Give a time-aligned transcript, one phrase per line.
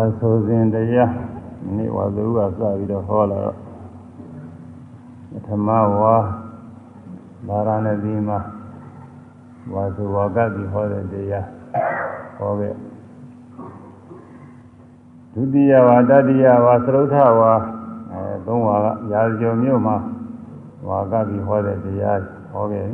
[0.00, 1.12] ါဆိုစဉ်တရား
[1.76, 3.56] နေ့ဝါသူကစပြီးတော့ဟောလာတော့
[5.30, 5.68] ပထမ
[6.00, 6.16] ဝါ
[7.46, 8.38] ဗာရာဏသီမှာ
[9.72, 11.46] ဝါဆိုဝါကတိဟောတဲ့တရား
[12.38, 12.74] ဟောခဲ့
[15.32, 17.52] ဒုတိယဝါတတိယဝါသရုဋ္ဌဝါ
[18.12, 19.96] အဲသုံးဝါကရာဇကျော်မြို့မှာ
[20.88, 22.20] ဝါကတိဟောတဲ့တရား
[22.52, 22.84] ဟောခဲ့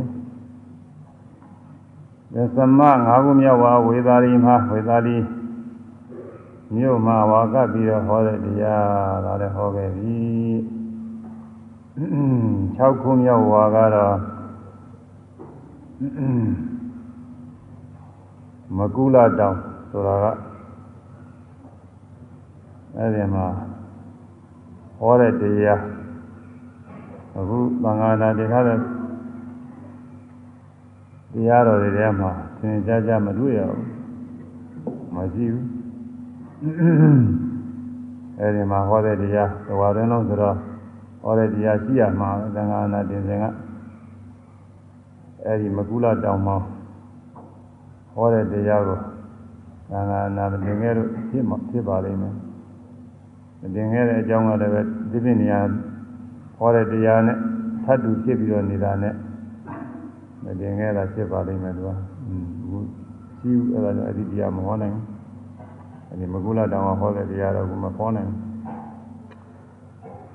[2.34, 5.16] တယ်သမငါးခုမြောက်ဝါဝေသာလီမှာဝေသာလီ
[6.74, 10.18] မြို့မှာဝါကပြီးတော့ဟောတဲ့တရားဒါလည်းဟောခဲ့ပြီ
[11.98, 14.16] 6ခုမြောက်ဝါကတော့
[18.76, 19.56] မကုလတောင်
[19.90, 20.24] ဆိုတာက
[22.96, 23.46] အဲ့ဒီမှာ
[24.98, 25.80] ဟောတဲ့တရား
[27.38, 28.78] အခုသံဃာနာတရားတဲ့
[31.32, 33.84] တရားတော်တွေထဲမှာသင်ကြားကြမတွေ့ရဘူး
[35.14, 35.75] မရှိဘူး
[38.38, 40.56] အဲဒီမှာဟောတဲ့တရားတဝါတွင်လုံးဆိုတော့
[41.22, 43.44] ဟောတဲ့တရားရှိရမှာသံဃာနာတင်စဉ်က
[45.44, 46.56] အဲဒီမကုလတောင်မှာ
[48.12, 48.98] ဟောတဲ့တရားကို
[49.90, 52.34] သံဃာနာတင်ခဲ့လို့ဖြစ်မှာဖြစ်ပါလိမ့်မယ်
[53.74, 55.60] တင်ခဲ့တဲ့အကြောင်းကလည်းပဲဒီပြနေရာ
[56.58, 57.36] ဟောတဲ့တရားနဲ့
[57.84, 59.14] ထပ်တူဖြစ်ပြီးတော့နေတာနဲ့
[60.44, 61.90] မတင်ခဲ့တာဖြစ်ပါလိမ့်မယ်သူက
[62.26, 62.86] อืม
[63.38, 65.05] ရှိဘူးအဲ့ဒါကြောင့်အဒီတရားမဟောနိုင်ဘူး
[66.08, 68.46] အဲဒီမကုလတောင်ဟောတဲ့တရားတော်ကမဟောနိုင်ဘူး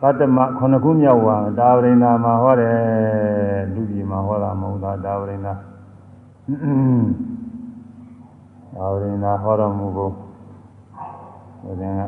[0.02, 2.76] သတ္တမခုနှစ်ခုမြောက်ဝါဒါဝရိန္ဒာမှာဟောတယ်
[3.74, 5.54] လူကြီးမှာဟောတာမဟုတ်တာဒါဝရိန္ဒာ
[8.76, 10.10] ဒါဝရိန္ဒာဟောတော်မူကို
[11.64, 12.02] ဘုရင်က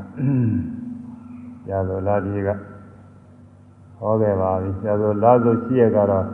[1.69, 2.50] ရာဇောလာကြီးက
[3.97, 6.25] ဟောခဲ့ပါပြီရာဇောလာဆိုရှိရကတော့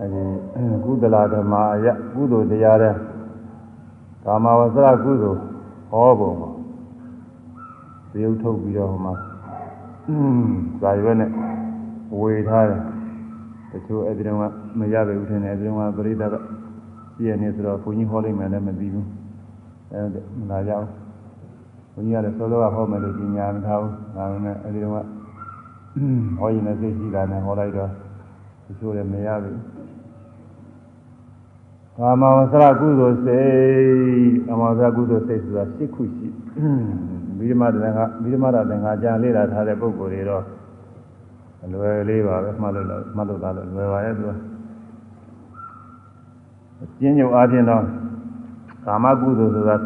[0.00, 0.22] အဲဒီ
[0.84, 2.94] ကုသလာဓမ္မအယကုသိုလ်တရားတဲ့
[4.24, 5.40] ကာမဝဆရာကုသိုလ်
[5.90, 6.48] ဟောပုံပါ
[8.10, 9.14] သရုပ်ထုတ်ပြီးတော့ဟိုမှာ
[10.80, 11.30] ဇာရွက်နဲ့
[12.18, 12.80] ဝေထားတယ်
[13.70, 14.38] တချို့အဲ့ဒီတော့
[14.78, 16.34] မရပဲဦးထင်တယ်အဲ့ဒီတော့ပရိသတ်က
[17.16, 19.08] ပြည့်နေဆိုတော့ဘုန်းကြီးဟောလိုက်မှလည်းမသိဘူး
[19.92, 20.90] အဲ့ဒါမလာကြဘူး
[21.94, 24.92] ဘုန်းကြီးကလည်းစောစောကဟောမယ်လို့ကြီးညာမထားဘူးဒါပေမဲ့အဲ့ဒီတော့
[26.38, 27.90] ဟောရင်လည်းသိရှိတာနဲ့ဟောလိုက်တော့
[28.66, 29.58] တချို့လည်းမရဘူး
[31.98, 36.28] ကာမဝဆရာကုသိုလ်စိတ်ကာမဝဆရာကုသိုလ်စိတ်ဆိုတာ၈ခုရှိ
[37.36, 40.44] မိဓမ္မတန်ခါမိဓမ္မတာတန်ခါကြာလေ့လာထားတဲ့ပုဂ္ဂိုလ်တွေတော့
[41.64, 44.30] အလွယ်လေးပါပဲမှတ်လို့တော့မှတ်လို့သားလို့လွယ်ပါရဲ့သူက
[46.98, 47.84] ကျင်းညုပ်အားဖြင့်တော့
[48.84, 49.76] ကာမကုသိုလ်ဆိုတာ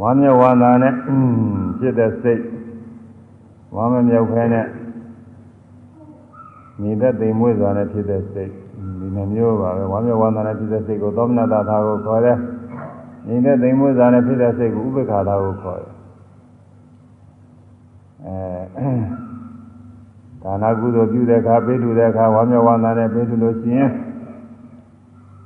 [0.00, 0.94] ဝမ်းမြောက်ဝမ်းသာနဲ့
[1.78, 2.42] ဖြစ်တဲ့စိတ်
[3.74, 4.66] ဝမ်းမမြောက်ခဲနဲ့
[6.82, 8.52] နေတဲ့တိမ်မွေးစွာနဲ့ဖြစ်တဲ့စိတ်
[9.02, 12.36] ဒီနှမျိုးပါပဲဝမ်းမြောက်ဝမ်းသာနဲ့ဖြစ်တဲ့စိတ်ကိုသောမနတာသာကိုခေါ်တယ်။
[13.26, 15.94] နေတဲ့သိမ်မွေးစာနဲ့ဖြစ်တဲ့စိတ်ကိုဥပ္ပခါသာကိုခေါ်တယ်။
[18.26, 18.88] အဲ
[20.42, 23.90] ဒါနာကုသိုလ်ပြုတဲ့အခါပေးထူတဲ့အခါဝမ်းမြောက်ဝမ်းသာနဲ့ပေးထူလို့ရှိရင်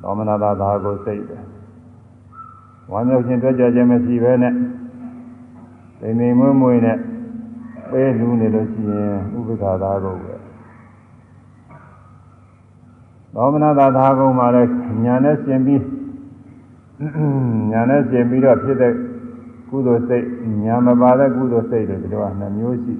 [0.03, 1.43] သောမနတာသာကိုစိတ်တယ်။
[2.93, 4.55] ဝမ်းမြောက်ခြင်းတွေ့ကြခြင်းမရှိဘဲနဲ့
[6.01, 6.99] သိမ်သိမ်မွေးမွေးနဲ့
[7.91, 10.36] ပေးလူနေလို့ရှိရင်ဥပ္ပခါသာကိုပဲ
[13.39, 14.63] သောမနာသာသာကုံမှာလဲ
[15.05, 15.83] ညာနဲ့ရှင်ပြီး
[17.71, 18.93] ညာနဲ့ရှင်ပြီးတော့ဖြစ်တဲ့
[19.69, 20.27] ကုသိုလ်စိတ်
[20.65, 22.95] ညာမပါတဲ့ကုသိုလ်စိတ်တွေဒီလိုကနှမျိုးရှိ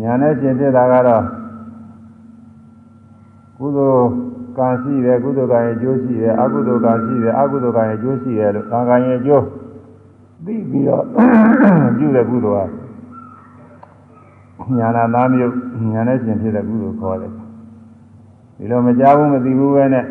[0.00, 1.24] ညာနဲ့ရှင်ဖြစ်တာကတော့
[3.58, 4.06] ကုသိုလ်
[4.58, 9.44] ကံရှိတယ်ကုသိုလ်ကံရဲ့အကျိုးရှိတယ်အကုသိုလ်ကံရှိတယ်အကုသိုလ်ကံရဲ့အကျိုးရှိတယ်လို့ကံကံရဲ့အကျိုး
[10.44, 11.04] သိပြီးတော့
[11.96, 12.68] ပြုတဲ့ကုသိုလ်
[14.60, 15.54] ကညာနာသားမျိုး
[15.92, 17.43] ညာနဲ့ရှင်ဖြစ်တဲ့ကုသိုလ်ခေါ်တယ်
[18.64, 20.04] ဒီလိုမကြဘူးမသိဘူးပဲနဲ့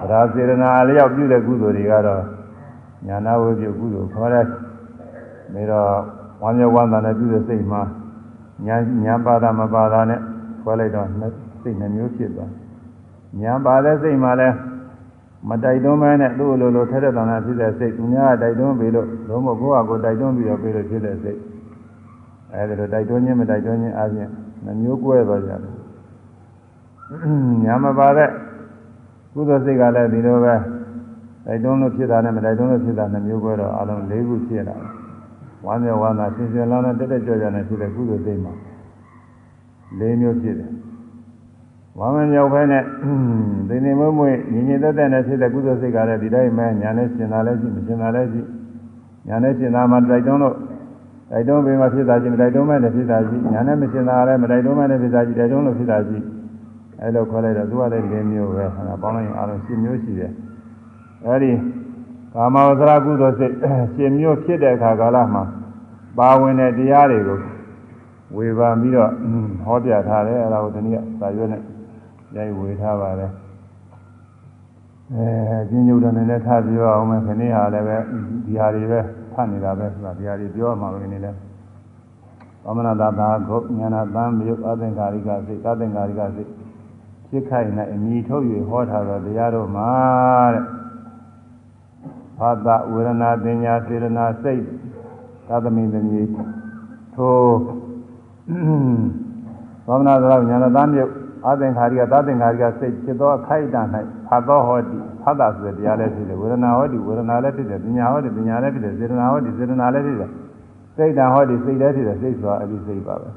[0.00, 2.22] ဗราစေရနာလျောက်ပြုတဲ့ကုသိုလ်တွေကတော့
[3.06, 4.44] ညာနာဝိပြုကုသိုလ်ခေါ်တဲ့
[5.52, 5.88] ပြီးတော့
[6.42, 7.82] ဝမ်းမြောက်ဝမ်းသာနဲ့ပြုတဲ့စိတ်မှာ
[8.66, 10.20] ညာညာပါတာမပါတာနဲ့
[10.62, 11.06] ခွဲလိုက်တော့
[11.62, 12.50] စိတ်နှမျိုးဖြစ်သွား
[13.40, 14.48] ညာပါတဲ့စိတ်မှာလဲ
[15.48, 21.38] မတိုက်တွန်းမဲနဲ့သူ့လိုလိုထက်တဲ့တန်တာဖြစ်တဲ့စိတ်သူများတိုက်တွန်းပြီးလို့လုံးမကိုယ့်ဟာကိုယ်တိုက်တွန်းပြီးတော့ပြီးလို့ဖြစ်တဲ့စိတ်
[22.52, 24.28] အဲဒီလိုတိုက်တွန်းခြင်းမတိုက်တွန်းခြင်းအပြင်
[24.64, 25.77] နှမျိုးကွဲသွားကြတယ်
[27.64, 28.28] ညာမပါတဲ့
[29.32, 30.54] ကုသိုလ်စိတ်ကလည်းဒီလိုပဲ
[31.44, 34.90] တိုက်တွန်းလို့ဖြစ်တာနဲ့မတိုက်တွန်းလို့ဖြစ်တာနှမျိုးပဲတော့အလုံး၄ခုဖြစ်လာတယ်။
[35.66, 38.52] ဝမ်းမြောက်ဝမ်းသာဆင်ဆင်လောင်းနဲ့တက်တက်ကြွကြွနဲ့ဖြစ်တဲ့ကုသိုလ်စိတ်မှာ
[40.00, 40.70] ၄မျိုးဖြစ်တယ်။
[41.98, 42.82] ဝမ်းမမြောက်ပဲနဲ့
[43.68, 48.40] ဒီနေမွေ့မွေ့ညီညီတက်တက်နဲ့ဖြစ်တဲ့ကုသိုလ်စိတ်ကလည်းဒီတိုင်းပဲညာနဲ့ရှင်တာလည်းရှိမရှင်တာလည်းရှိ
[49.28, 50.56] ညာနဲ့ရှင်တာမှတိုက်တွန်းလို့
[51.30, 56.18] တိုက်တွန်းပေးမှဖြစ်တာရှိမတိုက်တွန်းမှလည်းဖြစ်တာရှိညာနဲ့မရှင်တာလည်းမတိုက်တွန်းမှလည်းဖြစ်တာရှိတိုက်တွန်းလို့ဖြစ်တာရှိ
[57.02, 60.32] အဲလိုခေါ်လိုက်တော့သူကလည်းဒီမျိုးပဲဟာပေါင်းလိုက်ရင်အားလုံး၈မျိုးရှိတယ်
[61.26, 61.52] အဲဒီ
[62.34, 63.54] ကာမဝဇ္ဇရာကုသိုလ်စိတ်
[63.94, 65.42] ရှင်မျိုးဖြစ်တဲ့အခါကာလမှာ
[66.18, 67.38] ပါဝင်တဲ့တရားတွေကို
[68.36, 69.10] ဝေဖန်ပြီးတော့
[69.64, 71.62] ဟောပြထားတယ်အဲဒါကိုဒီနေ့စာရွက်နဲ့
[72.36, 73.30] ရိုက်ဝေထားပါတယ်
[75.14, 75.26] အဲ
[75.70, 77.96] ကျင်းညုတ်တယ်လည်းထားပြောအောင်မယ်ခဏဟာလည်းပဲ
[78.46, 79.00] ဒီဟာတွေပဲ
[79.32, 81.30] ဖတ်နေတာပဲဆိုတာဒီဟာတွေပြောမှပဲနေလဲ
[82.64, 86.57] သမဏတာသာဂုဉာဏသံမြုပ်အသင်္ကာရိကစိတ်အသင်္ကာရိကစိတ်ဖြ
[87.36, 89.90] စ်ခိုင်၌အမိထုတ်၍ဟောထားသောတရားတို့မှာ
[90.54, 90.64] တဲ့
[92.38, 94.62] ဘာသာဝေဒနာတင်ညာစေရနာစိတ်
[95.48, 96.30] သာသမိန်သမီး
[97.14, 97.38] ထို
[99.86, 100.14] သမဏတာ
[100.48, 101.12] ဉာဏသံမြုပ်
[101.46, 103.88] အသင်္ခါရိကသာသင်္ခါရိကစိတ်ဖြစ်သောအခိုက်အတန့်၌
[104.26, 110.30] ဖတ်သောဟောတိဖတ်တာဆိုတဲ့တရားလည်းဖြစ်တယ်ဝေဒနာဟောတိဝေဒနာလည်းဖြစ်တယ်ပညာဟောတိပညာလည်းဖြစ်တယ်စေတနာဟောတိစေတနာလည်းဖြစ်တယ်
[110.96, 113.28] စိတ်တံဟောတိစိတ်လည်းဖြစ်တယ်စိတ်ဆိုတာအဲ့ဒီစိတ်ပါပဲ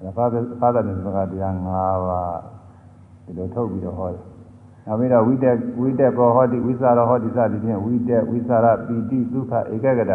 [0.00, 0.24] အဲဖာ
[0.60, 1.66] ဖာတာတဲ့စကားတရား၅
[2.06, 2.59] ပါး
[3.30, 4.22] ဒီလိုထုတ်ပြီးတော့ဟောတယ်
[4.86, 10.12] နောက်ပြီးတော့ဝိတက်ဝိတက်ကောဟောတိဝိသရဟောတိစသည်ဖြင့်ဝိတက်ဝိသရပီတိဒုက္ခဧကဂတ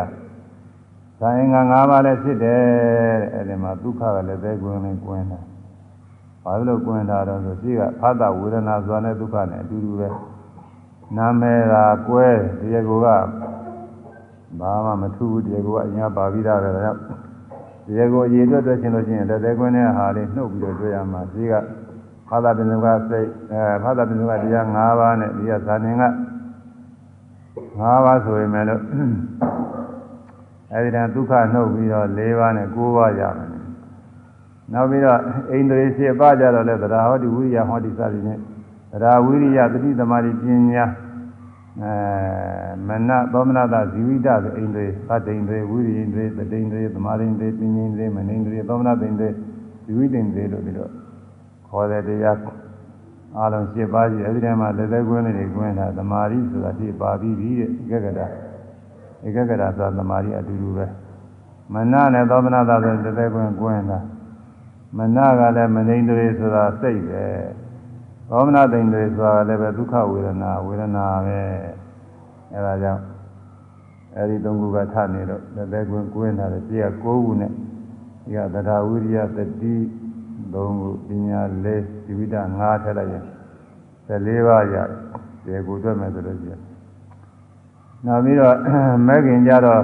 [1.19, 2.61] ဇာယင်္ဂ၅ပါးလည်းဖြစ်တယ်
[3.21, 5.43] တဲ့အဲဒီမှာဒုက္ခကလည်းသဲကွင်းနဲ့ကွင်းတယ်
[6.43, 10.09] ဘာလို့ကွင်းတာတော့ဆိုရှိကဖာတာဝေဒနာဇာနဲ့ဒုက္ခနဲ့အတူတူပဲ
[11.17, 12.27] နာမည်သာကွဲ
[12.59, 13.07] တရားကိုက
[14.59, 16.99] ဘာမှမထူးဘူးတရားကိုကအရင်ပါပြီးသားပဲဒါကြောင့်
[17.87, 21.53] တရားကိုအရေးအတွက်တွေ့ချင်လို့ရှိရင်လက်သေးကွင်းနဲ့ဟာလေးနှုတ်ပြီးတော့တွေ့ရမှာရှိက
[22.27, 26.03] ဖာတာပင်စုကစိတ်အဲဖာတာပင်စုကတရား၅ပါးနဲ့ဒီကဇာနင်က
[27.79, 28.83] ၅ပါးဆိုရင်လည်း
[30.71, 33.49] အဲဒီတန်ဒုက္ခနှုတ်ပြီးတော့၄ပါးနဲ့၉ပါးရမယ်
[34.73, 35.19] နောက်ပြီးတော့
[35.51, 38.39] အိန္ဒြေ7ပါးကြတော့လဲသရဟောတိဝိရိယဟောတိစသည်ဖြင့်
[38.91, 40.85] သရဝိရိယတတိသမารိပညာ
[41.81, 41.93] အဲ
[42.87, 49.29] မနသောမနတဇီဝိတဆိုအိန္ဒြေသတ္တိန္ဒြေဝိရိယန္ဒြေတတိန္ဒြေသမာရိန္ဒြေပညာန္ဒြေမနိန္ဒြေသောမနတိန္ဒြေ
[49.85, 50.91] ဇီဝိတန္ဒြေလို့ပြီးတော့
[51.69, 52.37] ခေါ်တဲ့တရား
[53.39, 58.21] အလုံး7ပါးကြီးအဲဒီထဲမှာလက်သက်ကွင်းလေးတွေကွင်းတာသမာရိဆိုတာဒီပါပြီးပြီတဲ့ဧကဂရ
[59.25, 60.85] ဧကဂရဆိုတာသမာရိအတူတူပဲ
[61.73, 63.99] မနနဲ့သောမနတဆိုလက်သက်ကွင်းကွင်းတာ
[64.97, 67.23] မနကလည်းမနိန္ဒြေဆိုတာစိတ်ပဲ
[68.29, 71.39] သောမနတိန္ဒြေဆိုတာလည်းပဲဒုက္ခဝေဒနာဝေဒနာပဲ
[72.53, 73.03] အဲဒါကြောင့်
[74.17, 79.75] အဲဒီသုံးခုကထနေတော့လက်သက်ကွင်းကွင်းတာလေပြည့်က9ခုနဲ့ဒီကသဒ္ဓဝိရိယတတိ
[80.53, 81.67] သုံးခုပညာ၄
[82.05, 83.23] ဒီဝိဒ5ထည့်လိုက်ရင်
[84.07, 84.87] 14ပါးရတယ်
[85.43, 86.61] ဒီကိုတွေ့မယ်ဆိုလို့ရှိရင်
[88.05, 88.55] နောက်ပြီးတော့
[89.07, 89.81] မဲခင်ကြတော့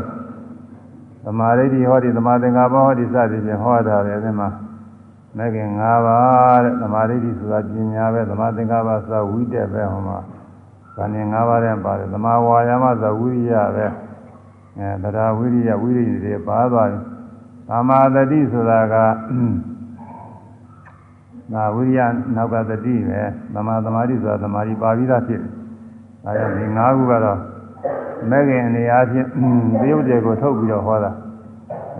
[1.26, 4.50] သမာဓိတိဟောဒီသမာသင်္ကပ္ပဟောဒီစသည်ဖြင့်ဟောတာပဲအဲဒီမှာ
[5.38, 10.20] မဲခင်၅ပါးတဲ့သမာဓိတိဆိုတာပညာပဲသမာသင်္ကပ္ပဆိုတာဝိတက်ပဲဟောမှာ
[10.96, 13.86] ဇာနေ၅ပါးတဲ့ပါတယ်သမာဝါယာမဆိုတာဝိရိယပဲ
[14.78, 17.02] အဲတရားဝိရိယဝိရိယတွေပါသွားတယ်
[17.70, 18.96] သမာသတိဆိုတာက
[21.54, 23.22] နာဝိရိယနောက်ကတတိပဲ
[23.54, 25.52] သမာသမာဓိဆိုတာသမာဓိပါပြီးသားဖြစ်တယ်။
[26.24, 27.40] ဒါကြောင့်ဒီ၅ခုကတော့
[28.30, 29.26] မဲ့ခင်အနေအားဖြင့်
[29.82, 31.12] သရုပ်တွေကိုထုတ်ပြီးတော့ဟောတာ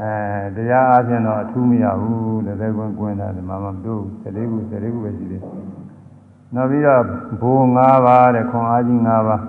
[0.02, 0.12] အဲ
[0.56, 5.54] တရားအားဖြင့်တော့အထူးမရဘူးလက်သေးကွင်းကွင်းတာဒီမှာမတို့14ခု14ခုပဲရှိသေးတယ်။
[6.56, 7.04] နောက်ပြီးတော့
[7.42, 9.42] ဘိုး၅ပါးတဲ့ခွန်အားကြီး၅ပါး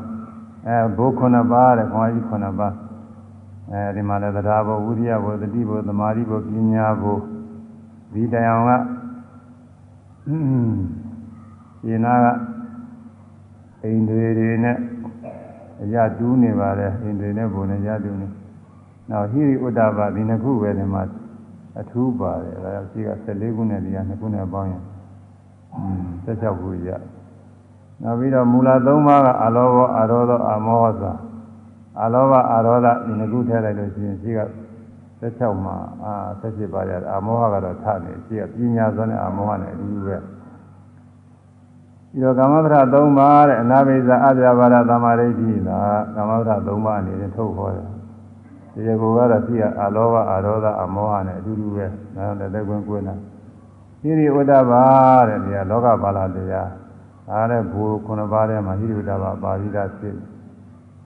[0.66, 2.74] အဲဘိုး9ပါးတဲ့ခွန်အားကြီး9ပါး
[3.72, 7.18] အဲဒီမှာလည်းတရားဘောဝိရိယဘောတတိဘောသမာဓိဘောပညာဘော
[8.12, 8.70] ဒီတရားက
[10.24, 12.26] ရှင်နာက
[13.82, 14.76] အိန္ဒြေတွေနဲ့
[15.82, 18.26] အရာတူးနေပါတယ်အိန္ဒြေနဲ့ဘုံနဲ့ရတူးနေ
[19.10, 21.02] နောက်ဟိရိဥဒ္ဒဘာဒီနှစ်ခုပဲဒီမှာ
[21.80, 24.82] အထူးပါတယ်အဲဒါရှိက14ခုနဲ့ဒီက2ခုနဲ့ပေါင်းရင်
[26.26, 26.90] 16ခုရ
[28.02, 31.12] နောက်ပြီးတော့မူလ3ပါးကအလောဘအာရောဓအာမောဟသာ
[32.02, 34.40] အလောဘအာရောဓဒီနှစ်ခုထည့်လိုက်လို့ရှိရင်ရှိက
[35.22, 47.88] 16မှာအာ17ပါးရတယ်အာမောဟကတော့ထနေရှိကပညာစွမ်းနဲ့အာမောဟနဲ့အတူတူပဲဒီတော့ကာမဗရ3ပါးတဲ့အနာဘိဇာအပြာပါဒသမာဓိဋ္ဌိလားကာမဗရ3ပါးအနေနဲ့ထုတ်ခေါ်တယ်
[48.74, 51.86] ဒီကောကတော့ရှိကအာလောဘအာရောဓအာမောဟနဲ့အတူတူပဲ
[52.16, 53.14] ဒါလည်းလက်ကွင်းကွင်းတာ
[54.00, 54.84] ဟိရိဝတ္တပါ
[55.28, 56.68] တဲ့ဒီကလောကပါဠိတရား
[57.28, 60.16] ဒါလည်းဘူခုနှစ်ပါးထဲမှာဟိရိဝတ္တပါပါဠိတာဖြစ်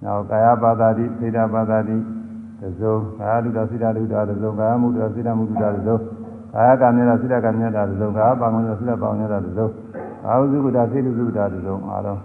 [0.04, 1.96] နောက်ကာယပါဒတိသေတာပါဒတိ
[2.60, 5.98] သဇုံကာယတုဒ္ဒစိတ္တတုဒ္ဒသဇုံကာယမုဒ္ဒစိတ္တမုဒ္ဒသဇုံ
[6.54, 9.68] ကာယကံမြတ်စိတ္တကံမြတ်သဇုံကာယပါငုံစိတ္တပါငုံသဇုံ
[10.26, 12.18] အာဟုသုကတာစိတ္တသုကတာသဇုံအားလုံး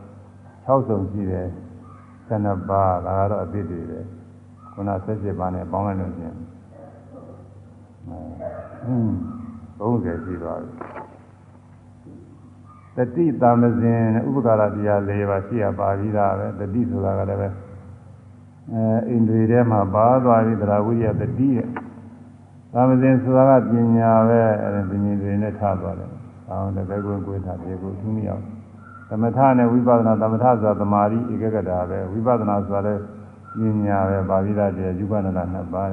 [0.68, 1.48] 6စုံရှိတယ်
[2.30, 4.00] 12ပါးဒါကတော့အပြည့်တွေပဲ
[4.74, 6.38] ခုန17ပါးနဲ့ပေါင်းလိုက်လို့ရှိရင်
[9.80, 10.72] ဟွန်း30ရှိသွားပြီ
[12.96, 17.50] တတိတမဇင်ဥပကာရတရား၄ပါးရှိရပါပြီးသားပဲတတိဆိုတာကလည်းပဲ
[18.74, 21.68] အဲအိန္ဒြေထဲမှာပါသွားပြီတရားဝိရိယတတိရဲ့
[22.74, 26.10] သာမဇင်ဆိုတာကပညာပဲအဲဒီပညာတွေနဲ့ထားသွားတယ်။
[26.50, 28.44] အောင်းတဲ့ဘက်ကိုကိုယ်ထားပြေကိုသူမရောက်
[29.10, 33.02] သမထနဲ့ဝိပဿနာသမထဆိုတာသမာဓိဧကဂတာပဲဝိပဿနာဆိုတာလည်း
[33.60, 35.90] ဉာဏ်ညာပဲပါဠိတော်ကျေယူပနာနှစ်ပါး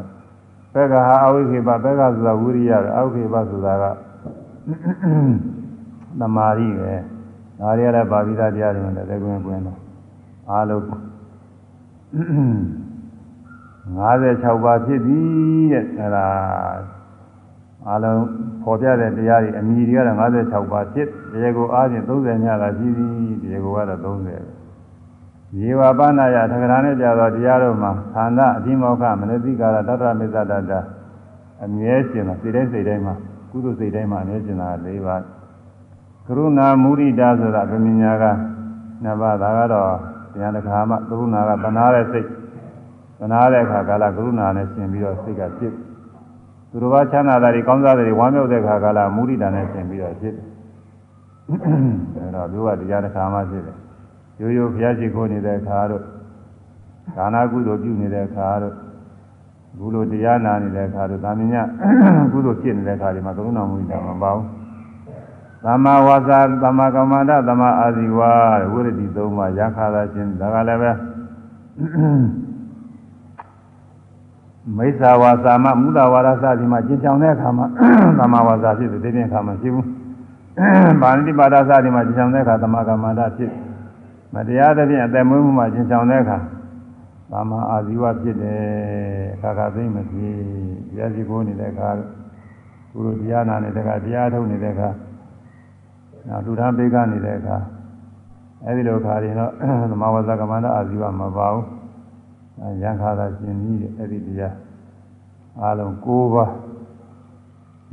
[0.74, 3.84] ဘက်ကဟာအဝိခေပဘက်ကဆိုတာဝိရိယပဲအဝိခေပဆိုတာက
[6.20, 6.94] သမာဓိပဲ
[7.60, 9.78] ဒါတွေကလည်းပါဠိတော်တရားတွေနဲ့လည်းကွင်းကွင်းတော့
[10.50, 11.07] အားလုံး
[12.08, 15.20] 56ပါးဖြစ်ပြီ
[15.72, 16.26] တဲ့အဲဒါ
[17.88, 18.20] အားလုံး
[18.62, 23.06] ပေါ်ပြတဲ့တရားတွေအမိတွေကတော့56ပါးဖြစ်တရားကိုအားဖြင့်30ညတာရှိပြီ
[23.42, 24.36] တရားကိုကတော့30ပဲ
[25.60, 30.72] ရေဝပါဏယသက္ကရာနဲ့ကြတော့တရားတော်မှာသန္တာအတိမောခမနတိကာရတတ္တမေသတ္တ
[31.64, 33.14] အမြဲရှင်တာစိတ်တိုင်းစိတ်တိုင်းမှာ
[33.50, 35.22] ကုသိုလ်စိတ်တိုင်းမှာအမြဲရှင်တာ၄ပါး
[36.26, 38.24] ကရုဏာမုရိဒာဆိုတာဗမြညာက
[39.02, 39.92] နှစ်ပါးဒါကတော့
[40.38, 42.26] တရားတစ်ခါမှကရုဏာကတနာတဲ့စိတ်
[43.20, 45.72] တနာတဲ့အခါကာလကရုဏာနဲ့ရှင်ပြီးတော့စိတ်ကဖြစ်
[46.70, 50.46] သူတော်ဘာချမ်းသာတာတွေကောင်းစားတာတွေဝမ်းမြောက်တဲ့အခါကာလမုရိဒာနဲ့ရှင်ပြီးတော့ဖြစ်တယ်
[52.16, 53.76] အဲတော့သူကတရားတစ်ခါမှဖြစ်တယ်
[54.40, 56.02] ရိုးရိုးဘုရားရှိခိုးနေတဲ့အခါတို့
[57.16, 58.74] ဒါနာကုသိုလ်ပြုနေတဲ့အခါတို့
[59.78, 61.54] ဘုလိုတရားနာနေတဲ့အခါတို့သာမည
[62.32, 64.57] ကုသိုလ်ဖြစ်နေတဲ့အခါဒီမှာကရုဏာမုရိဒာမပါဘူး
[65.64, 68.20] သမ္မာဝါစာသမ္မာကမ္မန္တသမ္မာအာဇီဝ
[68.72, 70.90] ဝိရတိသုံးပါးရခါသာခြင်းဒါကလည်းပဲ
[74.76, 77.66] မိစ္ဆာဝါစာမမူလဝါဒစသည်မှာကျင့်ကြံတဲ့အခါမှာ
[78.18, 79.86] သမ္မာဝါစာဖြစ်တဲ့ဒီပြင်အခါမှာရှိဘူး။
[81.02, 83.52] ဗာဏိပါဒစသည်မှာကျင့်ကြံတဲ့အခါသမ္မာကမ္မန္တဖြစ်
[84.34, 86.38] မတရားသဖြင့်အသက်မွေးမှုမှာကျင့်ကြံတဲ့အခါ
[87.32, 88.60] သမ္မာအာဇီဝဖြစ်တယ်
[89.34, 90.34] အခါခါသိမ့်မဖြစ်
[90.88, 91.88] တရားစီကိုနေတဲ့အခါ
[92.92, 94.88] ကုလိုတရားနာနေတဲ့အခါတရားထုတ်နေတဲ့အခါ
[96.28, 97.56] နောက်လူသားပေးကနေတဲ့အခါ
[98.64, 99.52] အဲဒီလိုခါရင်တော့
[99.90, 101.66] သမဝဇ္ဇကမန္တအာဇီဝမပါဘူး
[102.82, 104.54] ရံခါသာရှင်ကြီးတဲ့အဲ့ဒီတရား
[105.60, 106.52] အားလုံး၉ပါး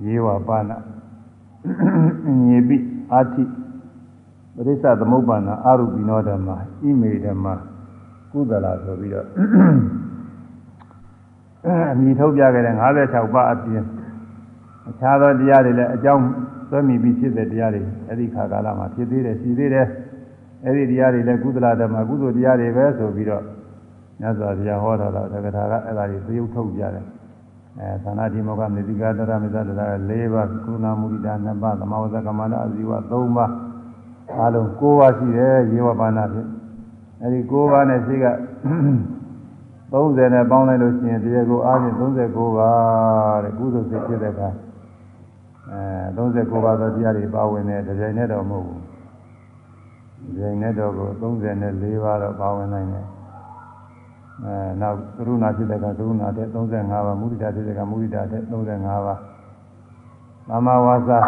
[0.04, 0.72] ရေဝပါဏ
[2.46, 2.77] ညေပိ
[3.13, 3.44] အာတိ
[4.56, 7.46] ပရိစ္ဆသမုပ္ပန္နအာရုပိနောဓမ္မဣမေဓမ္မ
[8.32, 9.27] ကုသလာဆိုပြီးတော့
[11.92, 12.75] အမိထုတ်ပြခဲ့တဲ့
[13.06, 13.86] 56ပါးအပြင်
[14.89, 16.24] အခြားသောတရားတွေလည်းအကြောင်း
[16.75, 19.88] သွဲမိပြီးဖြစ်တဲ့တရားတွေအဲ့ဒီခါကာလမှာဖြစ်သေးတယ်ရှိသေးတယ်
[20.65, 23.44] အဲ့ဒီတရားတွေလည်းကုသလဓမ္မကုသိုလ်တရားတွေပဲဆိုပြီးတော့
[24.20, 27.05] မြတ်စွာဘုရားဟောတာတော့တက္ကထာကအဲ့ဒါတွေသရုပ်ထုတ်ကြတယ်
[27.79, 33.01] အဲသန္တာတိမောကမေတိကာတရမေသတရ၄ပါးကုဏမုရိဒာ၂ပါးသမဝဇ္ဇကမန္တအဇီဝ၃
[33.36, 33.51] ပါး
[34.38, 36.50] အားလုံး၉ပါးရှိတယ်ရေဝပါဏဖြင့်
[37.22, 38.25] အဲ့ဒီ၉ပါးနဲ့ရှိက
[39.91, 44.50] 30နဲ့ပေါင်းလိုက်လို့ရှိရင်တရားကိုအားဖြင့်39ပါးတဲ့ကုသိုလ်စိတ်ဖြစ်တဲ့အခါ
[45.72, 45.81] အဲ
[46.17, 48.81] 39ပါးသောတရားတွေပါဝင်တဲ့တကြိမ်နဲ့တော့မဟုတ်ဘူး။
[50.38, 53.07] ကြိမ်နဲ့တော့ကို34ပါးတော့ပါဝင်နိုင်တယ်
[54.43, 59.19] အဲနောက်ကရုဏာဖြစ်တဲ့ကကရုဏာတဲ့35ပါးမုဒိတာဖြစ်တဲ့ကမုဒိတာတဲ့35ပါး
[60.50, 61.19] သမဝါစာ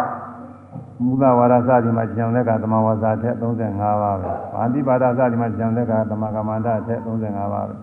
[1.04, 7.76] မူလဝါဒစဒီမှာကျန်တဲ့ကသမဝါစာတဲ့35ပါးပဲဗာတိပါဒစဒီမှာကျန်တဲ့ကသမကမန္တတဲ့35ပါးပဲ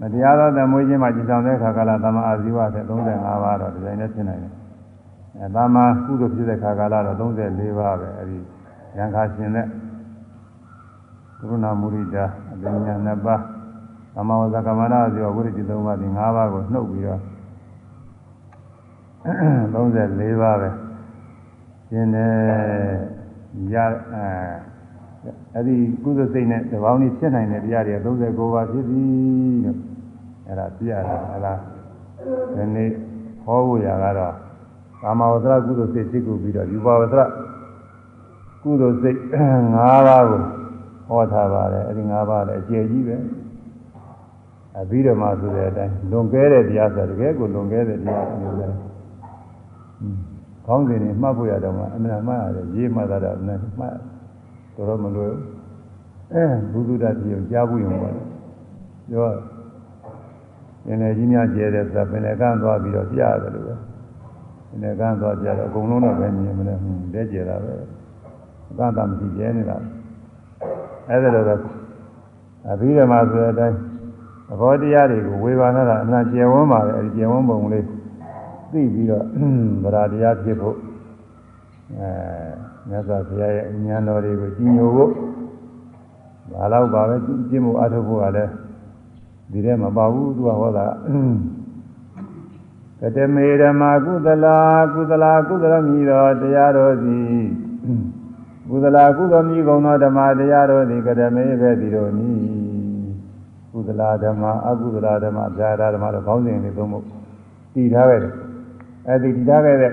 [0.00, 4.59] မတရားသောသမွေးခြင်းမှာကျန်တဲ့ခါကလာသမအာဇီဝတဲ့35ပါးတော့ဒီတိုင်းနဲ့ဖြစ်နိုင်တယ်
[5.40, 8.38] အဲသမကုသိုလ်ဖြစ်တဲ့ခါကလာတော့34ပါးပဲအဲဒီ
[8.98, 9.66] ရံခါရှင်တဲ့
[11.38, 13.40] ကရုဏာမုဒိတာအပညာနှစ်ပါး
[14.14, 17.20] သမဝဇ္ဇကမန္တဇောဝိရတိသုံးပါးဒီ၅ပါးကိုနှုတ်ပြီးတော့
[19.24, 20.68] 34ပါးပဲ
[21.90, 22.32] ရှင်းတယ်
[23.74, 23.76] ရ
[24.12, 24.26] အဲ
[25.54, 29.02] အဲ့ဒီကုသစိတ်နဲ့တပေါင်းนี้ဖြစ်နိုင်တဲ့တရားတွေ39ပါးဖြစ်ပြီ
[29.64, 29.78] လို့
[30.46, 31.54] အဲ့ဒါပြရတာအဲ့ဒါ
[32.54, 32.90] ဒီနေ့
[33.44, 34.49] ဟောဖို့ရကတော့
[35.02, 37.16] ကာမဝဇ္ဇကုသစိတ်ဖြစ်ကိုပြီးတော့ယူပါဝဇ္ဇ
[38.62, 39.18] ကုသစိတ်
[39.74, 39.76] ၅
[40.06, 40.42] ပါးကို
[41.08, 43.16] ဟောထားပါတယ်အဲ့ဒီ၅ပါးလည်းအကျယ်ကြီးပဲ
[44.78, 48.68] အပြီးတော့မှဆိုတဲ့အတိုင်းလွန်ကဲတဲ့တရားဆိုတကယ်ကိုလွန်ကဲတဲ့တရားမျိုးလဲ။
[50.66, 53.96] ခေါင်းစဉ်တွေမှတ်ဖို့ရတော့မှအမှန်မှတ်ရတယ်ရေးမှတ်တာတော့အမှန်မှတ်
[54.74, 55.42] တော်တော်မလွယ်ဘူး။
[56.32, 58.10] အဲဘုဒ္ဓတတိယကြားဖို့ရုံပါ
[59.10, 59.28] ပြော
[60.84, 63.74] ပင်လေကြီးများကျဲတဲ့ဆိုပင်လေကန်းသွားပြီးတော့ပြရတယ်လို့ပဲ။
[64.70, 67.72] ပင်လေကန်းသွားပြတော့အကုန်လုံးတော့ပဲမြင်မလဲဟွန်းတဲကျဲတာပဲ။
[68.70, 69.76] အကန့်အသမရှိကျဲနေတာ။
[71.08, 71.60] အဲဒါတော့
[72.68, 73.76] အပြီးတော့မှဆိုတဲ့အတိုင်း
[74.48, 77.84] သဘောတရားတွေကိုဝေဘာနာတာအမှန်ကျေဝန်းပါလေအဲဒီကျေဝန်းပုံလေး
[78.72, 79.24] သိပြီးတော့
[79.82, 80.76] ဗราတရားဖြစ်ဖို့
[81.98, 82.08] အဲ
[82.88, 85.10] မြတ်စွာဘုရားရဲ့ဉာဏ်တော်တွေကိုကြီးညိုဖို့
[86.52, 87.16] ဘာလို့ပါပဲ
[87.50, 88.50] ကျင့်မှုအထုတ်ဖို့ကလည်း
[89.50, 90.86] ဒီထဲမှာပါဘူးသူကဟောတာ
[93.02, 94.58] ကတမေဓမ္မာကုသလာ
[94.94, 97.18] ကုသလာကုသလမြည်တော်တရားတော်စီ
[98.68, 102.40] ကုသလာကုသမြည်ကုန်သောဓမ္မတရားတော်သည်ကတမေပဲဒီတော်နီး
[103.72, 107.04] ကုသလာဓမ္မအကုသလာဓမ္မဇာတာဓမ္မတော့ခေါင်းစဉ်လေးသုံးဖို့
[107.74, 108.34] တည်ထားခဲ့တယ်
[109.08, 109.92] အဲဒီတည်ထားခဲ့တဲ့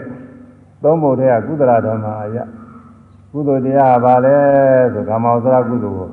[0.83, 2.37] သုံးဖို့တည်းကကုသလာဓမ္မအရ
[3.31, 4.37] ကုသိုလ်တရားကဘာလဲ
[4.93, 6.09] ဆိုကာမောသရကုသိုလ်ကို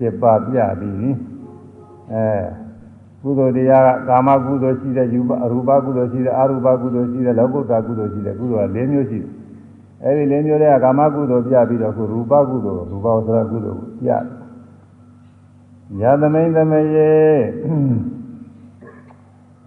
[0.00, 1.14] 7ပါးပြပြီး
[2.12, 2.69] အဲ
[3.22, 9.32] ကုသိုလ်တရားကကာမကုသိုလ်ရှိတဲ့ယူပအရူပကုသိုလ်ရှိတဲ့အရူပကုသိုလ်ရှိတဲ့လောကုတ္တကုသိုလ်ရှိတဲ့ကုသိုလ်က၄မျိုးရှိတယ်
[10.04, 14.22] အဲဒီ၄မျိုးတွေကကာမကုသိုလ်ပြပြီးတော့ခုရူပကုသိုလ်ရူပဝသရကုသိုလ်ကိုပြတယ်
[16.00, 17.10] ယသမိန်သမယေ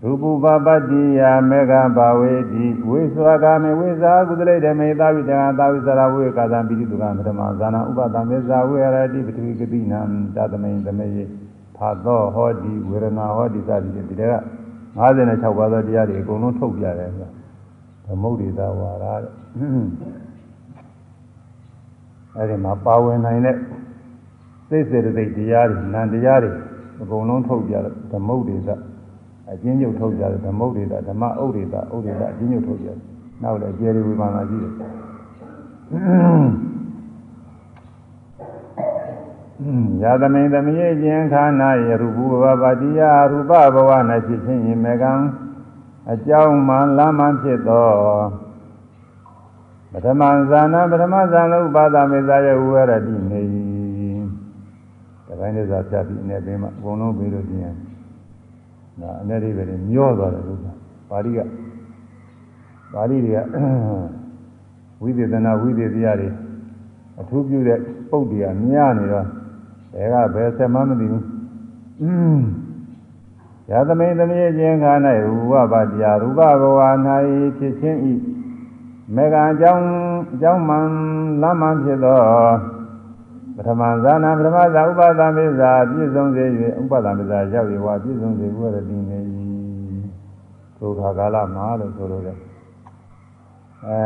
[0.03, 9.99] ရူပပပတ္တိယမေဃဘာဝေတိဝိသဝကမေဝိဇာကုသလိတမေသာဝိတံသာဝိသရာဝေကာသံပိတိတုကံပထမဇာနာဥပသမေဇာဝေရတိပထဝီကတိနံ
[10.35, 11.23] တသမိန်သမယေ
[11.83, 14.33] ဖာသောဟောတိဝေရဏဟောတိစသည်ဖြင့်ဒီတက
[14.99, 17.29] 56ပါးသောတရားတွေအကုန်လုံးထုတ်ပြတယ်ဆိုတာ
[18.05, 19.31] သမုဒ္ဒေသာဝါရတဲ့
[22.37, 23.57] အဲဒီမှာပါဝင်နိုင်တဲ့
[24.69, 26.51] စိတ်စေတသိက်တရားတွေနံတရားတွေ
[27.01, 28.75] အကုန်လုံးထုတ်ပြတယ်သမုဒ္ဒေသာ
[29.51, 32.97] အကျဉ်းချုပ်ထုတ်ကြတယ်ဓမ္မုဒ္ဒေတာဓမ္မဥဒ္ဒေတာဥဒ္ဒေတာအကျဉ်းချုပ်ထုတ်ကြတယ်
[33.43, 34.73] နောက်လည်းအကျေရီဝိမာနာရှိတယ်
[40.01, 43.89] ယာသမိန်သမယေခြင်းခန္ဓာယရူပဘဝပါတိယရူပဘဝ၌
[44.25, 45.11] ဖြစ်ခြင်းယမေကံ
[46.11, 47.89] အကြောင်းမှလမ်းမှဖြစ်သော
[49.91, 53.41] ပထမဇာနာပထမဇာနဥပါဒမေဇာယဝရတိနေ၏
[55.27, 57.73] တပိုင်းလေးစားဖြတ်ပြီးအနေပင်မှာအကုန်လုံးပြီးလို့ပြင်
[59.01, 60.59] ဒါအနေရိပဲမျောသွားတယ်လို့
[61.09, 61.39] ပါဠိက
[62.93, 63.39] ပါဠိတွေက
[65.01, 66.29] ဝိသေသနာဝိသေသရတွေ
[67.19, 67.79] အထူးပြုတဲ့
[68.09, 69.27] ပုတ်တွေကများနေတော့
[69.93, 71.25] ဘယ်ကဘယ်ဆက်မှမသိဘူး
[72.01, 72.39] อืม
[73.69, 76.79] ယသမိန်သမီးချင်းခါ၌ရူပပါတရားရူပဘဝ၌
[77.57, 78.13] ဖြစ်ခြင်းဤ
[79.15, 79.85] မေဃအကြောင်း
[80.33, 80.87] အကြောင်းမှန်
[81.41, 82.19] လမ်းမှန်ဖြစ်သော
[83.55, 86.43] ပထမဇာနာပထမဇာဥပါဒမေဇာပြည့်စုံစေ၍
[86.81, 89.19] ဥပါဒမေဇာရောက်ရဝပြည့်စုံစေဝရတိနေ၏
[90.77, 92.33] ဒုက္ခကာလမှာလို့ဆိုလို့လေ
[93.85, 93.99] အဲ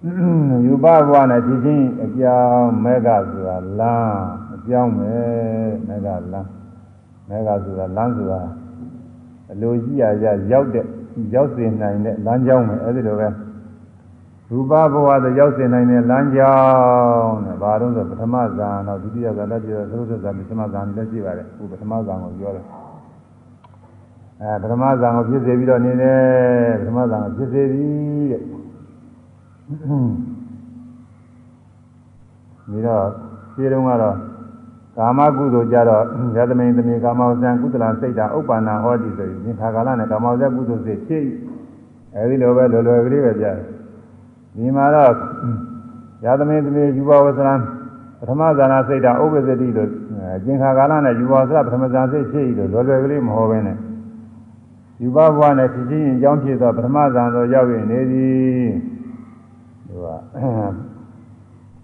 [0.00, 4.22] ယူပဘဝနဲ့ဒီချင်းအကြောင်းမေဃဆိုတာလမ်း
[4.54, 5.12] အကြောင်းပဲ
[5.88, 6.48] မေဃလမ်း
[7.28, 8.40] မေဃဆိုတာလမ်းဆိုတာ
[9.50, 10.84] အလိုရှိရရရောက်တဲ့
[11.34, 13.28] ရောက်စေနိုင်တဲ့လမ်းကြောင်းပဲအဲဒီလိုပဲ
[14.50, 22.64] ရူပဘဝသို့ရောက်စေနိုင်တဲ့လမ်းကြောင်းတဲ့ဘာလို့ဆိုပထမဇာတော့ဒုတိယဇာလက်ပြသုဒ္ဓဇာပထမဇာလည်းရှိပါတယ်အခုပထမဇာကိုပြောတယ်
[24.40, 27.88] အဲပထမဇာကိုဖြစ်စေပြီးတော့နေတယ်ပထမဇာကိုဖြစ်စေပြီ
[28.32, 28.57] တဲ့
[29.68, 33.04] ပြီးတော့
[33.54, 34.16] ခြေတုံးကတော့
[34.96, 36.02] ကာမကုသိုလ်ကြတော့
[36.36, 41.24] ယသမိန်သမီးကာမောဇံကုသလစိတ်တာဥပ္ပန္နဟောတိဆိုရင်ခါကာလနဲ့ကာမောဇံကုသိုလ်စိတ်ဖြစ်
[42.14, 43.56] အဲဒီလိုပဲလွယ်လွယ်ကလေးပဲပြတယ်
[44.56, 45.12] ဒီမှာတော့
[46.24, 47.54] ယာသမေသမီးယူဘဝဆရံ
[48.18, 49.90] ပထမဇာနာစိတ်တာဥပ္ပဇ္ဇတိလို့
[50.44, 53.76] ကျင်္ခါကာလနဲ့ယူဘဝဆရပထမဇာစိတ်ဖြစ်လို့လွယ်လွယ်ကလေးမဟောဘဲနဲ့
[55.02, 58.68] ယူဘဘဝနဲ့ဖြစ်ချင်းအကြောင်းဖြစ်သောပထမဇာသောရောက်ရင်နေသည်
[59.98, 60.10] သူက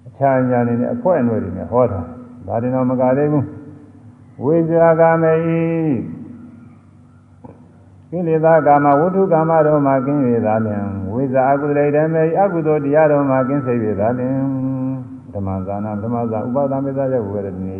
[0.07, 2.01] အချာညာနေနဲ့အဖွဲအနှွယ်တွေနဲ့ဟောတာ
[2.47, 3.47] ဒါတင်တော့မကသေးဘူး
[4.43, 5.35] ဝိဇာကမေ
[8.11, 14.39] ကိလေသာကာမဝုထုကာမတို့မှကင်း၍သာလျှင်ဝိဇာအကုသလေဓမ္မေအကုသိုလ်တရားတို့မှကင်းစေ၍သာလျှင်
[15.35, 17.75] ဓမ္မဇာနာဓမ္မဇာဥပါဒမေဇာရောက်ဝေရနေ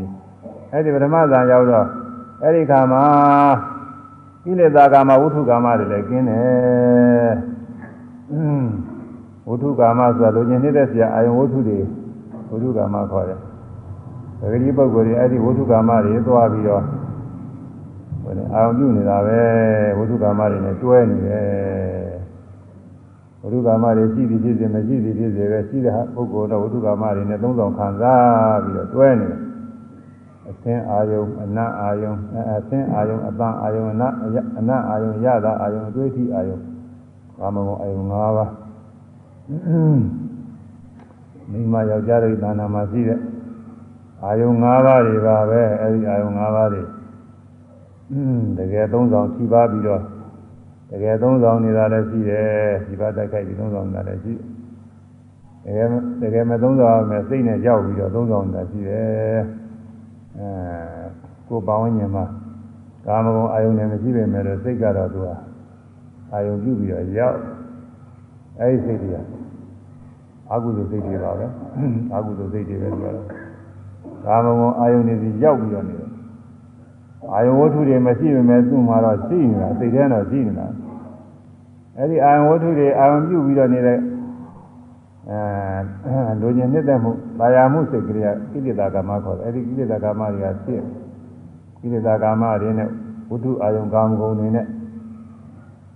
[0.73, 1.87] အဲ့ဒီပထမဇာရောက်တော့
[2.43, 3.05] အဲ့ဒီခါမှာ
[4.45, 8.94] ကိလေသာကာမဝုထုကာမတွေလည်းကင်းတယ်
[9.49, 11.79] ဝုထုကာမဆိုတာလူချင်းနေတဲ့ဆရာအာယုဝုထုတွေ
[12.51, 13.39] ဝုထုကာမခေါ်တယ်။
[14.41, 16.83] ဒါကြိပုဂ္ဂိုလ်တွေအဲ့ဒီဝုထုကာမတွေသွားပြီးတော့
[18.23, 19.41] ဟိုလေအာယုပြုနေတာပဲ
[19.99, 22.15] ဝုထုကာမတွေနဲ့တွဲနေတယ်။
[23.41, 29.41] ဝုထုကာမတွေရှိသည်ဖြစ်စေမရှိသည်ဖြစ်စေပဲရှိတဲ့ပုဂ္ဂိုလ်တော့ဝုထုကာမတွေနဲ့သုံးဆောင်ခံစားပြီးတော့တွဲနေတယ်။
[30.49, 32.15] အသင်းအာယုံအနတ်အာယုံ
[32.59, 34.13] အသင်းအာယုံအတန်အာယုံအနတ်
[34.59, 36.59] အနတ်အာယုံရတာအာယုံအတွေ့အထိအာယုံ
[37.39, 38.64] ကာမဂုဏ်အာယုံ၅ပါး
[41.51, 43.21] မိမယောက်ျားတို့သာနာမှာရှိတဲ့
[44.23, 46.83] အာယုံ၅ပါးတွေပါပဲအဲဒီအာယုံ၅ပါးတွေ
[48.59, 50.03] တကယ်သုံးဆောင်ထိပါပြီးတော့
[50.91, 52.49] တကယ်သုံးဆောင်နေတာလည်းရှိတယ်
[52.87, 54.47] ဒီပါတိုက်ခိုက်ပြီးသုံးဆောင်နေတာလည်းရှိတယ်
[55.65, 55.89] တကယ်
[56.23, 59.41] တကယ်မသုံးဆောင်မယ်စိတ်နဲ့ကြောက်ပြီးတော့သုံးဆောင်နေတာရှိတယ်
[60.39, 60.49] အဲ
[61.49, 62.25] ကိုယ်ပေါင်းဉာဏ်မှာ
[63.07, 65.29] ကာမဂုဏ်အာယုန်နဲ့မရှိပေမဲ့လို့စိတ်ကတော့သူက
[66.33, 67.39] အာယုန်ပြုပြီးတော့ရောက်
[68.61, 69.17] အဲဒီစိတ်တွေက
[70.53, 71.47] အကုသိုလ်စိတ်တွေပါပဲ
[72.15, 73.27] အကုသိုလ်စိတ်တွေပဲပြောတော့
[74.25, 76.11] ကာမဂုဏ်အာယုန်တွေစီရောက်ပြီးတော့နေတယ်
[77.33, 80.67] အာယုန်ဝတ္ထုတွေမရှိပေမဲ့သူ့မှာတော့ရှိနေတာစိတ်ထဲတော့ရှိနေတာ
[81.99, 83.99] အဲဒီအာယုန်ဝတ္ထုတွေအာယုန်ပြုပြီးတော့နေတဲ့
[85.29, 90.83] အဲလူကျင်နှစ်သက်မှုတာယာမှုစိတ်ကလေးကကိလေသာကာမခေါ်တယ်အဲဒီကိလေသာကာမတွေကဖြစ်
[91.81, 92.89] ကိလေသာကာမတွေနဲ့
[93.31, 94.67] ဝတ္ထုအာယုန်ကာမဂုဏ်တွေနဲ့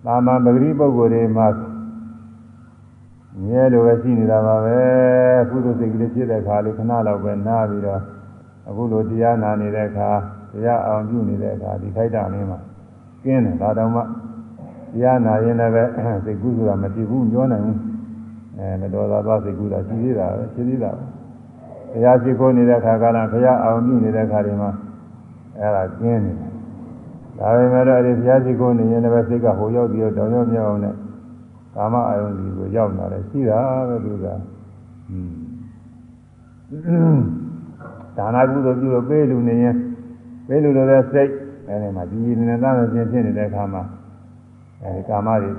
[0.05, 1.47] သာမန်ပဂရိပုဂ္ဂိုလ်တွေမှာ
[3.45, 4.79] မြဲလိုပဲရှိနေတာပါပဲ
[5.51, 8.01] ကုသိုလ်စိတ်ကလေးဖြစ်တဲ့ခါလေးခဏလောက်ပဲနားပြီးတော့
[8.69, 10.11] အခုလိုတရားနာနေတဲ့အခါ
[10.53, 12.59] တရားအောင်ပြုနေတဲ့အခါဒီခိုက်တာလေးမှာ
[13.23, 14.05] ကျင်းတယ်ဒါတော့မှတ
[15.03, 15.83] ရားနာရင်လည်းပဲ
[16.25, 17.79] စိတ်ကူးဆိုတာမတည်ဘူးပြောနိုင်ဘူး
[18.59, 21.05] အဲမတော်သာသွားစိတ်ကူးတာရှိသေးတာပဲရှိသေးတာပဲ
[21.93, 24.71] တရားရှိခိုးနေတဲ့အခါကလည်းဘုရားအောင်ပြုနေတဲ့အခါတွေမှာ
[25.59, 26.51] အဲ့ဒါကျင်းနေတယ်
[27.39, 30.95] ဒါပေမဲ့တော့ဒီဘုရားရှိခိုးနေရင်လည်းစိတ်ကဟိုရောက်ပြီးတော့တောင်ရောက်မြောက်အောင်နဲ့
[31.79, 34.27] ကာမအာယုန်ဒီကိုရောက်လာတယ်ရှိတာပဲသူက
[38.17, 39.77] ဒါနာကုသိုလ်ပြုလို့ပေးလူနေရင်
[40.47, 41.33] ပေးလူလိုတဲ့စိတ်
[41.69, 43.83] အဲဒီမှာဒီနေနေတာနဲ့ချင်းဖြစ်နေတဲ့အခါမှာ
[44.83, 45.51] အဲဒီကာမတွေ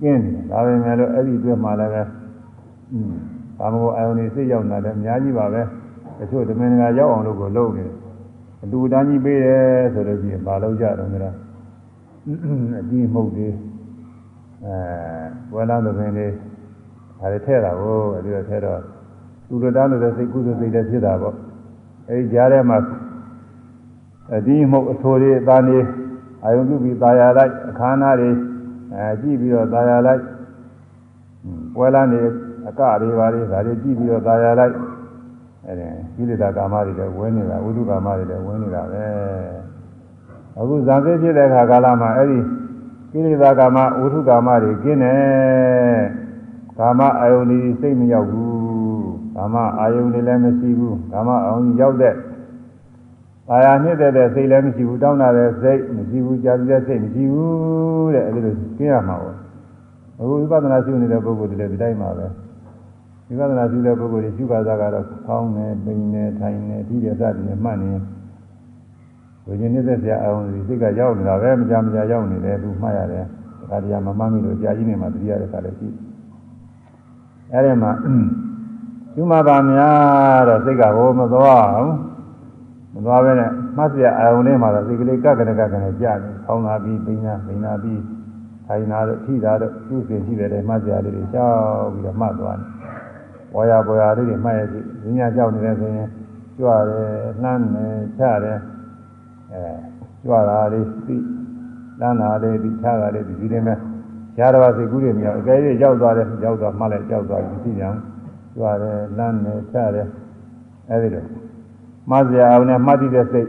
[0.00, 2.02] ကျင်းနေတယ်ဒါပေမဲ့လို့အဲ့ဒီအတွက်မှလည်းပဲ
[2.92, 3.12] อืม
[3.58, 5.62] ကာမဂုဏ်အာယုန်တွေစိတ်ရောက်လာတယ်အများကြီးပါပဲ
[6.18, 7.94] တချို့ဓမင်္ဂါရောက်အောင်လို့ကိုလုပ်နေတယ်
[8.62, 11.30] အတူတန်းကြီးပေးတယ်ဆိုလို့ရှိရင်မလုပ်ကြတော့ကြတာ
[12.80, 13.54] အကြီးမှုတ်သေး
[14.65, 14.77] အဲ
[15.53, 16.31] ဝဲလာသဘင်လေး
[17.19, 18.79] ဒါတွေထဲတာကိုအဲဒီတော့ထဲတော့
[19.47, 21.35] သူတို့တားလို့တဲ့စိတ်ကုသိုလ်စိတ်တွေဖြစ်တာပေါ့
[22.09, 22.77] အဲဒီကြားထဲမှာ
[24.35, 25.77] အဒီမှုတ်အဆိုတွေအသားနေ
[26.43, 28.29] အာယုံပြုပြီးตายရလိုက်အခါနာတွေ
[28.93, 30.21] အဲကြည့်ပြီးတော့ตายရလိုက်
[31.79, 32.21] ဝဲလာနေ
[32.67, 34.73] အကတွေပါလေဒါတွေကြည့်ပြီးတော့ตายရလိုက်
[35.67, 39.03] အဲဒီကိလေသာကာမတွေလည်းဝင်နေတာဝိသုကာမတွေလည်းဝင်နေတာပဲ
[40.59, 42.39] အခုဇာတိဖြစ်တဲ့အခါကာလမှာအဲဒီ
[43.12, 46.02] ကိလေသာကာမဝိသုကာမတွေကင်းတယ်
[46.78, 52.14] ကာမအာယုန်ဒီစိတ်မရောက်ဘူးကာမအာယုန်တွေလည်းမရှိဘူးကာမအာယုန်ရောက်တဲ့
[53.50, 59.36] အာယာနှစ်တဲ့တဲ့စိတ်လည်းမရှိဘူးတောင်းတာတဲ့စိတ်မရှိဘူးကြာပြည့်တဲ့စိတ်မရှိဘူးတဲ့အဲဒီလိုကျင်းရမှာပေါ့
[60.20, 62.26] အခုဝိပဿနာရှုနေတဲ့ပုဂ္ဂိုလ်တွေလည်းဒီတိုင်းပါပဲ
[63.28, 67.90] ဝိပဿနာရှုတဲ့ပုဂ္ဂိုလ်တွေရှုပါးစားကတော့ဖောင်းနေပိန်နေထိုင်နေဒီရသတိနဲ့မှတ်နေ
[69.48, 73.24] ဝိညာဉ်နေတဲ့ဆရာအောင်ဒီစိတ်ကရောက်နေတာပဲမကြမကြရောက်နေတယ်သူမှတ်ရတယ်
[73.70, 75.88] ဒါတရားမမှတ်မိလို့ကြာကြီးနေမှတတိယတဲ့ခါလည်းရှိ
[77.52, 77.92] အဲဒီမှာ
[79.14, 81.92] ရှုမှတ်ပါများတော့စိတ်ကဟိုမသွားအောင်
[82.94, 88.02] မသွားပဲနဲ့မှတ်စရာအာယုံလေးမှာတော့စိတ်ကလေးကကနကကနကြာနေဖောင်းလာပြီးပိန်လာပိန်လာပြီး
[88.66, 92.68] ထိုင်လာတော့ထိတာတော့သူ့စင်ရှိတယ်မှတ်စရာလေးတွေရှောက်ပြီးတော့မှတ်သွားတယ်
[93.52, 96.08] ပေါ်ရပေါ်ရလေးတွေမှတ်ရစီဉာဏ်ကြောက်နေတယ်ဆိုရင်
[96.58, 97.08] ကြွတယ်
[97.42, 98.58] နှမ်းတယ်ချတယ်
[99.52, 99.62] အဲ
[100.22, 101.16] ကြွတာလေးသိ
[102.00, 103.78] လမ်းတာလေးဒီချတာလေးဒီဒီလေးမဲ့
[104.38, 107.98] ရတော်စိတ်ကူးတွေမြောက်အကယ်၍ရောက်သွားတယ်ရောက်သွားမှလည်းကြောက်သွားပြီသိကြအောင်
[108.54, 110.08] ကြွတယ်လမ်းတယ်ချတယ်
[110.90, 111.24] အဲဒီလို
[112.10, 113.48] မှတ်စရာအောင်နဲ့မှတ်တည်တဲ့စိတ်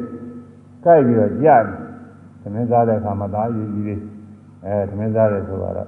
[0.84, 1.78] ကြိုက်ပြီးတော့ကြားတယ်
[2.42, 4.02] သမင်းစားတဲ့အခါမှာဒါအရေးကြီးလေး
[4.66, 5.80] အဲသမင်းစားတယ်ဆိုတော့သ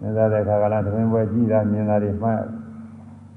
[0.00, 2.40] မင်းစားတဲ့အခါကလည်းသမင်းပွဲကြည့်တာမြင်တာတွေမှတ်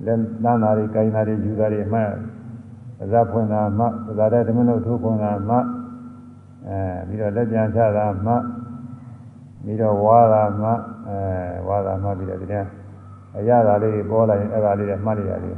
[0.05, 2.09] လက်နမ်းတာတွေကိုင်းတာတွေယူတာတွေမှတ်
[2.99, 5.55] ပဇာဖွင့်တာမှပဇာတဲ့သမင်းတို့ထိုးဖွင့်တာမှ
[6.67, 6.77] အဲ
[7.07, 8.31] ပြီးတော့လက်ပြန်ချတာမှ
[9.63, 10.69] ပြီးတော့ဝါတာမှ
[11.07, 11.17] အဲ
[11.67, 12.65] ဝါတာမှပြီးတော့ဒီတဲ့
[13.37, 15.57] အရာသာလေးပေါ်လာရင်အဲ့ဒါလေးတွေမှတ်လိုက်ရတယ်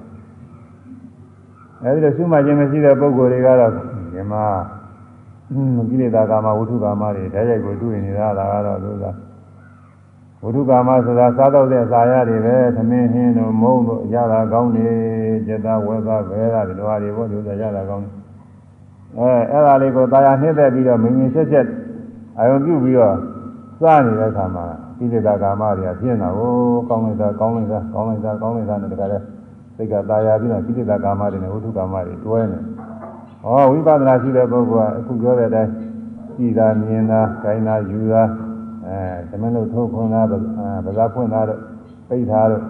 [1.83, 4.43] အဲဒီလိုရှုမှတ်ခြင်းမရှိတဲ့ပုဂ္ဂိုလ်တွေကတော့ဒီမှာ
[5.89, 9.11] ကိလေသာကာမဝိထုကာမတွေဓာတ်ရိုက်ကိုတွေ့နေတာဒါကတော့လို့သာ
[10.46, 14.86] ဝိထုကာမဆိုတာစားတော့တဲ့စာရတွေပဲသမင်းဟင်းတို့မုံတို့ရတာကောင်းနေ
[15.46, 18.04] จิตဝေသဘဲတာဒီလိုဟာတွေပေါ့ဒီလိုရတာကောင်း
[19.18, 21.68] အဲအဲ့ဒါလေးကိုတာယာနှိမ့်သက်ပြီးတော့မင်းမင်းဆက်ဆက်
[22.38, 23.16] အာယုံပြုပြီးတော့
[23.80, 24.64] စားနေတဲ့အခါမှာ
[24.98, 26.52] ကိလေသာကာမတွေကပြင်းတာကို
[26.88, 29.18] ကောင်းလိုက်တာကောင်းလိုက်တာကောင်းလိုက်တာကောင်းလိုက်တာနဲ့တခါလဲ
[29.76, 32.58] စိတ်ကตายာပြီးတော့ကိလေသာကာမတွေနဲ့ဝိထုကာမတွေတွဲနေ။
[33.42, 35.70] ဟောဝိပဿနာရှိတဲ့ပုဂ္ဂိုလ်ကအခုပြောတဲ့အတိုင်း
[36.36, 38.22] ကြည်တာမြင်တာခိုင်းတာယူတာ
[38.87, 40.21] အဲသမင်းတို့ထိုးခွန်းတာ
[40.85, 41.59] ဗဇာဖွင့်တာတို့
[42.07, 42.63] ပိတ်တာတို့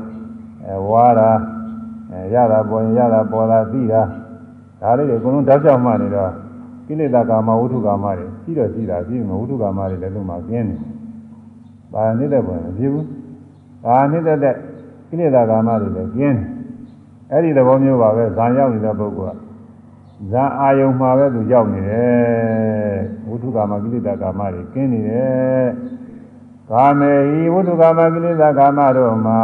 [0.65, 1.29] အဲဝါတာ
[2.11, 4.01] အဲရတာပေါ်ရင်ရတာပေါ်တာသိတာ
[4.81, 6.31] ဒါလေးတွေအကုန်လုံးတောက်ချောက်မှနေတော့
[6.87, 10.75] ကိလေသာကာမဝိထုကာမတွေရှိတော့ရှိတာပြီးမဝိထုကာမတွေလည်းသူ့မှာကျင်းနေ။
[11.93, 13.05] ဘာနေတဲ့ပေါ်မဖြစ်ဘူး။
[13.85, 14.55] ဘာနေတဲ့တဲ့
[15.09, 16.45] ကိလေသာကာမတွေလည်းကျင်းနေ။
[17.31, 19.47] အဲ့ဒီသဘောမျိုးပါပဲဇာရောက်နေတဲ့ပုဂ္ဂိုလ်က
[20.31, 25.65] ဇာအာယုံမှာပဲသူရောက်နေတယ်ဝိထုကာမကိလေသာကာမတွေကင်းနေတယ်
[26.71, 29.39] ကာမေဟိဝိထုကာမကိလေသာကာမတို့မှာ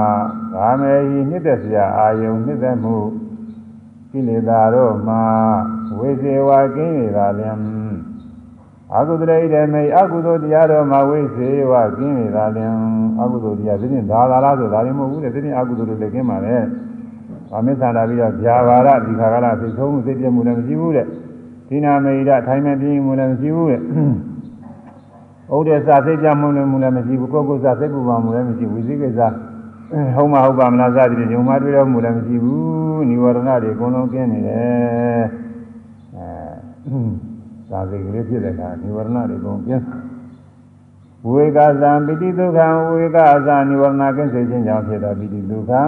[0.56, 2.98] ကာမေဟိနှစ်သက်စရာအာယုံနှစ်သက်မှု
[4.12, 5.22] ကိလေသာတို့မှာ
[5.98, 7.58] ဝိဇေဝကင်းနေတာလျင်
[8.98, 12.76] အကုသရေတေမေအကုသိုလ်တရားတော်မှာဝိဇေဝကင်းနေတာလျင်
[13.22, 16.56] အကုသိုလ်တရားသိရင်ဒါသာလားဆိုဒါလည်းမဟုတ်ဘူးလေသိရင်အကုသိုလ်တွေလည်းကင်းပါလေ
[17.52, 21.08] ဗာမစ္ဆန္ဒပြီးတော့ဗျာပါရဒီခါကလာသိဆုံးမှုသိပြမှုလည်းမရှိဘူးတဲ့
[21.68, 23.82] ဒီနာမေရထိုင်မဲ့ပြင်းမှုလည်းမရှိဘူးတဲ့
[25.55, 29.21] ဥဒိသသိပြမှုလည်းမှုလည်းမရှိဘူးကိုယ်ကိုယ်စားသိပူပါမှုလည်းမရှိဘူးဝိသိကိစ္စ
[30.15, 35.25] ဟုတ်မဟုတ်ပါမလားစသည်ဖြင့်ညုံမတွေ့တော့မှုလည်းမရှိဘူးនិဝရဏတွေအကုန်လုံးကျင်းနေတယ်
[36.17, 36.99] အဲ
[37.71, 39.85] သာသိကလေးဖြစ်တဲ့အခါនិဝရဏတွေအကုန်ကျင်း
[41.31, 45.83] ဝေကသံပိတိဒုက္ခံဝေကသံនិဝရဏကင်းစေခြင်းကြောင့်ဖြစ်သောပိတိဒုက္ခံ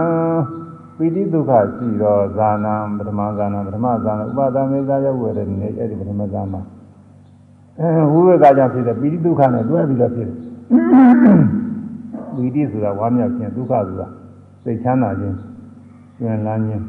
[0.97, 6.61] ပိတိဒုက္ခရှိသောဇာနာပထမဇာနာပထမဇာနာဥပါဒမေဇာယဝေရနေအဲ့ဒီပထမဇာနာ
[7.80, 10.38] အဲဝိဝေကကြောင့်ဖြစ်တဲ့ပိတိဒုက္ခနဲ့တွဲပြီးတော့ဖြစ်တယ်
[12.36, 14.08] ပိတိဆိုတာဝါမြောက်ခြင်းဒုက္ခဆိုတာ
[14.64, 15.36] စိတ်ချမ်းသာခြင်း
[16.18, 16.84] ကျွမ်းလန်းခြင်း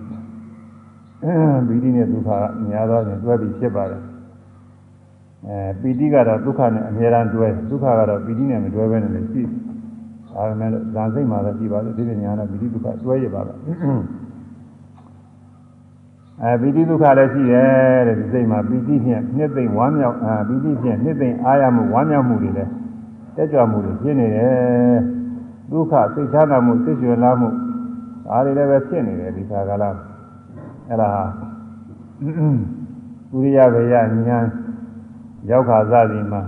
[1.22, 1.34] အဲ
[1.68, 4.02] ပိတိနဲ့ဒုက္ခအများသောဖြင့်တွဲပြီးဖြစ်ပါတယ်
[5.46, 13.52] အဲပီတိကတော့ဒုက္ခနဲ့အများအားတွဲဒုက္ခကတော့ပီတိနဲ့မတွဲဘဲနဲ့လည်းရှိဒါပေမဲ့ဇာစိတ်မှာလည်းရှိပါလို့ဒီပညာနဲ့ပီတိဒုက္ခတွဲရပါပဲ
[16.42, 22.72] အဲပီတိဒုက္ခလည်းရှိတယ်တဲ့ဒီစိတ်မှာပီတိဖြင့်နှစ်သိမ့်ဝမ်းမြောက်အာပီတိဖြင့်နှစ်သိမ့်အားရမှုဝမ်းမြောက်မှုတွေလည်း
[23.36, 24.98] တက်ကြွမှုတွေဖြစ်နေတယ်
[25.70, 27.48] ဒုက္ခစိတ်ချမ်းသာမှုစိတ်ကျွယ်လာမှု
[28.26, 29.90] ဒါတွေလည်းပဲဖြစ်နေတယ်ဒီခါကလာ
[30.88, 31.22] အဲ့ဒါဟာ
[33.34, 34.46] ဥရိယဘေယဉာဏ်
[35.50, 36.42] ရောက်ခါစသည်မှာ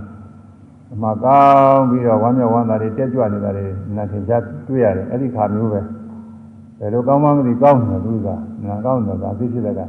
[0.93, 5.81] အမှကောင်းပြီးတော့ဝမ်းမြောက်ဝမ်းသာတွေတက်ကြွနေတာတွေနာထင်ရှားတွေ့ရတယ်အဲ့ဒီခါမျိုးပဲ
[6.79, 8.29] ဘယ်လိုကောင်းမှမသိကောင်းတယ်သူက
[8.65, 9.81] နာကောင်းတယ်ဒါသိဖြစ်တဲ့က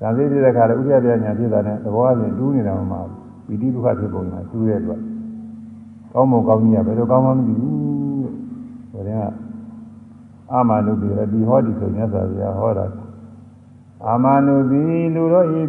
[0.00, 2.98] ဒါသိဖြစ်တဲ့ခါလည်းဥပ္ပယညာဖြစ်တာနဲ့သဘောအချင်းတူးနေတာမှ
[3.46, 5.00] ပီတိဒုက္ခဖြစ်ပုံမှာတူးတဲ့အတွက်
[6.12, 7.72] ကောင်းမကောင်းကြီးကဘယ်လိုကောင်းမှမသိဘူး
[8.92, 9.22] ဟိုတဲ့က
[10.52, 12.86] အာမနုပိရတိဟောဒီဆိုမြတ်စွာဘုရားဟောတာ
[14.06, 14.82] အာမနုပိ
[15.14, 15.62] လူတို့ဤ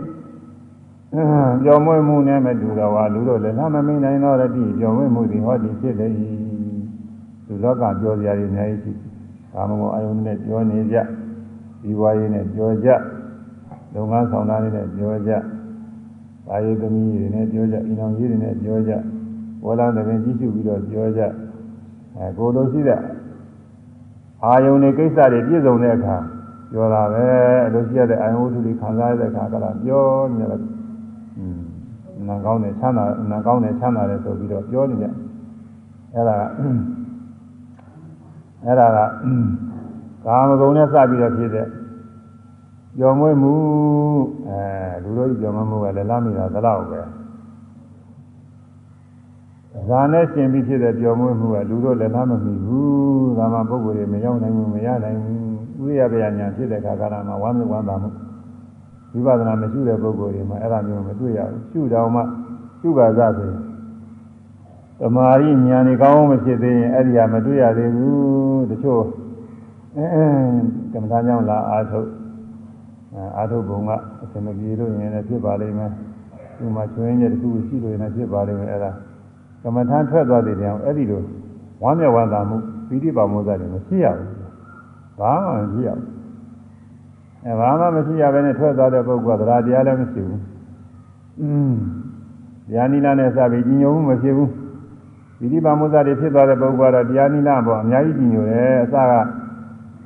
[1.64, 6.08] ကြော်မွေ့မှုနဲ့မတူတော့ဟာလူတို့လည်းလာမမိနိုင်တော့တဲ့ဒီကြော်မွေ့မှုဒီဟောဒီဖြစ်လေ
[7.48, 8.92] လူလောကပြောစရာတွေအများကြီးရှိ
[9.54, 10.98] ကာမဂုဏ်အယုံနဲ့ပြောနေကြ
[11.84, 12.90] ဒီဝါရေးနဲ့ပြောကြ
[13.94, 15.32] လုပ်ငန်းဆောင်တာတွေနဲ့ပြောကြ
[16.48, 18.92] ဘာရေးသမီးတွေနဲ့ပြောကြအိမ်အောင်ကြီးတွေနဲ့ပြောကြ
[19.66, 21.22] ဝလာတပင်ကြီးစုပြီးတော့ပြောကြ
[22.18, 23.00] အဲကိုလိုရှိတဲ့
[24.44, 26.16] အာယုန်တွေကိစ္စတွေပြည့်စုံတဲ့အခါ
[26.72, 27.26] ပြောတာပဲ
[27.68, 30.04] အလိုရှိရတဲ့အာယုန်ဝတ္ထုတွေခံစားရတဲ့အခါကလည်းပြော
[30.38, 30.62] နေတယ်
[32.28, 35.06] နာကောင်းတယ်ချမ်းသာနာကောင်းတယ်ချမ်းသာတယ်ဆိုပြီးတော့ပြောနေကြ
[36.14, 36.36] အဲ့ဒါ
[38.66, 39.00] အဲ့ဒါက
[40.26, 41.68] ကာမဂုဏ်နဲ့စပြီးတော့ဖြစ်တဲ့
[43.00, 43.54] ကြော်မွေးမှု
[44.48, 44.62] အဲ
[45.04, 47.02] လူတို့ကြော်မွေးမှုကလည်းလာမိတာသလောက်ပဲ
[49.90, 55.44] ဇာနဲ့ရှင်ပြီးဖြစ်တဲ့ကြော်မွေးမှုကလူတို့လည်းလာမမိဘူးဒါမှပုဂ္ဂိုလ်တွေမရောက်နိုင်ဘူးမရနိုင်ဘူး
[55.86, 58.10] ဥရိယပယညာဖြစ်တဲ့ခါကလာမှာဝမ်းမြေဝမ်းသာမှု
[59.14, 62.22] ဝိပဿနာမရှိတဲ့ပုဂ္ဂိုလ်တွေမှာအဲ့ဒါမျိုးမတွေ့ရဘူးရှုတော်မှ
[62.80, 63.62] ရှုပါစဆိုရင်
[65.00, 69.04] တမာရီညာနေကောင်းမဖြစ်သေးရင်အဲ့ဒီဟာမတွေ့ရသေးဘူးတချို့
[69.98, 70.06] အဲ
[70.94, 72.10] ကမ္မထာကြောင့်လာအာထုတ်
[73.38, 73.92] အာထုတ်ဘုံက
[74.24, 75.92] အစမပြေလို့ရင်လည်းဖြစ်ပါလိမ့်မယ်
[76.58, 78.92] ဒီမှာချွင်းရတဲ့သူရှိလို့ရင်လည်းဖြစ်ပါလိမ့်မယ်အဲ့ဒါ
[79.64, 81.24] ကမ္မထာထွက်သွားတဲ့တောင်အဲ့ဒီလို
[81.84, 84.30] ဝမ်းမြောက်ဝမ်းသာမှုပိဋိပါမောဇ္ဇတွေမရှိရဘူး
[85.20, 86.08] ဘာမှမရှိရဘူး
[87.46, 90.42] အဲဘာမှမရှိရဘဲနဲ့ထွက်သွားတဲ့ပုဂ္ဂိုလ်ကသရတရားလည်းမရှိဘူး
[91.42, 91.74] อืม
[92.68, 94.52] တရားနိလနဲ့စပြီးကြီးညိုမှုမရှိဘူး
[95.40, 99.14] ပိဋိပါမောဇ္ဇတွေဖြစ်သွားတဲ့ပုဂ္ဂိုလ်ကတော့တရားနိလပေါ့အများကြီးကြီးညိုတယ်အစက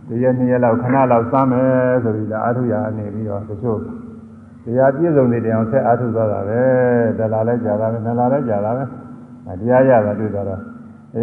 [0.08, 3.80] တရက်နှစ်ရက်လောက်ခဏလောက်စမ်းမယ်ဆိုပြီးလာအာထုရအနေပြီးတော့တချို့
[4.64, 6.62] တရားပြည့်စုံတဲ့တရားဆက်အာထုသွားတာပဲ
[7.18, 8.84] ဒလာလည်းကြာတာပဲနလာလည်းကြာတာပဲ
[9.60, 10.52] တရားရတာတွေ့တော့တ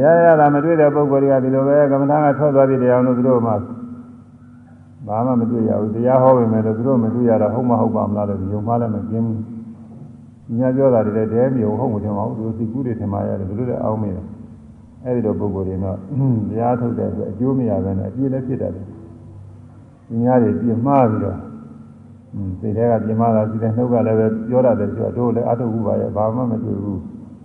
[0.02, 3.52] ရားရတာမတွေ့တဲ့ပုဂ္ဂိုလ်တွေကဒီလိုပဲကမ္မထာကထွက်သွားတဲ့တရားတို့သူတို့မှ
[5.06, 9.38] ဘာမှမတွေ့ရဘူးတရားဟောပေမဲ့လို့သူတို့မတွေ့ရတော့ဟုတ်မဟုတ်ပါမလားလို့ယုံမှလည်းမကျင်းဘူး။
[10.58, 14.26] ညာပြောတာတွေလည်းတဲမြေဟုတ်မထင်ပါဘူးသူစိတ်ကူးတွေထင်မှရတယ်ဘယ်လိုလဲအောင်းမေးတယ်။
[15.04, 15.98] အဲဒီတော့ပုဂ္ဂိုလ်တွေတော့
[16.50, 18.86] တရားထုတ်တဲ့အတွက်အကျိုးမရဘဲနဲ့အပြည့်လည်းဖြစ်တတ်တယ်။
[20.08, 21.38] ဒီများတွေပြင်မှားပြီးတော့
[22.60, 27.00] စိတ်ထဲကပြင်မှားတာရှိတယ်နှုတ်ကလည်းပဲပြောရတယ်ပြောတို့လည်းအထုတ်ဘူးပါရဲ့ဘာမှမတွေ့ဘူး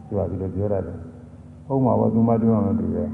[0.08, 0.98] ပြောပြီးတော့ပြောရတယ်။
[1.68, 3.10] ဟုတ်မှာပေါ့သူမှတွေ့မှမတွေ့ရဲ့။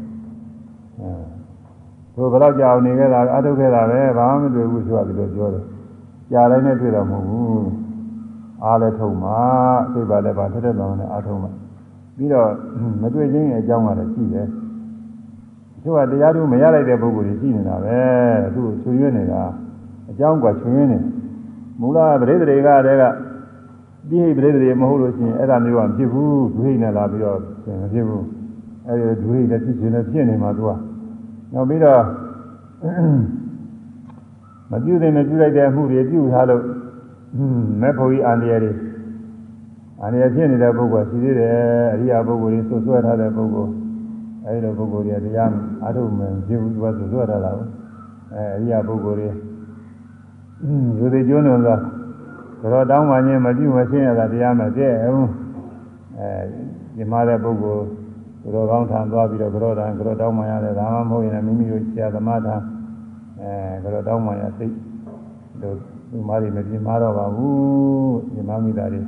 [1.00, 5.64] အဲတို့ဘယ်တော့ကြာအောင်နေခဲ့တာအထုတ်ခဲ့တာပဲဘာမှမတွေ့ဘူးဆိုပြီးတော့ပြောတယ်
[6.32, 7.68] ကြာတိုင်းနဲ့တွေ့တော့မဟုတ်ဘူး
[8.64, 9.38] အားလည်းထုံမှာ
[9.94, 11.52] သိပါလည်းပါထက်တဲ့လောင်းနဲ့အားထုံမှာ
[12.18, 12.50] ပြီးတော့
[13.02, 14.48] မတွေ့ချင်းရဲ့အကြောင်းကလည်းရှိတယ်
[15.84, 17.98] သူကတရားသူမရလိုက်တဲ့ပုဂ္ဂိုလ်တွေရှိနေတာပဲ
[18.56, 19.42] သူ့ချွေရွနေတာ
[20.10, 21.00] အကြောင်းကချွေရင်းနေ
[21.80, 23.04] မူလပရိသေတွေကတည်းက
[24.10, 27.38] ဒီဟိပရိသေတွေမဟုတ်လို့ရှိရင်အဲ့ဒါမျိုးကမဖြစ်ဘူးဒွိနဲ့လာပြီးတော့
[27.82, 28.24] မဖြစ်ဘူး
[28.88, 30.72] အဲ့ဒီဒွိနဲ့ဖြစ်ခြင်းနဲ့ဖြစ်နေမှာသူက
[31.54, 32.02] နောက်ပြီးတော့
[34.72, 36.64] မပြုတဲ့မပြုလိုက်တဲ့အမှုတွေပြုထားလို့
[37.82, 38.72] မဲ့ဖို့ကြီးအန္တရာယ်တွေ
[40.02, 41.56] အန္တရာယ်ဖြစ်နေတဲ့ပုဂ္ဂိုလ်ရှိသေးတယ်
[41.94, 43.72] အရိယာပုဂ္ဂိုလ်တွေဆွဆွဲထားတဲ့ပုဂ္ဂိုလ်
[44.46, 45.52] အဲဒီလိုပုဂ္ဂိုလ်တွေတရား
[45.86, 47.68] အထုမှန်ပြုသူကဆွဆွဲထားတာကို
[48.34, 49.30] အဲအရိယာပုဂ္ဂိုလ်တွေ
[51.00, 51.78] ယူသေးကျွန်းတော်သော
[52.62, 55.30] ကတော့တောင်းမှချင်းမပြုမရှင်းရတာတရားမတည့်ဘူး
[56.18, 56.30] အဲ
[56.96, 57.84] ဒီမှာတဲ့ပုဂ္ဂိုလ်
[58.42, 62.56] ဘုရောကောင်းထံသွားပြီးတော့ဘုရောတန်ဘုရောတောင်းမှရတယ်ဒါမှမဟုတ်ရင်မိမိတို့ဆရာသမားထံ
[63.42, 64.68] အဲဘုရောတောင်းမှရသိ
[65.62, 65.76] တို့
[66.12, 69.02] ဒီမားတွေမပြင်းမတော့ပါဘူးဒီမားမိသားတွေ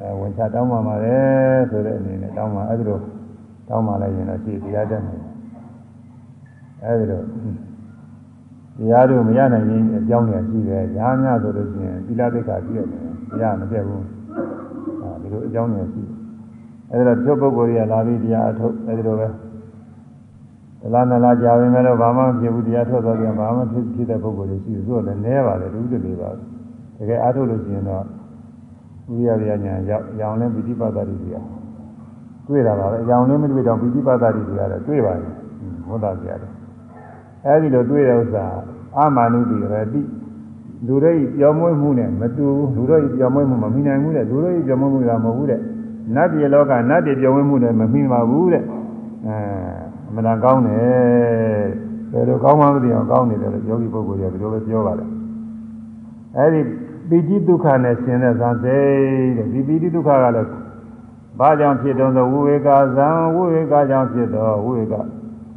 [0.00, 3.00] အဲဝင်ချတောင်းမှပါတယ်ဆိုတဲ့အနေနဲ့တောင်းမှအဲဒီလို
[3.68, 5.16] တောင်းမှလည်းရင်တော့ရှိတရားတတ်နေ
[6.82, 7.24] အဲဒီတော့
[8.78, 12.86] တရားတို့မရနိုင်ရင်အကြောင်းတွေရှိတယ်။ညာညဆိုလို့ရှိရင်သီလသိက္ခာပြည့်တယ်။
[13.30, 14.02] တရားမပြတ်ဘူး။
[15.02, 16.14] အဲဒီလိုအကြောင်းတွေရှိတယ်။
[16.90, 19.28] အဲဒီတော့တို့ပုဂ္ဂိုလ်တွေကလာပြီးတရားအထုတ်အဲဒီလိုပဲ။
[20.80, 26.30] ဒလားနလားကြာပြီမဲ့တော့ဘာမှမဖြစ်ဘူးတရားထုတ်တော့ပြန်ဘာမှဖြစ်ဖြစ်တဲ့ပုဂ္ဂိုလ်တွေရှိတယ်။သူကလည်းနည်းပါတယ်တူတူလေးပါ။
[26.96, 28.04] တကယ်အထုတ်လို့ရှိရင်တော့
[29.08, 31.38] ဝိရိယဉာဏ်ရောက်ရောင်လင်းပိဋိပတ်တာတွေတွေက
[32.48, 35.32] တွေ့တာပါပဲ။ရောင်လင်းမတွေ့တော့ပိဋိပတ်တာတွေတွေကလည်းတွေ့ပါတယ်။
[35.88, 36.52] ဟုတ်တာကြရတယ်။
[37.46, 38.44] အဲဒီလိုတွေ့တဲ့ဥစ္စာ
[38.96, 40.00] အာမနုတိရတိ
[40.86, 45.60] လူတွေပြောင်းမွေးမှုနဲ့မတူဘူးလူတွေပြောင်းမွေးမှုမမိနိုင်ဘူးတဲ့လူတွေပြောင်းမွေးမှုကမဟုတ်ဘူးတဲ့
[46.14, 49.36] နတ်ပြည်လောကနတ်ပြည်ပြောင်းမွေးမှုနဲ့မမိပါဘူးတဲ့အဲ
[50.08, 51.66] အမှန်တန်ကောင်းတယ်
[52.12, 55.08] ဘယ်လိုကောင်းမှမသိအောင်ကောင်းနေတယ်လို့ယောဂီပုဂ္ဂိုလ်တွေကဒီလိုပဲပြောပါတယ်
[56.36, 56.60] အဲဒီ
[57.08, 60.50] ပိဋိဒုက္ခနဲ့ရှင်တဲ့ဇာစိတ်တဲ့ဒီပိဋိဒုက္ခကလည်း
[61.38, 64.94] ဘာကြောင့်ဖြစ်တုံးဆိုဝိဝေကဇံဝိဝေကကြောင့်ဖြစ်တော့ဝိဝေက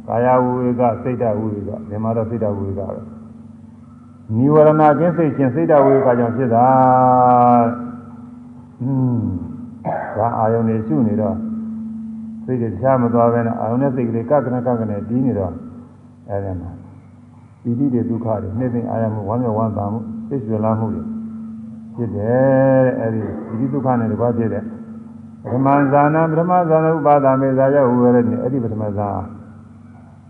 [0.06, 3.00] ကာယဝိဝေကစိတ်တဝိဝေကဒီမှာတော့စိတ်တဝိဝေကပဲ
[4.36, 6.66] နိဝရဏကင်းစိတ်ချင်းစိတ်တဝိဝေကကြောင့်ဖြစ်တာ
[8.82, 9.20] อืม
[10.16, 11.36] ဒါအာယုန်နေရှုနေတော့
[12.44, 15.52] စိတ်တွေတခြားမသွားဘဲနဲ့အာယုန်နဲ့စိတ်ကလေးကကနကကနဲ့တီးနေတော့
[16.28, 16.70] အဲဒီမှာ
[17.62, 21.02] ပီတိတွေဒုက္ခတွေနှိမ့်သိအာယမှုဝမ်းမြောက်ဝမ်းသာမှုသိရွှေလာမှုတွေ
[22.00, 24.62] ဖြစ်တယ်အဲဒီပီတိဒုက္ခနဲ့တကွာဖြစ်တဲ့
[25.42, 29.08] ပထမဇာနာပထမဇာနာဥပါဒမေဇာယဝေရနေအဲ့ဒီပထမဇာ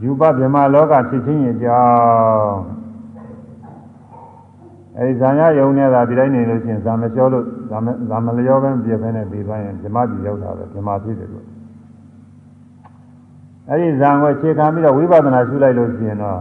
[0.03, 2.61] ယူပဗြဟ္မာလောကဖြစ်ခြင်းရဲ့ကြောင့်
[4.97, 11.47] အဲဒီဇာညယုံနေတာဒီတိုင်းနေလို့ရှိရင်ဇာမလျှောလို့ဇာမဇာမလျှောပဲပြည့်ပဲနဲ့ပြီးသွားရင်ဗြဟ္မာပြည်ရောက်တာပဲဗြဟ္မာဖြစ်တယ်လို့
[13.69, 16.41] အဲဒီဇာကိုခြေခံပြီးတော့ဝိပဿနာရှုလိုက်လို့ရှိရင်တော့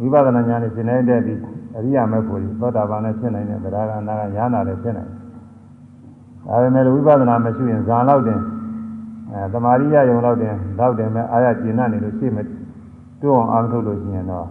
[0.00, 1.38] ဝိပဿနာဉာဏ်နဲ့ရှင်းနေတဲ့ပြီး
[1.76, 5.24] အရိယာမေဖို့သောတာပန်နဲ့ဖြစ်နိုင်တဲ့ဗရာဂနာကညာနာလည်းဖြစ်နိုင်တယ်
[6.46, 8.40] ဒါပေမဲ့ဝိပဿနာမရှိရင်ဇာလောက်တင်
[9.32, 12.38] အဲတမာရိယယုံလောက်တင်လောက်တင်မဲ့အာရကျင်နာနေလို့ရှိမ
[13.22, 14.46] တွန်းအောင်အားထုတ်လို့ရှိရင်တော့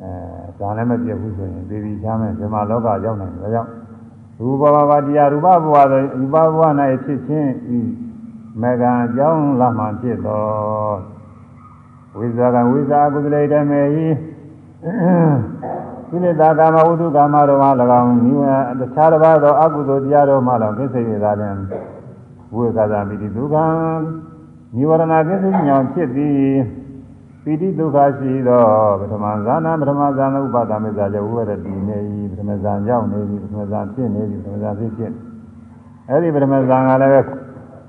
[0.00, 0.10] အဲ
[0.58, 3.70] ဒါလည်းမပြတ်ဘူးဆိုရင်ဒေဝီချမ်းမဲ့ဇမလောကရောက်နိုင်တယ်ဒါကြောင့်
[4.40, 6.60] ရူပဘဝတရားရူပဘဝဆိုရူပဘဝ၌
[7.04, 7.80] ဖြစ်ခြင်းဤ
[8.60, 10.42] မေကံအကြောင်းလာမှဖြစ်သော
[12.16, 14.08] ဝိဇာကဝိဇာကုသလေတမေဟိ
[16.10, 17.68] ကိလေသာကာမဝုဒုကာမတို့မှ၎
[18.00, 21.56] င်းနိဝရတခြားတစ်ပါးသောအကုသိုလ်တရားတို့မှ၎င်းကိစ္စရသာလင်
[22.54, 23.56] ဝိကသာမိတိဒုက္ခ
[24.74, 26.38] နိဝရဏကိစ္စညောင်ဖြစ်သည်
[27.44, 28.64] ပိဋိဒုက္ခရှိသော
[29.00, 31.96] ပထမဇာနာပထမဇာနာဥပါဒမေဇာကြောဝရတိနေ၏
[32.30, 35.12] ပထမဇာရောက်နေပြီပထမဇာဖြစ်နေပြီပထမဇာဖြစ်ဖြစ်
[36.08, 37.28] အဲ့ဒီပထမဇာကလည်း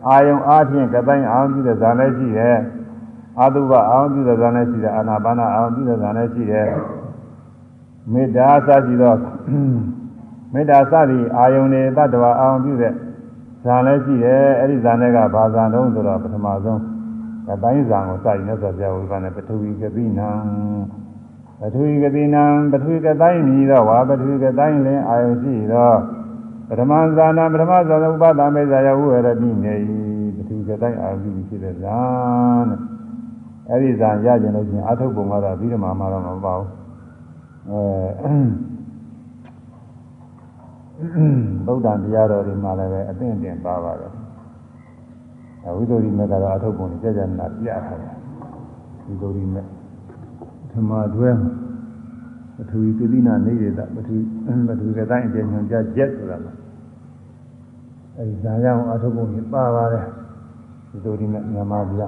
[0.07, 2.57] အာယုံအားဖြင့်ကတိုင်းအာယုံပြုတဲ့ဇာလည်းရှိတယ်
[3.39, 6.67] အာတုဘအာယုံပြုတဲ့ဇာလည်းရှိတယ်အာနာပါနာအာယုံပြုတဲ့ဇာလည်းရှိတယ်
[8.13, 9.15] မေတ္တာစရှိသော
[10.53, 12.93] မေတ္တာစသည်အာယုန်နေတတ္တဝအာယုန်ပြုတဲ့
[13.63, 16.81] ဇာလည်းရှိတယ်အဲ့ဒီဇာနဲ့ကဘာဇာတုံးဆိုတော့ပထမဆုံး
[17.53, 20.29] အတိုင်းဇာကိုစရည်နဲ့ဆိုပြဝိပန္နပထဝီကတိနံ
[21.61, 25.97] ပထဝီကတိနံပထဝီကတိုင်းမြည်တော့ဝါပထဝီကတိုင်းလင်အာယုန်ရှိတော့
[26.69, 29.75] ပထမဇာနာပထမဇာဥပဒမေဇာယဝရတိနေ
[30.37, 31.97] ပထဝီကတိုင်းအာယုန်ပြုဖြစ်တဲ့ဇာ
[32.67, 32.79] နဲ့
[33.69, 36.61] အဲ့ဒီဇာရကြလို့ချင်းအထုပ်ပုံကတော့ပြီးတော့မှမတော့မပေါ့
[37.69, 37.77] အဲ
[41.65, 44.11] ဗုဒ္ဓတရားတော်တွေမှာလည်းပဲအသင့်တင်ပါပါတယ်
[45.77, 48.15] ဝိသုရိမေကတော့အထုပ်ပုံကြကြနာပြထားတယ်
[49.05, 49.61] ဝိသုရိမေ
[50.71, 51.29] ဓမ္မတွဲ
[52.55, 54.21] ပထဝီသတိနာနေရတာပထဝီ
[54.67, 56.51] ပထဝီကတိုင်းအကျဉ်းညွန်ကြချက်ဆိုတာပါ
[58.17, 60.05] အဲဒီဇာရအောင်အထုပ်ပုံကြီးပါပါတယ်
[60.89, 62.01] ဝိသုရိမေမြန်မာပြ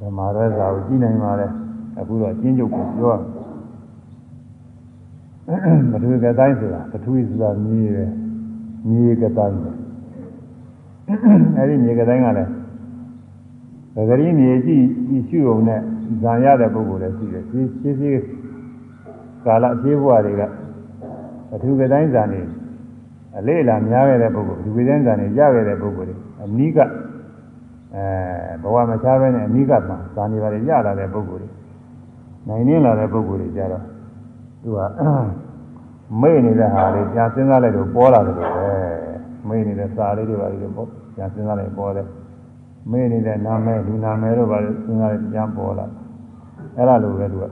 [0.00, 1.50] ဓမ္မရဲစာကိုကြည့်နိုင်ပါတယ်
[1.98, 3.35] အခုတော့အချင်းချုပ်ကိုပြောရမယ်
[5.46, 8.04] ပထဝီကတိုင်းဆိုတာပထဝီဆိုတာမြေပဲ
[8.88, 9.70] မြေကတိုင်းပဲ
[11.56, 12.50] အဲဒီမြေကတိုင်းကလည်း
[13.94, 15.80] သဂရီမြေကြည့်ကြည့်ရှုုံနဲ့
[16.22, 18.24] ဇံရတဲ့ပုဂ္ဂိုလ်လည်းရှိတယ်ရှင်းရှင်းရှင်း
[19.44, 20.42] ကာလအရှိဘဝတွေက
[21.50, 22.40] ပထဝီကတိုင်းဇံနေ
[23.38, 26.78] အလေးလာများခဲ့တဲ့ပုဂ္ဂိုလ်ဒီဝိဇ္ဇံဇံနေရခဲ့တဲ့ပုဂ္ဂိုလ်တွေအနိက
[27.94, 31.50] အဲဘဝမချဘဲနဲ့အနိကမှာဇာနေပါလေရလာတဲ့ပုဂ္ဂိုလ်တွေ
[32.48, 33.84] နိုင်နေလာတဲ့ပုဂ္ဂိုလ်တွေကြတော့
[34.66, 34.80] သူက
[36.20, 38.46] မေ့နေတဲ့ဟာလေးပြန်စဉ်းစားလိုက်တော့ပေါ်လာတယ်ပဲ
[39.48, 42.06] မေ့နေတဲ့စာလေးတွေပါလိမ့်ပေါ့ပြန်စဉ်းစားလိုက်ပေါ်တယ်
[42.90, 45.86] မေ့နေတဲ့နာမည်လူနာမည်တို့ပါလိမ့်စဉ်းစားလိုက်ပြန်ပေါ်လာ
[46.76, 47.44] အဲ့ဒါလိုပဲသူက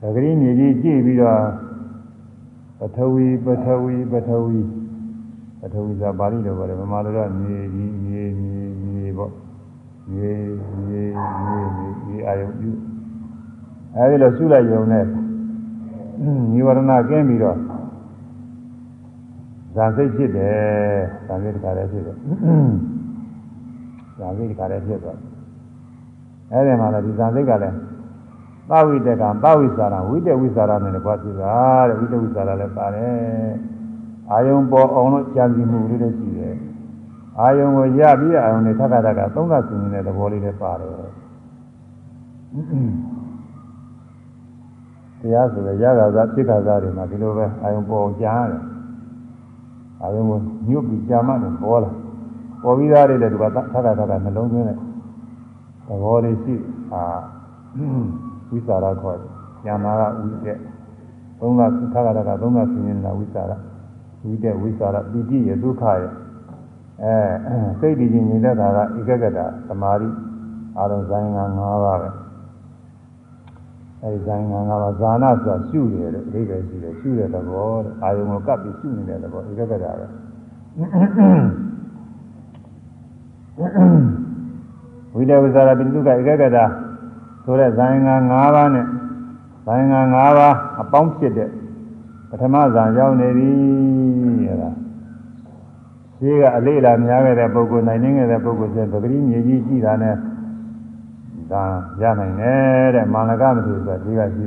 [0.00, 1.40] သဂရီမြေကြီးကြည့်ပြီးတော့
[2.78, 4.58] ပထဝီပထဝီပထဝီ
[5.60, 9.32] ပထဝီစာပါဠိလိုပါတယ်ဗမာလိုတော့မြေကြီးမြေမြေမြေပေါ့
[10.12, 10.32] မြေ
[10.84, 11.02] မြေ
[11.44, 11.60] မြေ
[12.06, 12.70] မြေအာယုပြု
[13.96, 15.04] အဲဒီလိုရှုလိုက်ရုံနဲ့
[16.52, 17.58] နိဝရဏကင်းပြီးတော့
[19.74, 20.56] ဇာစိတ်ဖြစ်တယ်
[21.26, 22.16] ဇာစိတ်တခါလည်းဖြစ်တယ်
[24.18, 25.18] ဇာစိတ်တခါလည်းဖြစ်သွား
[26.52, 27.76] အဲ့ဒီမှာလည်းဒီဇာစိတ်ကလည်း
[28.70, 31.54] သဝိတကံသဝိစာရဝိတဝိစာရနဲ့လည်းကွာဖြစ်တာ
[31.88, 33.52] တဲ့ဝိတဝိစာရလည်းပါတယ်
[34.30, 36.56] အာယုံပေါ်အောင်လို့ကြံစီမှုလေးတွေရှိတယ်
[37.40, 40.92] အာယုံကိုရပြီးအာယုံနဲ့ထပ်ခါထပ်ခါသုံးသပ်ဆင်နေတဲ့သဘောလေးလည်းပါတယ်
[45.26, 48.62] တရားဆိုရရတာသာဖြစ်ခါသားတွေမှာဒီလိုပဲအာယုံပေါ်ကြားရတယ်
[50.02, 51.90] အာယုံကိုညှုပ်ပြီးကြာမှတော့ပေါ်လာ
[52.62, 54.78] ပေါ်ပြီးသားတွေလည်းဒီကထပ်ခါထပ်ခါနှလုံးသွင်းတဲ့သ
[56.02, 56.54] ဘောလေးရှိ
[56.92, 57.02] အာ
[58.50, 59.30] ဝိစာရခေါ်တယ်။
[59.66, 60.58] ဉာဏကဝိတက်
[61.40, 63.52] သုံးကသခါရကသုံးကဆင်းရဲတာဝိစာရ
[64.26, 66.02] ဝိတက်ဝိစာရပိဋိယဒုက္ခရ
[67.02, 70.08] အဲစိတ်တည်ခြင်းညီတဲ့တာကဧကဂတသမာဓိ
[70.78, 72.25] အာရုံဇိုင်းက၅ပါးပဲ
[74.06, 80.06] အဲဒီဇိုင်းက၅ပါးဇာနာဆိုတာရှုတယ်လို့အဓိပ္ပာယ်ရှိတယ်ရှုတဲ့သဘောတဲ့အာယုံကိုကပ်ပြီးရှုနေတဲ့သဘောဧကဂတပဲ
[85.14, 86.58] ဝိတဝိစာရပိဋိဒုက္ခဧကဂတ
[87.44, 88.86] ဆိုတဲ့ဇာယင်္ဂ၅ပါးနဲ့
[89.64, 91.50] ဇာယင်္ဂ၅ပါးအပေါင်းဖြစ်တဲ့
[92.30, 93.50] ပထမဇာရောက်နေပြီ
[94.48, 94.70] အဲ့ဒါ
[96.18, 100.16] ရှိကအလေးလာများခဲ့တဲ့ပုဂ္ဂိုလ်နိုင်နေခဲ့တဲ့ပုဂ္ဂိုလ်ဆိုပဂရိမြေကြီးကြည့်တာနဲ့
[101.52, 101.62] ဒါ
[102.00, 104.46] ရနိုင်တယ်တဲ့မာနကမထေရဆိုတာဒီကရှိ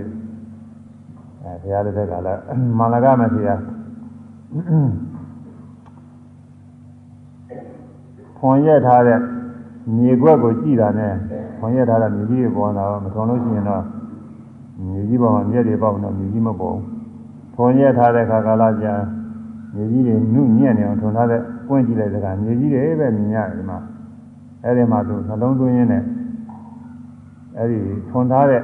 [1.43, 2.41] အဲဘုရားလက်ထက်ကလည်း
[2.80, 3.50] မာနကမထေရ
[8.38, 9.20] ခွန်ရက်ထားတဲ့
[9.95, 11.14] မြေကွက်ကိုကြည့်တာနဲ့
[11.60, 13.84] ခွန်ရက်ထားတဲ့မြေကြီးတွေပေါ်လာတော့မထုံလို့ရှိရင်တော့
[14.86, 16.84] မြေကြီးပေါ်မှာမြက်တွေပေါက်တော့မြေကြီးမပေါ်ဘူး။
[17.56, 18.93] ခွန်ရက်ထားတဲ့ခါကာလကြာ
[19.76, 23.78] မြေကြီးတွေနုညံ့နေအောင်ထုံထားတဲ့ပွင့်ကြည့်လိုက်တဲ့ကမြေကြီးတွေပဲမြင်ရတယ်ဒီမှာ။
[24.66, 26.04] အဲဒီမှာသူနှလုံးသွင်းရင်းနဲ့
[27.60, 27.80] အဲဒီ
[28.10, 28.62] ထုံထားတဲ့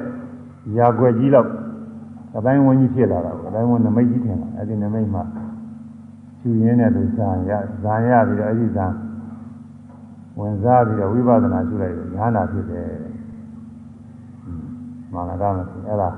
[0.78, 1.48] ရာခွက်ကြီးတော့
[2.38, 5.24] အတိုင်းဝန်းကြီးဖြစ်လာတာပေါ့။အတိုင်းဝန်းနမိတ်ကြီးထင်တာ။အဲဒီနမိတ်မှာ
[6.39, 7.52] ဖြူရင်းနဲ့သူဇာရ
[7.84, 8.88] ဇာရပြီးတော့အဲဒီဇာ
[10.38, 12.89] ဝင်စားပြီးတော့ဝိပဿနာရှုလိုက်ရင်ညာနာဖြစ်တယ်။
[15.14, 16.10] မာနကမဖြစ်အဲ့ဒါ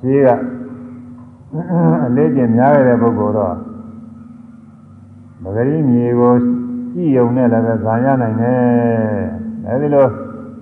[0.00, 0.28] ရှိက
[2.06, 3.54] အလေးကျင်များရတဲ့ပုဂ္ဂိုလ်တော့
[5.42, 6.32] မဂရီမြေကို
[6.92, 8.60] ကြည့်ုံနဲ့လည်းပဲဇာရနိုင်တယ်။
[9.68, 10.06] အဲဒီလို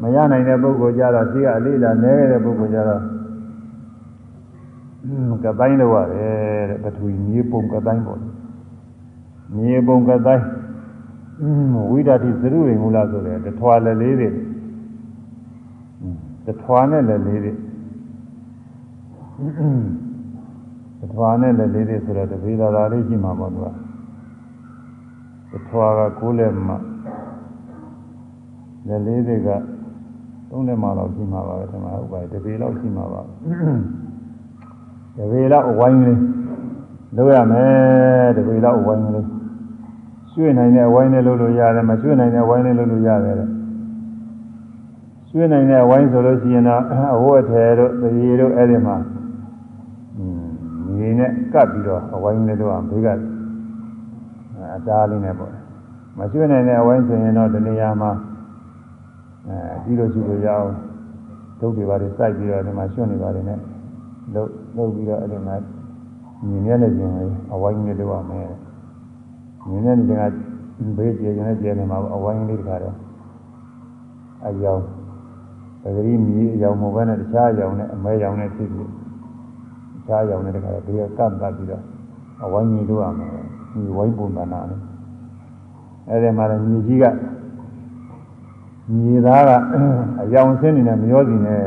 [0.05, 3.03] မရနိုင်တဲ့ပုဂ္ဂိုလ်ကြတော့ရှိကအလေးလာနဲတဲ့ပုဂ္ဂိုလ်ကြတော့
[5.45, 8.21] ကတိုင်းတော့ရတယ်တဲ့ပထဝီမြေပုံကတိုင်းပေါ့။
[9.57, 10.45] မြေပုံကတိုင်း
[11.91, 14.29] ဝိဒတိသရုရင်မူလားဆိုတယ်တထွာလည်းလေးတွေ
[16.47, 17.53] တထွာနဲ့လည်းလေးတွေ
[21.01, 23.67] တထွာနဲ့လည်းလေးတွေဆိုတော့တပေသာသာလေးရှိမှာပေါ့သူက
[25.53, 26.75] တထွာကကိုးလက်မှ
[28.87, 29.49] လည်းလေးတွေက
[30.57, 33.21] သုံးလက်မှတော့ရှိမှာပါပဲဒီမှာဥပ္ပါတပေလောက်ရှိမှာပါ
[35.17, 36.21] တပေလောက်အဝိုင်းလေး
[37.17, 39.27] လုပ်ရမယ်တပေလောက်အဝိုင်းလေး
[40.33, 43.49] ရွှေ့နိုင်တဲ့ဝိုင်းနဲ့လုပ်လို့ရတယ်မရွှေ့နိုင်တဲ့ဝိုင်းနဲ့လုပ်လို့ရတယ်တဲ့
[45.31, 46.83] ရွှေ့နိုင်တဲ့ဝိုင်းဆိုလို့ရှိရင်တော့
[47.17, 48.97] အဝတ်အထည်တို့သရေတို့အဲ့ဒီမှာ
[50.97, 53.09] မြေနဲ့ကပ်ပြီးတော့အဝိုင်းနဲ့တော့ဘေးက
[54.77, 55.53] အတားလေးနဲ့ပေါ့
[56.19, 58.13] မရွှေ့နိုင်တဲ့အဝိုင်းဆိုရင်တော့ဒီနေရာမှာ
[59.49, 60.69] အဲပြီးလို့ရှိလို့ရအောင်
[61.61, 63.59] ဒုတ်တွေပါတွေစိုက်ပြီးတော့ဒီမှာရွှွနေပါတယ်နဲ့
[64.35, 65.57] လုပ်လုပ်ပြီးတော့အဲ့ဒီမှာ
[66.49, 67.13] မြင်ရတဲ့ခြင်း
[67.55, 68.49] အဝိုင်းနဲ့လုပ်ရမယ်
[69.69, 70.23] မြင်တဲ့နေက
[70.97, 72.97] ဘေးကျေရင်လည်းကျေနေမှာအဝိုင်းလေးတခါတော့
[74.47, 74.83] အယောင်
[75.83, 78.91] ပဂရိမြေအယောင်မဟုတ်ဘဲနဲ့တခြားအယောင်နဲ့အမဲအယောင်နဲ့ဖြစ်ပြီး
[79.95, 81.83] တခြားအယောင်နဲ့တခါတော့ဘေးကကပ်တတ်ပြီးတော့
[82.45, 83.27] အဝိုင်းကြီးတို့ရမှာ
[83.73, 84.81] ဒီဝိုင်းပုံသဏ္ဍာန်နဲ့
[86.09, 87.05] အဲဒီမှာလည်းမြေကြီးက
[88.93, 89.51] မြေသားက
[90.23, 91.63] အယောင်ဆင်းနေတဲ့မရောစီနဲ့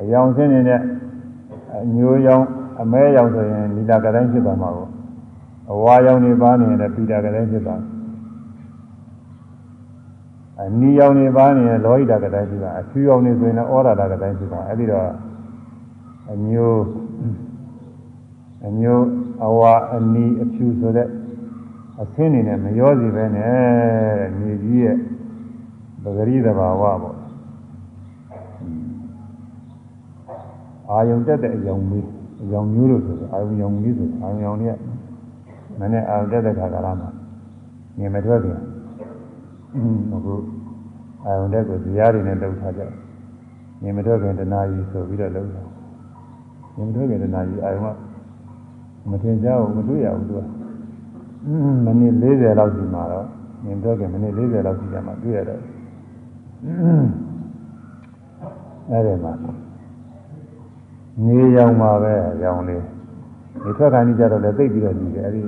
[0.00, 0.80] အယောင်ဆင်းနေတဲ့
[1.74, 2.44] အညိုရောင်
[2.80, 4.88] အမဲရောင်ဆိုရင်လီလာကတိုင်းဖြစ်သွားမှာကို
[5.72, 7.76] အဝါရောင်နေပါနေတယ်ပိတာကလေးဖြစ်တာ
[10.60, 15.08] အနီရောင်နေပါနေလောဟိတာကလေးဖြစ်တာအဖြူရောင်နေဆိုရင်လည်းဩရာတာကလေးဖြစ်တာအဲ့ဒီတော့
[16.32, 16.74] အညို
[18.66, 18.98] အညို
[19.46, 21.08] အဝါအနီအဖြူဆိုတဲ့
[22.02, 24.96] အဆင်းနေနဲ့မရောစီပဲနဲ့မြေကြီးရဲ့
[26.06, 27.16] ပဂရိသဘာဝပေါ့
[30.90, 32.06] အာယုံတက်တဲ့အယောင်လေး
[32.42, 34.78] အယောင်မျိုးလို့ဆိုအာယုံယောင်လေးဆိုအာယုံယောင်လေးက
[35.80, 37.08] မနဲ့အာတက်တဲ့ခါကလာမှာ
[37.98, 38.60] ငင်မထွက်ပြန်
[40.12, 40.34] အခု
[41.24, 42.82] အာယုန်တက်ကိုဇရာတွေနဲ့လှုပ်ထားကြ
[43.82, 45.62] ငင်မထွက်ခင်တနာကြီးဆိုပြီးတော့လှုပ်တာ
[46.76, 47.98] ငင်မထွက်ခင်တနာကြီးအာယုန်က
[49.10, 50.40] မထင်ကြဘူးမတွေ့ရဘူးသူက
[51.84, 53.26] မိနစ်40လောက်ရှိမှာတော့
[53.64, 55.60] ငင်ထွက်ခင်မိနစ်40လောက်ရှိကြမှာတွေ့ရတော့
[58.90, 59.32] အဲ့ဒီမှာ
[61.26, 62.82] နေရောင်မှာပဲရောင်လေး
[63.62, 65.42] ဒီထွက်ခါကြီးကြတော့လည်းသိပြီးတော့ကြည့်တယ်အဲဒီ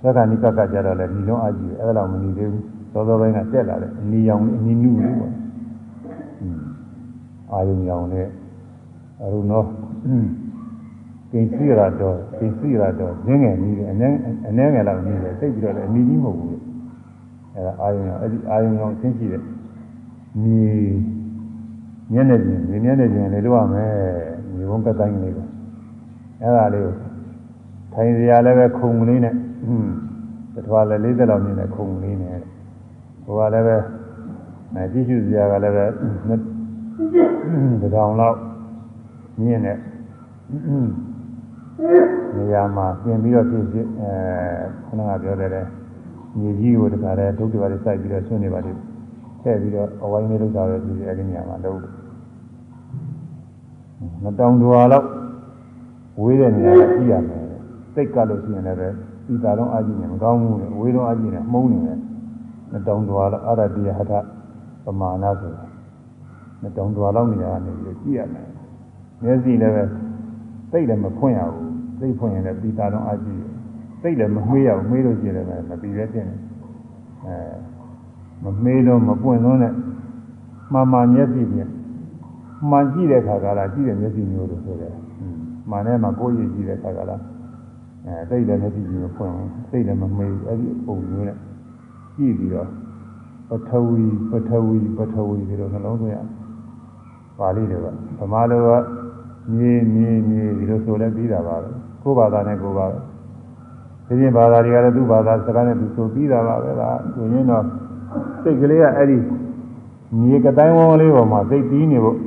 [0.00, 5.32] ထွက်ခါကြီးကကကြတော့လည်းညီလုံးအကြည့်တယ်အဲ့ဒါတော့မနေသေးဘူးသောသောပိုင်းကတက်လာတယ်အနီရောင်အနီနုလေးပေါ့
[7.52, 8.26] အာယုံရောင်နဲ့
[9.22, 9.62] အရုနော
[11.30, 14.16] ကိစီရတော့ကိစီရတော့ငငယ်ကြီးတယ်အနည်း
[14.48, 16.60] အနည်းငယ်လောက်ကြီးတယ်သိပြီးတော့လည်းအမီကြီးမဟုတ်ဘူး
[17.54, 19.42] အဲဒါအာယုံရောင်အဲ့ဒီအာယုံရောင်သိရှိတယ်
[20.42, 20.62] မြေ
[22.12, 23.92] မျက်နှာပြင်ဒီမျက်နှာပြင်လေးလို့ရမယ်
[24.54, 25.46] မြေဘုံကတိုင်းလေးကို
[26.40, 26.94] အဲ့ဒါလေးကို
[27.92, 29.34] ထိုင်စရာလည်းပဲခုံကလေးနဲ့
[30.54, 32.38] တထွာလည်း40လောက်မြင်တဲ့ခုံကလေးနဲ့
[33.24, 33.76] ဟိုကလည်းပဲ
[34.74, 35.84] အဲကြည့်ရှုစရာကလည်းပဲ
[37.82, 38.36] တထောင်လောက်
[39.40, 39.78] မြင်တဲ့
[42.36, 44.10] နေရာမှာပြင်ပြီးတော့ဖြစ်ဖြစ်အဲ
[44.86, 45.62] ခဏကပြောတယ်လေ
[46.38, 48.80] မြေကြီးကိုတခါတည်းဒုက္ခပါလေးစိုက်ပြီးတော့ဆွနေပါလိမ့်
[49.46, 51.92] ထည့်ပြီးတော့အဝိုင်းလေးလောက်တာပဲဒီအဲဒီနေရာမှာလုပ်တယ်
[54.22, 55.08] မတောင်တော်လောက်
[56.20, 57.44] ဝေးတဲ့နေရာကကြည့်ရမယ်
[57.94, 58.88] စိတ်ကလို့ရှိရင်လည်းပဲ
[59.24, 61.98] ပြီးတာတော့အကြည့်နေမကောင်းဘူးလေဝေးတော့အကြည့်နေမှုန်းနေတယ်
[62.72, 64.12] မတောင်တော်လောက်အရတိယဟထ
[64.84, 65.64] ပမာဏဆိုတာ
[66.62, 68.48] မတောင်တော်လောက်နေရာကနေပြီးကြည့်ရမယ်
[69.22, 69.82] မျက်စိလည်းပဲ
[70.70, 73.42] စိတ်လည်းမဖွင့်ရဘူးစိတ်ဖွင့်ရင်လည်းပြီးတာတော့အကြည့်
[74.00, 76.36] စိတ်လည်းမမေးရဘူးမေးလို့ရှိရင်လည်းမပြီးပဲဖြစ်နေ
[77.26, 77.75] အဲ
[78.44, 79.72] မမေးတော့မပွင့်တော့နဲ့
[80.72, 81.70] မှန်မှန်မျက်စိဖြင့်
[82.70, 84.94] မှန်ကြည့်တဲ့ခါကလာကြည့်တဲ့မျက်စိမျိုးလို့ဆိုတယ်။
[85.70, 87.16] မှန်နဲ့မှကိုယ်ရည်ကြည့်တဲ့ခါကလာ
[88.06, 91.38] အဲစိတ်လည်းမျက်စိကြီးမဖွင့်ဘူးစိတ်လည်းမမေးဘူးအဲ့ဒီပုံမျိုးနဲ့
[92.16, 92.68] ကြည့်ပြီးတော့
[93.48, 96.18] ပထဝီပထဝီပထဝီဒီလိုနှလုံးသွင်းရ
[97.38, 97.86] ပါဠိတွေက
[98.20, 98.68] ဗမာလိုက
[99.56, 101.68] မြေမြေမြေဒီလိုဆိုလဲပြီးတာပါပဲ
[102.02, 102.98] ကိုယ်ဘာသာနဲ့ကိုယ်ပါပဲ
[104.06, 107.64] ဒီပြင်ဘာသာတွေကလည်းသူ့ဘာသာစကားနဲ့သူဆိုပြီးတာပါပဲလားဆိုရင်တော့
[108.42, 109.18] စိတ်ကလေးကအဲ့ဒီ
[110.20, 112.18] မြေကတိုင်းဝန်းလေးပေါ်မှာစိတ်ပြီးနေဖို့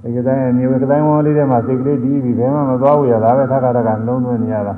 [0.00, 4.74] စိတ်ကတိုင်းမြေကတိုင်းဝန်းလေးထဲမှာစိတ်ကလေးတီးပြီးဘယ်မှမသွားဘူးရတာပဲထခါထခါနှလုံးသွင်းနေရတာ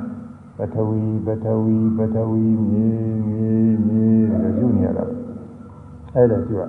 [0.57, 2.87] ပထဝီပထဝီပထဝီမြေ
[3.27, 3.47] မြေ
[3.87, 5.03] မြေဒီလိုယူနေရတာ
[6.15, 6.63] အဲ့ဒါယူရ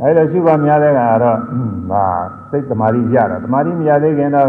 [0.00, 1.38] အဲ့ဒါရှိပါများတဲ့ကတော့
[1.90, 2.04] ဟာ
[2.50, 4.48] စိတ်တမာရီရတာတမာရီမရသေးခင်တော့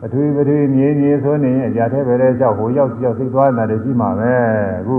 [0.00, 4.32] ပထဝီပထဝီမြေမြေဆိုနေရင်အရာထဲပဲတဲ့ကြောက်ဟိုရောက်ကြောက်စိတ်သွားနေတာတည်းရှိမှာပဲ
[4.80, 4.96] အခု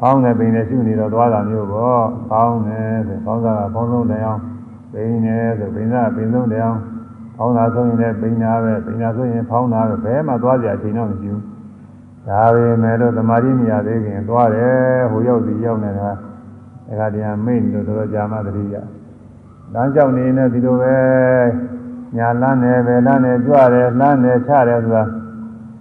[0.00, 4.38] ကောင်းတယ်ပိန်တယ်ရှုနေတော့သွားတာမျိုးပေါ့ကောင်းတယ်ဆိုကောင်းစားကကောင်းဆုံးတရား
[4.92, 6.76] ပိန်တယ်ဆိုပိန်စားပိန်ဆုံးတရား
[7.36, 11.42] ဖောင်းတာဆိုရင်လည်းပိန်တာပဲပိန်တာဆိုရင်ဖောင်းတာပဲဘယ်မှသွားကြအချိန်တော့မရှိဘူး
[12.28, 16.10] ဒါပေမဲ့လို့တမာရီမရသေးခင်သွားတယ်ဟိုရောက်စီရောက်နေတာ
[16.88, 18.74] အဲဒါတရားမိတ်လို့တော်တော်ကြာမှတတိယ
[19.72, 20.96] လမ်းလျှောက်နေနေဒီလိုပဲ
[22.16, 25.04] ညာလန်းတယ်ပဲလန်းတယ်ကြွတယ်လှမ်းတယ်ချတယ်ဆိုတာ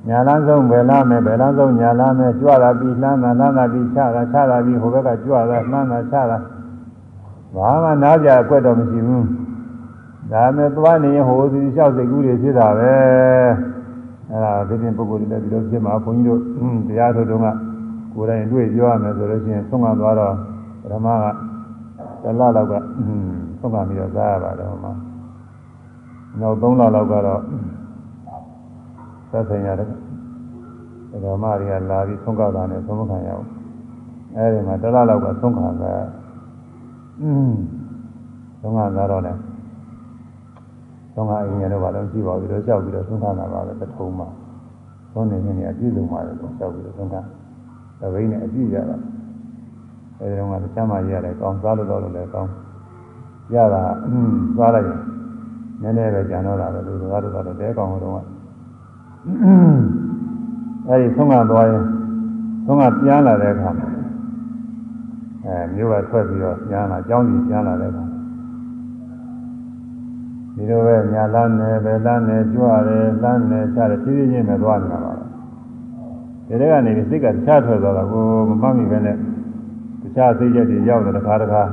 [0.07, 6.37] ညာလန်းဆုံးပဲလမ်းမယ်ပဲလန်းဆုံးညာလန်းမယ်ကြွတာပြီးလှမ်းတာလှမ်းတာပြီးချတာချတာပြီးဟိုဘက်ကကြွတာလှမ်းတာချတာ
[7.55, 9.25] ဘာမှနားကြအကွက်တော့မရှိဘူး
[10.31, 12.93] ဒါမဲ့သွားနေရင်ဟိုဒီလျှောက်စိတ်ကူးတွေဖြစ်တာပဲ
[14.29, 16.41] အဲဒါဒီပြင်ပုဂ္ဂိုလ်တွေလည်းဒီလိုဖြစ်မှာဘုန်းကြီးတို့
[16.87, 17.47] တရားထုတ်တုန်းက
[18.13, 20.33] ကိုယ်တိုင်တွေ့ပြောရမယ်ဆိုလို့ရှိရင်ဆုံးမသွားတော့
[20.81, 21.25] ပထမက
[22.23, 22.73] တလလောက်က
[23.59, 24.93] ဆုံးမပြီးတော့စားရပါတယ်ဟိုမှာ
[26.39, 27.41] နောက်3လလောက်ကတော့
[29.34, 29.88] သက်ဆိုင်ရတယ်
[31.24, 33.46] ဓမ္မတွေကလာပြီးဆုံးကတာနဲ့ဆုံးမခံရအောင်
[34.36, 35.92] အဲဒီမှာတလလောက်ကဆုံးခံတာ
[37.22, 37.52] อืม
[38.60, 39.40] ဆုံးခံတာတော့လည်း
[41.14, 44.28] ဆုံးကအရင်ကတော့ဘာလို့ကြည့်ပါဘူးလို့ကြောက်ပြီးတော့ဆုံးခံတာပါပဲပထုံးမှာ
[45.12, 47.20] ဆုံးနေနေအပြည့်စုံပါတယ်လို့ကြောက်ပြီးတော့ဆုံးခံ
[48.00, 48.96] တပိန်းနဲ့အပြည့်ရတာ
[50.20, 52.50] အဲဒီတော့ကတခြားမှရရတယ်ကောင်းစားလို့တော့လည်းကောင်း
[53.54, 55.00] ရတာอืมစားလိုက်ရင်
[55.82, 58.24] နည်းနည်းပဲကြံတော့တာပဲလူတော်ကတော့တော့တဲကောင်းတော့
[60.87, 61.83] အဲဒီဆုံးကသွားရင်
[62.65, 63.87] ဆုံးကပြန်လာတဲ့အခါမှာ
[65.45, 68.05] အဲမြို့ကထွက်ပြီးတော့ပြန်လာကျောင်းကြီးပြန်လာတဲ့အခါ
[70.55, 75.23] ဒီလိုပဲညာလန်းနယ်ပဲလန်းနယ်ကြွရတယ်လန်းနယ်ချတယ်ဖြည်းဖြည်းချင်းပဲသွားနေတာပါပဲ
[76.47, 79.17] ဒီထဲကနေစိတ်ကတခြားထွက်သွားတာကိုမမှတ်မိပဲနဲ့
[80.01, 81.63] တခြားစိတ်ချက်တွေရောက်တယ်တစ်ခါတစ်ခါ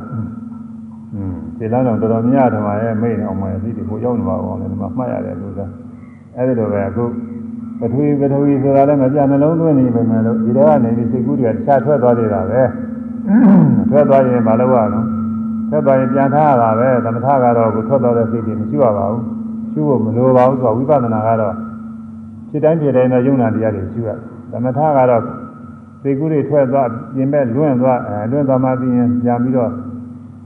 [1.14, 5.66] อืมဒီလမ်းတော့တော်တော်များတယ်မှာရဲ့မိတ်အောင်မယ်ဒီဒီကိုရောက်နေပါအောင်လည်းဒီမှာမှတ်ရတယ်လို့သာ
[6.36, 7.05] အဲဒီလိုပဲအခု
[7.83, 12.62] ပထဝီပထဝီဆိုတာလည်းမပြနှလုံးသွင်းနေပြီမယ်လို့ဒီထဲကနေဒီစိတ်ကူးတွေကတခြားထွက်သွားနေတာပဲ
[13.91, 15.07] ထွက်သွားရင်မလုပ်ရအောင်
[15.70, 19.22] ထွက်သွားရင်ပြန်ထားရတာပဲသမထကတော့ကိုထွက်သွားတဲ့စိတ်တွေမရှိရပါဘူး
[19.72, 21.55] ရှုဖို့မလိုပါဘူးဆိုတော့ဝိပဿနာကတော့
[22.49, 24.11] ဖြစ်တိုင်းဖြစ်တိုင်းတော့ယုံနာတရားတွေရှုရ
[24.51, 25.22] သမထကတော့
[26.03, 29.70] စိတ်ကူးတွေထွက်သွားပြင်မဲ့လွင့်သွားအဲလွင့်သွားမှပြီးရင်ပြန်ပြီးတော့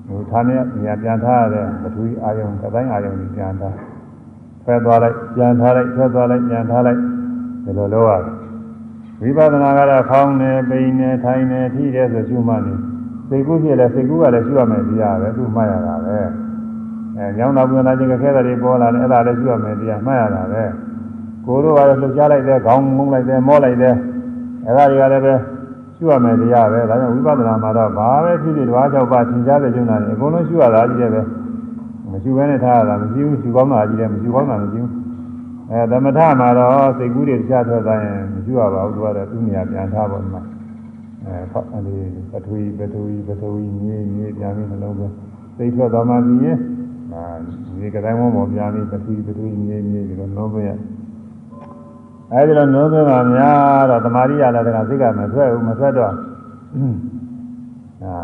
[0.08, 3.74] ဟိုဌာနဲ့ညာပြန်ထားရတဲ့ပထဝီအာယုံကတိုင်းအာယုံကြီးပြန်ထား
[4.64, 7.00] ထွက်သွားလိုက်ပြန်ထားလိုက်ထွက်သွားလိုက်ပြန်ထားလိုက်
[7.66, 8.26] ဒီလိုလုပ်ရတ
[9.28, 12.74] ယ်ဝိပဿနာကတော့ဖောင်းနေပိန်နေထိုင်နေထိတယ်ဆိုရှုမှတ်နေ
[13.28, 16.18] စိတ်ကူးဖြစ်လဲစိတ်ကူးကလည်းရှုရမယ်တရားပဲသူမှတ်ရတာပဲ
[17.16, 20.64] အဲညောင်းတာပူနာခြင်းကခဲတာတွေပေါ်လာတယ်အဲ့ဒါလည်းရှုရမယ်တရားမှတ်ရတာပဲ
[21.46, 23.94] ကိုယ်တို့ကလည်းလှုပ်ရှားလိုက်တယ်ခေါင်းငုံလိုက်တယ်မောလိုက်တယ်
[24.64, 25.34] အဲ့ဒါတွေကလည်းပဲ
[25.96, 31.20] ရှုရမယ်တရားပဲဒါကြောင့်ဝိပဿနာမှာတော့ဘာပဲဖြစ်ဖြစ်တစ်ပါး၆ပါးသင်ကြားတဲ့ကျုံနာတွေအကုန်လုံးရှုရတာကြီးတယ်ပဲ
[32.02, 35.05] မမရှိဘဲနဲ့ထားရတာမရှိဘူးရှူကောင်းတာကြီးတယ်မရှူကောင်းတာမရှိဘူး
[35.70, 40.42] အဲသမထမှာတော့စိတ်ကူးတွေတခြားထွက်သွားရင်မရှူရပါဘူးသူကတော့သူ့နေရာပြန်ထားပါ့မှာ
[41.24, 41.96] အဲဖတ်အဲဒီ
[42.30, 45.14] ပထဝီပထဝီပထဝီမြေမြေပြန်ပြီးနှလုံးသွင်း
[45.56, 46.58] စိတ်ထွက်သွားမှပြီးရင်
[47.12, 47.22] အာ
[47.80, 50.70] ဒီကတိုင်းဝမောပြန်ပြီးပထဝီပထဝီမြေမြေဒီလိုနှလုံးသွင်းရ
[52.32, 56.12] အဲဒီလိုနှလုံးသွင်းပါများတော့တမာရိရလာတဲ့ကစိတ်ကမထွက်ဘူးမထွက်တော့
[58.04, 58.14] အာ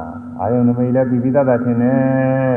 [0.41, 2.55] အာယုန်နမိတ်လည်းပြီးပြီးသားသားထင်တယ်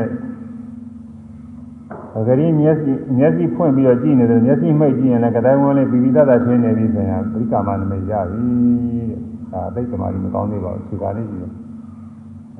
[2.18, 8.42] အကလေးမျက်စိမျက်စိဖွင့်ပြီးတော့ကြည့်နေတယ်မျက်စိမိတ်ကြည့်ရင်လည်းကတိုင်းဝန်းလေးပြီးပြီးသားသားထင်နေပြီဆိုရင်ပရိက္ခမနမိတ်ရပြီ
[9.10, 9.18] တဲ့
[9.52, 11.52] ဒါသိတမာရီမကောင်းသေးပါဘူးခြေကားလေးကြည့်တယ်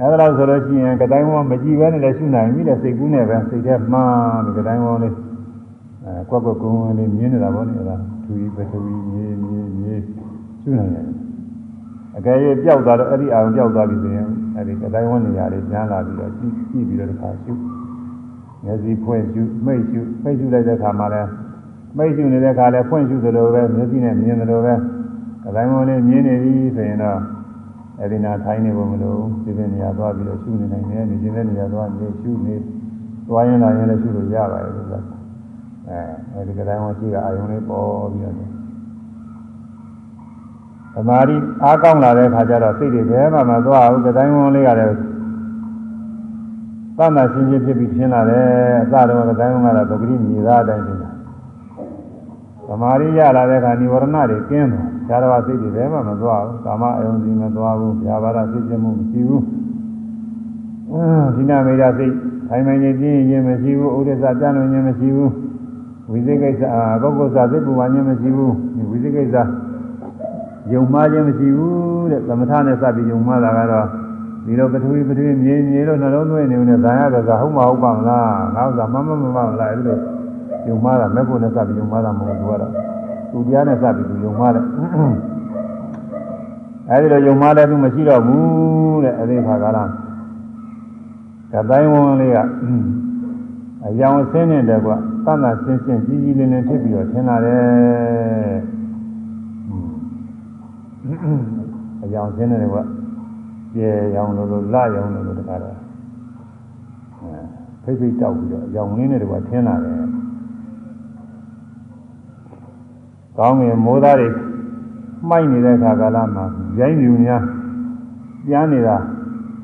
[0.00, 5.14] အဲဒါလို့ဆိုလို့ရှိရင်ကတိုင်းဝန်းမကြည့်ဘဲနဲ့လည်းရှုနိုင်ပြီတဲ့စိတ်ကူးနဲ့ပဲစိတ်ထဲမှန်းပြီးကတိုင်းဝန်းလေး
[6.04, 9.94] အဲကွက်ကွက်ကုန်းကုန်းလေးမြင်နေတာပေါ့လေအဲဒါသူကြီးပထဝီမြေမြေမြေ
[10.62, 11.06] ရှုနိုင်တယ်
[12.16, 17.52] အကယ်၍ပျောက်သွားတော့အဲ့ဒီအာရုံပျောက်သွားပြီဆိုရင်အဲ့ဒီကတိုင်းဝန်းနေရာလေးကျန်းလာပြီးတော့ကြည့်ကြည့်ပြီးတော့တစ်ခါရှု
[18.66, 21.30] မျက်စိဖွင့်ရှုမိတ်ရှုမိတ်ရှုလိုက်တဲ့အခါမှာလည်း
[21.96, 24.74] မိတ်ရှုနေတဲ့အခါလည်းဖွင့်ရှုသလိုပဲမျက်စိနဲ့မြင်သလိုပဲ
[25.44, 27.20] ကတိုင်းဝန်းလေးမြင်နေပြီဆိုရင်တော့
[27.98, 32.54] အဲ့ဒီနာထိုင်းနေဖို့မလိုဒီတဲ့နေရာသွားပြီးတော့ရှုနေနိုင်တယ်နေခြင်းတဲ့နေရာသွားနေရှုနေ
[33.28, 35.16] သွားရင်လာရင်လည်းရှုလို့ရပါတယ်လို့ဆိုတာ
[35.88, 35.98] အဲ
[36.34, 38.34] အဲဒီကတိုင်းဝန်းရှိကအာယုံလေးပေါ်ပြီးတော့
[40.94, 44.94] သမာဓိအားကောင်းလာတဲ့အခါကျတော့စိတ်တွေဘယ်မှမသွားဘူးကတိုင်းဝန်းလေးကလည်း
[46.96, 48.44] သန္တာရှင်းရှင်းဖြစ်ပြီးရှင်းလာတယ်
[48.82, 51.10] အစတော့ကတိုင်းဝန်းကတော့ပဂရိမြေသားအတိုင်းရှင်းတာ
[52.68, 59.44] သမာဓိရလာတဲ့အခါនិဝရဏတွေကင်းသွားဇာတဝစိတ်တွေဘယ်မှမသွားဘူးကာမအယုံစီမသွားဘူးဗျာပါဒစိတ်ကျမှုမရှိဘူး
[60.90, 62.14] အင်းဒီနာမေရစိတ်
[62.48, 65.32] ထိုင်မှန်ခြင်းပြင်းရင်မရှိဘူးဥဒိစ္စကြံ့လွင်ခြင်းမရှိဘူး
[66.10, 66.62] ဝိသေကိစ္စ
[67.02, 68.54] ပုဂ္ဂိုလ်စာစိတ်ပူပန်ခြင်းမရှိဘူး
[68.90, 69.36] ဝိသေကိစ္စ
[70.72, 73.86] ယုံမှားခြင်းမရှိဘူးတဲ့သမထနဲ့စပြီးယုံမှားတာကတော့
[74.46, 79.98] ဒီလိုပထဝီပထဝီမြေမြေလို့နှလုံးသွင်းနေနေဇာရကစားဟုတ်မဟုတ်ပါမလားငါဥစ္စာမမမမမလားအဲ့လို
[80.68, 82.72] ယုံမှားတာမဲ့ဖို့နဲ့စပြီးယုံမှားတာမဟုတ်ဘူးကတော့
[83.30, 84.64] သူတရားနဲ့စပြီးသူယုံမှားတယ်
[86.90, 89.88] အဲဒီလိုယုံမှားတဲ့သူမရှိတော့ဘူးတဲ့အဲဒီခါကလား
[91.52, 92.38] ကတိုင်းဝန်လေးက
[93.86, 94.90] အယောင်ဆင်းနေတဲ့ကွ
[95.24, 98.56] သတ်တာရှင်းရှင်းကြီးကြီးလင်းလင်းဖြစ်ပြီးတော့ထင်လာတယ်
[102.02, 102.78] အယောင်ဆင်းနေတဲ့ကွ
[103.76, 105.76] ကျေရောင်လို့လို့လရောင်လို့လို့တခါတော့
[107.82, 109.94] ဖိတ်ဖိတ်တောက်ပြီးတော့အယောင်လင်းနေတဲ့ကွထင်လာတယ်
[113.38, 114.28] ကောင်းငင်မိုးသားတွေ
[115.28, 116.44] မှိုက်နေတဲ့ခါကာလမှာ
[116.78, 117.42] ရိုင်းမြူများ
[118.46, 118.96] ပြန်နေတာ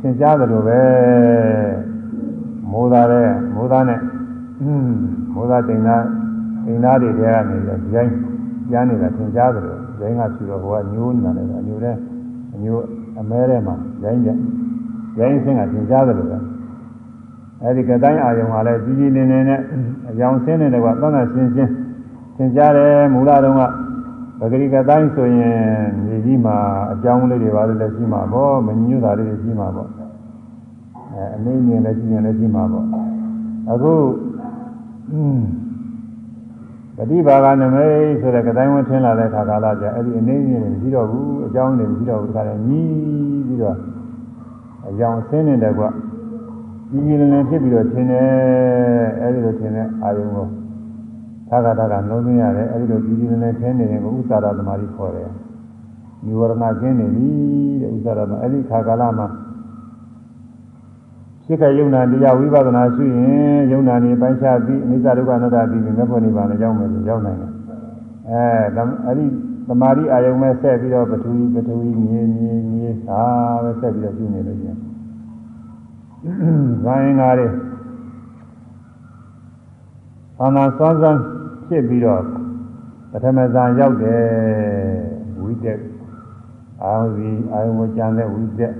[0.00, 0.80] သင်ကြားသလိုပဲ
[2.70, 4.00] မိုးသားတဲ့မိုးသားနဲ့
[5.34, 6.04] မိုးသားတင်သား
[6.66, 8.12] တင်သားတွေထဲကနေပြီးရိုင်း
[8.68, 11.96] ပြန်နေတာသင်ကြားသလိုရိုင်းကဖြူတော့ဟိုကညိုးနေတာလည်းအညိုတဲ့
[12.54, 14.30] အညိုး အမဲထဲမှာရိုင်းကြ
[15.18, 16.38] ရိုင်းစင်းကသင်ကြားသလိုပဲ
[17.62, 19.60] အဲဒီကတိုင်းအာယုံကလည်းကြီးကြီးလင်းလင်းနဲ့
[20.08, 21.72] အယောင်ဆင်းနေတယ်ကသတ်သတ်ရှင်းရှင်း
[22.36, 23.62] သင်ကြားတယ်မူလတုန်းက
[24.38, 25.58] ပဂရိကတိုင်းဆိုရင်
[26.04, 26.56] မြေကြီးမှာ
[26.92, 29.88] အကြောင်းလေးတွေပါလို့လည်းရှိမှာပေါ့မညွတ်တာလေးတွေရှိမှာပေါ့
[31.12, 32.86] အဲအနေမြင်လည်းရှိရင်လည်းရှိမှာပေါ့
[33.70, 35.61] အခုပ
[37.10, 43.76] တိဘာဂနမိတ်ဆိုတဲ့ကတိုင်းဝင်ထင်းလာတဲ့ခါကာလကျအဲ့ဒီအနေအမြင်တွေမရှိတော့ဘူးအကြောင်းတွေမရှိတော့ဘူးဒါကြတယ်ညီးပြီးတော့
[44.88, 45.84] အကြောင်းဆင်းနေတယ်ကွ
[46.92, 48.26] ညီးညီးလင်းလင်းဖြစ်ပြီးတော့ထင်းတယ်
[49.20, 50.46] အဲ့ဒီလိုထင်းတဲ့အာယုံကို
[51.48, 55.30] သာကတာကလုံးသွင်းရတယ်အဲ့ဒီလိုညီးညီးလင်းလင်းထင်းနေရင်ကိုဥသာရသမารီခေါ်တယ်
[56.24, 57.28] ညီဝရဏကျင်းနေပြီ
[57.82, 59.26] တဲ့ဥသာရသမအဲ့ဒီခါကာလမှာ
[61.44, 67.50] ရှိခယုံနာတရားဝိပဿနာရှိရင်ယုံနာနေပိုင်းခြားပြီးအနိစ္စဒုက္ခအနတ္တပြီးမြတ်ဖို့နိဗ္ဗာန်ကိုရောက်မယ်လို့ရောက်နိုင်တယ်။
[68.28, 69.26] အဲအဲဒီ
[69.68, 73.22] သမารီအာယုံမဲ့ဆက်ပြီးတော့ပထဝီပထဝီမြေမြေမြေသာ
[73.62, 74.76] ပဲဆက်ပြီးတော့ရှိနေလို့ရှင်။
[76.84, 77.48] ဇာယင်္ဂါတွေ
[80.40, 81.20] အာနာစွမ်းစွမ်း
[81.66, 82.22] ဖြစ်ပြီးတော့
[83.10, 84.22] ပထမဇန်ရောက်တယ်
[85.42, 85.80] ဝိတက်
[86.82, 88.74] အာယုစီအာယုမကြံတဲ့ဝိတက်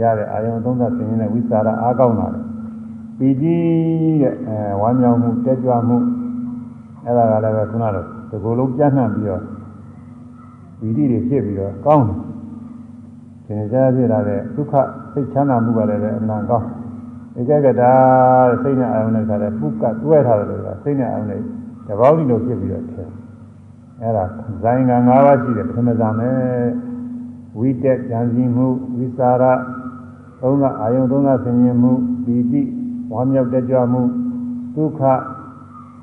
[0.00, 2.44] ရတဲ့အာယုံသုံးသပ်သင်တဲ့ဝိသရာအားကောင်းလာတယ်
[3.18, 3.58] ပီတိ
[4.22, 5.96] တဲ့အဲဝမ်းမြောက်မှုတက်ကြွမှု
[7.04, 9.42] အဲ့ဒါကလည်းပဲခုနကတော့ဒီကိုယ်လုံးပြန့်နှံ့ပြီးတော့
[10.80, 12.30] ပီတိတွေဖြစ်ပြီးတော့ကောင်းတယ်
[13.46, 14.74] သင်ကြားပြလာတဲ့ဒုက္ခ
[15.12, 16.68] စိတ်ချမ်းသာမှုကလည်းပဲအမှန်ကောင်း
[17.38, 17.92] ဧကကတာ
[18.62, 21.40] စိတ်နဲ့အာယုံနဲ့ခါတဲ့ပုကတွဲထားတယ်လို့ကစိတ်နဲ့အာယုံနဲ့
[21.86, 23.10] တပေါင်းဒီလိုဖြစ်ပြီးတော့ထင်
[24.00, 24.24] အဲ့ဒါ
[24.62, 26.38] ဇိုင်းက၅ပါးရှိတယ်ပထမဇာမယ်
[27.58, 28.66] ဝိတက်ဉာဏ်စီမှု
[28.96, 29.44] ဝိစာရ
[30.40, 31.92] သုံးကအာယုံသုံးကဆင်ញင်မှု
[32.24, 32.62] ပီတိ
[33.12, 34.02] ဝါမြောက်တက်ကြွမှု
[34.74, 35.02] ဒုက္ခ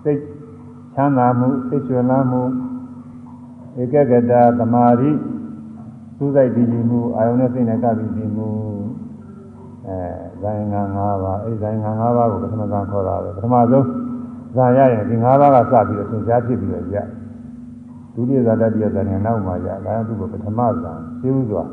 [0.03, 0.21] စိတ်
[0.93, 2.41] ချမ်းသာမှုစိတ်ကျွမ်းလန်းမှု
[3.81, 5.11] ဧကဂတသမာဓိ
[6.17, 8.47] သုစိတ်တည်ကြည်မှုအာယုံနဲ့စိတ်နဲ့ကပ်ပြီးတည်မှု
[9.87, 9.97] အဲ
[10.41, 13.85] ဇာယင်္ဂ၅ပါးအဲဒီဇာယင်္ဂ၅ပါးကိုပထမဇန်ခေါ်တာပဲပထမဆုံး
[14.55, 16.97] ဇာရရင်ဒီ၅ပါးကစပြီးတော့သင်ကြားဖြစ်ပြီးတော့ရ
[18.13, 21.63] ဒုတိယဇာတတိယဇာနဲ့နောက်မှရဒါကသူ့ကိုပထမဇန်သိဥစွာ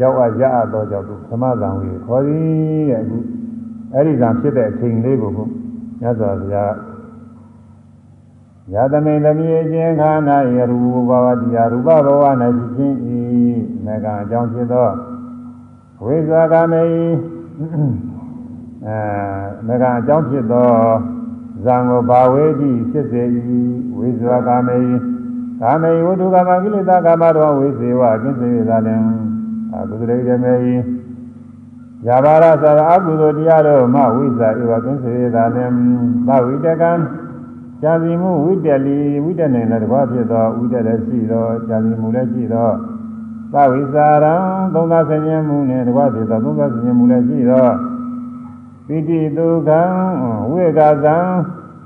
[0.00, 3.18] ရောက်အရအပ်တော့ကြောင့်သူပထမဇန်ဝေခေါ်သည်တဲ့အခု
[3.94, 6.72] အဲဒီဇန်ဖြစ်တဲ့အချိန်လေးကိုမြတ်စွာဘုရား
[8.74, 12.22] ယသမိန်သမီးအချင်းခန္ဓာယရူပဘဝတရားရူပဘဝ၌
[12.58, 13.20] ဖြစ်ခြင်းဤ
[13.84, 14.88] မေကံအကြောင်းဖြစ်သော
[16.04, 16.84] ဝိဇာကမေ
[18.86, 18.96] အဲ
[19.66, 20.70] မေကံအကြောင်းဖြစ်သော
[21.64, 23.22] ဇံကိုဘာဝေတိဖြစ်စေ၏
[23.96, 24.78] ဝိဇာကမေ
[25.60, 29.02] ကာမေဝတ္ထုကာမကိလေသာကာမတော်ဝိစေဝအကိစ္စဝေသာလင်
[29.80, 30.54] အကုသရေဓမေ
[32.06, 35.70] ယာဘာရသရအကုသိုလ်တရားတို့မှဝိဇာဧဝကိစ္စဝေသာလင်
[36.28, 36.92] သဝိတကံ
[37.82, 42.70] ဇာတိမှုဝိတ္တလီဝိတ္တနိုင်လည်းတကွာဖြစ်သောဝိတ္တလည်းရှိသောဇာတိမှုလည်းရှိသော
[43.52, 44.34] သဝိစာရံ
[44.74, 47.68] သုံးသာဆင်ញမှုနဲ့တကွာဖြစ်သောသုံးသာဆင်ញမှုလည်းရှိသော
[48.86, 49.82] ပိတိဒုက္ခံ
[50.50, 51.16] ဝိကသံ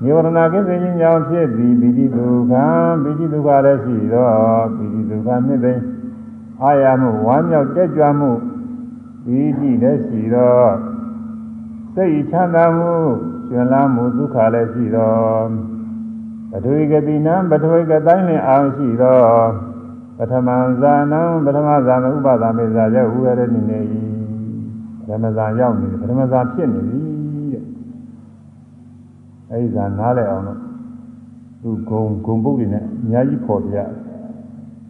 [0.03, 2.67] နိဝရဏကိစ္စခြင်းကြောင့်ဖြစ်သည်ပိတိဒုက္ခံ
[3.03, 4.29] ပိတိဒုက္ခလည်းရှိသော
[4.77, 5.73] ပိတိဒုက္ခမြစ်သိ
[6.63, 8.31] အာရမှုဝမ်းမြောက်တက်ကြွမှု
[9.25, 10.61] ပိတိလည်းရှိသော
[11.95, 12.93] စိတ်ချမ်းသာမှု
[13.49, 15.15] ရှင်လန်းမှုဒုက္ခလည်းရှိသော
[16.51, 19.21] ပထဝီကတိနံပထဝီကတိုင်းလင်အောင်ရှိသော
[20.19, 20.49] ပထမ
[20.81, 23.79] ဇာနံပထမဇာနဥပဒါမေဇာရောက်ဥရရနေနေ၏
[25.01, 27.01] ပထမဇာရောက်နေတယ်ပထမဇာဖြစ်နေပြီ
[27.53, 27.65] တဲ့
[29.51, 30.59] အဲဒီဇာနားလဲအောင်လို့
[31.63, 33.77] သူဂုံဂုံပုတ်တွေနဲ့အများကြီးပေါ်ပြ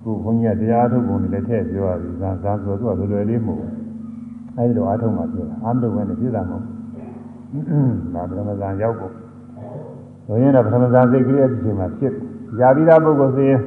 [0.03, 3.73] ခုဘုန်းကြီးကတရားထုတ်ပုံတွေလည်းထည့်ပြောရပြီဇာဇာဆိုတော့သူကလွယ်လွယ်လေးမဟုတ်ဘူး
[4.57, 6.65] အဲဒီလိုအားထုတ်မှပြောတာအာမတုဝင်နဲ့ပြည့်တာမဟုတ်
[7.53, 7.65] ဘူး
[8.15, 9.13] ဒါပထမဇာရောက်ဖို့
[10.27, 12.13] ဆိုရင်တော့ပထမဇာစိတ်ကလေးအချိန်မှာဖြစ်
[12.61, 13.61] ရာပြီးသားပုဂ္ဂိုလ်ဆိုရင်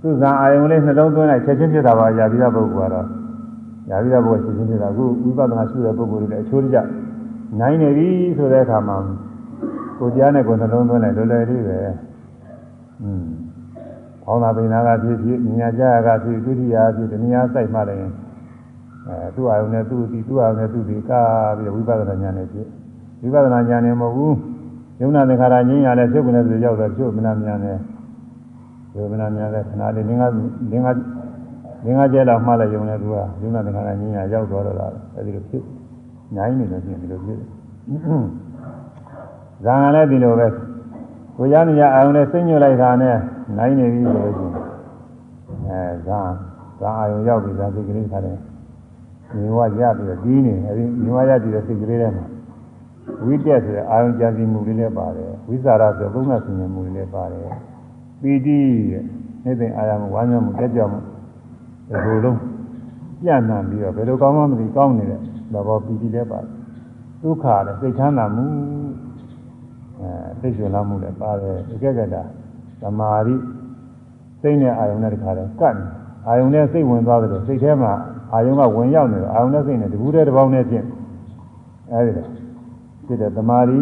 [0.00, 3.06] သူဇာအာယုံလေးနှလုံးသွင်းလိုက်ချက်ချင်းဖြစ်တာပါရာပြီးသားပုဂ္ဂိုလ်ကတော့
[3.90, 6.78] ရာပြီးသားပုဂ္ဂိုလ်ချက်ချင်းဖြစ်တာအခုဝိပဿနာရှုတဲ့ပုဂ္ဂိုလ်တွေလည်းအချိုးတကျ
[7.60, 8.96] နိုင်နေပြီဆိုတဲ့အခါမှာ
[9.98, 11.78] ကိုတရားနဲ့ကိုနှလုံးသွင်းလိုက်လွယ်လွယ်လေးပဲ
[13.02, 13.47] อืม
[14.28, 18.00] ဘောင်းသာပိနာကဖြစ်ဖြစ်မြညာကြကဖြစ်ဒုတိယဖြစ်တနည်းအားစိုက်မှလည်း
[19.06, 21.22] အဲသူ့အာယုံနဲ့သူ့ဒီသူ့အာယုံနဲ့သူ့ဒီကာ
[21.56, 22.66] ပြီးတော့ဝိပဿနာဉာဏ်နဲ့ဖြစ်
[23.22, 24.36] ဝိပဿနာဉာဏ်နဲ့မဟုတ်ဘူး
[25.00, 27.78] ယုံနာသင်္ခါရငြင်းရလဲဖြုတ်ကနေဆိုရောက်တော့ဖြုတ်မနာမြန်တယ်
[28.92, 30.22] ဖြုတ်မနာမြန်တဲ့ခဏလေးငင်းက
[30.70, 30.88] ငင်းက
[31.84, 34.76] ငင်းကကျဲတော့မှလည်းယုံနေသူကယုံနာသင်္ခါရငြင်းရရောက်တော့တော့
[35.16, 35.62] အဲဒီလိုဖြစ်
[36.36, 37.38] နိုင်နေလို့ပြင်ဒီလိုဖြစ်
[39.64, 40.46] ဇာန်ကလည်းဒီလိုပဲ
[41.36, 43.16] ကိုရနေရအောင်နဲ့စိတ်ညွတ်လိုက်တာနဲ့
[43.56, 44.46] နိုင်နေပြီဆိုလို့ရှိ
[45.66, 46.30] ရင်အဲဇာန်
[46.80, 48.38] ဇာန်အာယုံရောက်ပြီဇာစိတ်ကလေးခါတယ်
[49.34, 52.24] ညီဝရပြီးတော့ဒီနေအဲဒီညီဝရပြီးတော့စိတ်ကလေးထဲမှာ
[53.24, 57.48] ဝိတက်ဆိုတဲ့အာယုံကြံစည်မှုလေးလည်းပါတယ်ဝိဇာရဆိုသုံးသပ်ဆင်ခြင်မှုလေးလည်းပါတယ်
[58.20, 58.58] ပီတိ
[58.90, 59.02] တဲ့
[59.60, 61.00] နေ့အာယုံဝမ်းမြောက်မှုတက်ကြွမှု
[61.88, 62.38] ဒီလိုလုံး
[63.22, 65.20] ပြန့်နှံ့ပြီးတော့ဘယ်လိုကောင်းမှမသိကောင်းနေတဲ့
[65.52, 66.50] သဘောပီတိလည်းပါတယ်
[67.22, 68.44] ဒုက္ခလည်းစိတ်ချမ်းသာမှု
[70.00, 72.16] အဲသိကျွလာမှုလည်းပါတယ်ဧကဂတ
[72.82, 73.34] သမာဓိ
[74.40, 75.84] စိတ်နဲ့အာယုံနဲ့တခါတည်းကတ်နေ
[76.26, 77.92] အာယုံနဲ့စိတ်ဝင်သွားတယ်စိတ်ထဲမှာ
[78.32, 80.84] အာယုံကဝင်ရောက်နေတော့အာယုံနဲ့စိတ်နဲ့တကူးတဲ့တစ်ပေါင်းနဲ့ဖြစ်
[81.92, 82.28] အဲဒီတော့
[83.06, 83.80] ဖြစ်တဲ့သမာဓိ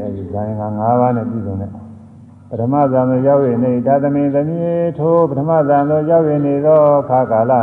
[0.00, 1.70] အဲဒီဇာယင်္ဂ၅ပါးနဲ့ပြည့်စုံတဲ့
[2.50, 7.52] ပထမဇာန်သို့ရောက်ရနေဒါသမိန်သမီးထိုပထမဇာန်သို့ရောက်ရနေသောခါကာလ၌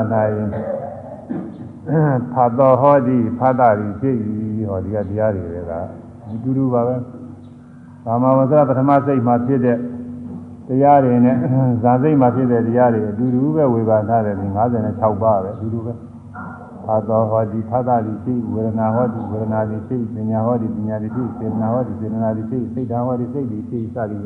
[2.33, 4.15] ဖတ်တော်ဟောဒီဖတ်တာရီဖြစ်၏
[4.69, 5.71] ဟောဒီကတရားတွေပဲက
[6.27, 6.95] ဒီတူတူပါပဲ
[8.05, 9.77] ကာမဝဇ္ဇပထမစိတ်မှာဖြစ်တဲ့
[10.69, 11.35] တရားတွေနဲ့
[11.83, 14.47] ဇာစိတ်မှာဖြစ်တဲ့တရားတွေအတူတူပဲဝေဘာထားတယ်ဒီ
[14.81, 15.93] 56ပါးပဲအတူတူပဲ
[16.85, 24.21] ဖတ်တော်ဟောဒီဖတ်တာရီဖြစ်ဝေဒနာဟောဒီဝေဒနာရီဖြစ်ပညာဟောဒီပညာရီဖြစ်စေတနာဟောဒီစေတနာရီဖြစ်စိတ်ဓာတ်ဟောဒီစိတ်ဒီဖြစ်စသည်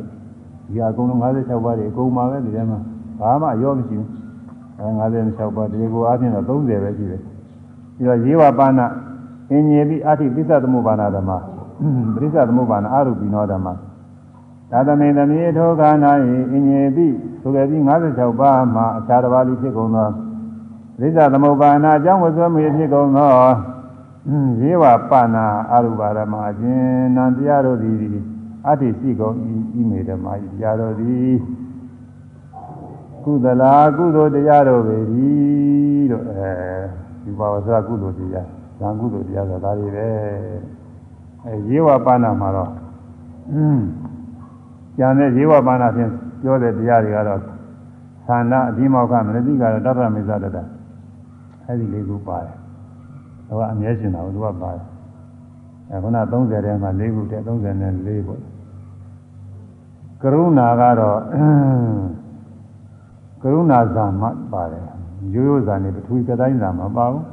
[0.68, 2.80] ဒီအကုန်လုံး56ပါးတွေအကုန်ပါပဲဒီထဲမှာ
[3.20, 4.10] ဘာမှအရောမရှိဘူး
[4.80, 4.88] အဲ
[5.24, 7.22] 56ပါးဒီကိုအားဖြင့်တော့30ပဲရှိတယ်
[7.96, 8.80] ပြီးတော့ရေဝပါဏ
[9.52, 11.32] အင်ញေတိအဋ္ဌိပိစ္ဆသမုပ္ပါဏဓမ္မ
[12.14, 13.68] ပရိစ္ဆသမုပ္ပါဏအရုပိနောဓမ္မ
[14.73, 16.13] သာသမေသမီးထောခန္ဓာ၏
[16.53, 17.07] အင်ញေတိ
[17.41, 17.83] ဆိုခဲ့ပြီး
[18.13, 20.09] 56ပါးမှာအခြားတစ်ပါးလိဖြစ်ကုန်သော
[20.97, 23.33] ပရိစ္ဆသမုပ္ပါဏအကြောင်းဝဇ္ဇမေဖြစ်ကုန်သော
[24.61, 25.37] ရေဝပါဏ
[25.73, 27.97] အရုပါဓမ္မအခြင်းနံတရားတို့သည်
[28.67, 29.35] အတ္တိရှိကုန်
[29.81, 31.35] ဤမေဓမ္မဤတရားတော်သည်
[33.25, 35.29] ကုသလာကုသိုလ်တရားတော်ပဲဒီ
[36.11, 36.53] တော့အဲ
[37.23, 38.47] ဒီဘာဝဇကုသိုလ်တရား
[38.79, 40.09] ဇံကုသိုလ်တရားဆိုတာဒါတွေပဲ
[41.45, 42.73] အဲရေဝပါဏမှာတော့
[43.53, 43.81] อืม
[44.98, 47.40] ကျန်တဲ့ရေဝပါဏဖြင့်ပြောတဲ့တရားတွေကတော့
[48.28, 50.58] သန္တာအဒီမောကမနတိကတော့တတ္တမေဇတတ
[51.66, 52.56] အဲဒီလေးခုပါတယ်။
[53.48, 54.86] သူကအမြဲရှင်တာသူကပါတယ်
[55.92, 58.42] အခုန30ထဲမှာ၄ခုတည်း34ပေါ့
[60.22, 61.20] ကရုဏာကတော့
[63.42, 64.24] ကရုဏာဇာမ
[64.54, 64.84] ပါတယ်
[65.34, 67.24] ရိုးရိုးဇာနေပထဝီကတိုင်းဇာမပါဘူး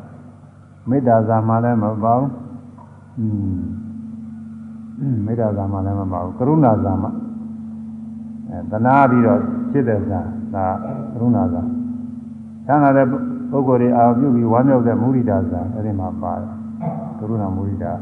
[0.89, 2.31] မေတ္တာဇာမှလည်းမပါဘူး
[3.19, 3.27] อื
[5.13, 7.09] มမေတ္တာဇာမှလည်းမပါဘူးကရုဏာဇာမှ
[8.51, 9.41] အဲတနာပြီးတော့
[9.71, 10.21] ဖြစ်တဲ့ဇာ
[10.55, 10.67] ဒါ
[11.13, 11.63] ကရုဏာဇာ
[12.67, 13.07] ဆန္ဒတဲ့
[13.51, 16.51] ပုဂ္ဂိုလ်တွေအာပြုပြီးဝမ်းမြောက်တဲ့မုရိဒာဇာအဲဒီမှာပါတယ်
[17.19, 17.93] ကရုဏာမုရိဒာ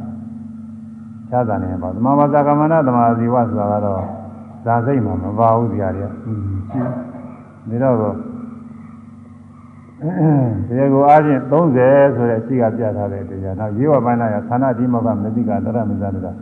[1.29, 4.03] ခြားတာနေပါသမာဝဇ္ဇကမဏသမာဇီဝဆိုတာကတော့
[4.65, 6.41] ဇာစိတ်မှာမပါဘူးဒီဟာတွေကอืม
[7.69, 8.17] ရှိဒါတော့
[10.69, 16.33] တရားကိုအားဖြင့်30ဆိုတဲ့ရှိကပြထားတဲ့တရားနောက်ရေဝပိုင်းလာရဌာနဒီမောကမသိကတရမဇ္ဇတတာ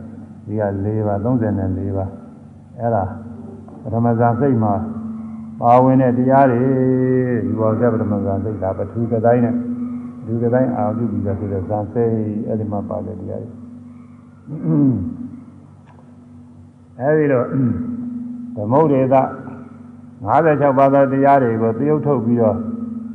[0.45, 2.05] ဒီက4ပါ34ပါ
[2.79, 3.03] အဲ့ဒါ
[3.87, 4.73] ပထမဇာစိတ်မှာ
[5.61, 6.61] ပါဝင်တဲ့တရားတွေ
[7.45, 9.53] ဒီဘောဇပထမဇာစိတ်ဒါပထူကတိုင်းနဲ့
[10.25, 12.13] ဒီကတိုင်းအာရုံပြုပြီးတော့ဆိုတဲ့ဇာစိတ်
[12.47, 13.53] အဲ့ဒီမှာပါတဲ့တရားတွေ
[16.99, 17.45] အဲဒီတော့
[18.55, 19.15] သမုဒ္ဒေသ
[20.27, 22.57] 56ပါးသောတရားတွေကိုသရုပ်ထုတ်ပြီးတော့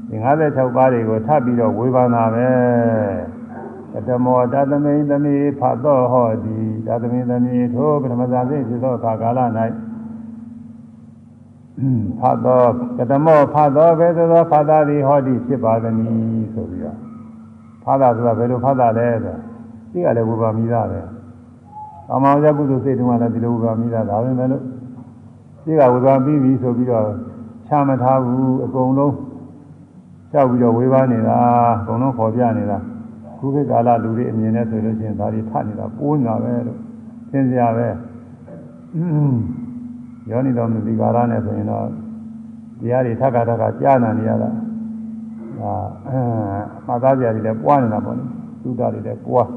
[0.08, 0.16] ဒီ
[0.46, 2.48] 56ပါးတွေကိုထပ်ပြီးတော့ဝေဘာနာပဲ
[4.08, 6.56] တမောတသမိန်သမိဖတ်တော်ဟောဒီ
[6.86, 9.40] တသမိန်သမိထိုပထမဇာစိတ်ဖြစ်သောအခါကာလ၌
[12.20, 12.68] ဖတ်တော်
[12.98, 16.98] ကတမောဖတ်တော်ဘယ်သို့သောဖတ်တာသည်ဟောဒီဖြစ်ပါသနည်းဆိုပြီးတော့
[17.84, 19.36] ဖတ်တာဆိုတာဘယ်လိုဖတ်တာလဲဆို
[19.92, 21.00] ဒီကလည်းဝေဘာမိသားပဲ
[22.12, 24.62] အမောင်ရကုသိုလ်စိတ်တုန်းကလည်းဒီလိုဝေဘာမိသားဒါပဲမဲ့လို့
[25.64, 27.06] ဒီကဝေဘာပြီးပြီဆိုပြီးတော့
[27.68, 29.14] ချမထားဘူးအကုန်လုံး
[30.32, 31.38] ကြောက်ပြီးတော့ဝေဘာနေတာ
[31.80, 32.78] အကုန်လုံးခေါ်ပြနေတာ
[33.38, 36.78] ခုခေတ်ကာလလူတွေအမြင်နဲ့ဆိုလို့ရှိရင်ဒါတွေဖတ်နေတာပိုးနေတာပဲလို့
[37.30, 37.88] သင်စရာပဲ
[40.31, 41.85] ယောနိတော်မူဒီကာရနဲ့ဆိုရင်တော့
[42.79, 44.49] တရားတွေထပ်ခါထပ်ခါကြားနာနေရတာ
[45.59, 45.73] ဒါ
[46.07, 46.09] အ
[46.85, 48.23] မှတ်သားကြတွေလည်းပွားနေတာပေါ့လေ
[48.63, 49.47] သုဒ္ဓတွေလည်းပွား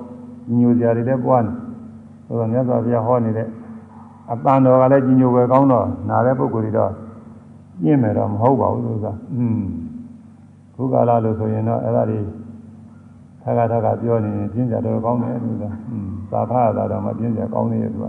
[0.56, 1.52] ညိုကြတွေလည်းပွားနေ
[2.26, 3.48] ဆိုတော့မြတ်စွာဘုရားဟောနေတဲ့
[4.32, 6.92] အပန်တော်ကလည်းကြီးညိုပဲကောင်းတော့နာတဲ့ပုဂ္ဂိုလ်တွေတော့
[7.82, 9.62] ပြင်းမယ်တော့မဟုတ်ပါဘူးလို့ဆိုတာอืม
[10.74, 12.18] ခုကာလလို့ဆိုရင်တော့အဲ့ဒါတွေ
[13.42, 18.06] ထက်ကထက်ကပြောနေရင်ပြင်းကြတော့ကောင်းတယ်လို့ဆိုတာอืมသာဖရတာတော့မပြင်းကြကောင်းနေရဲ့သူက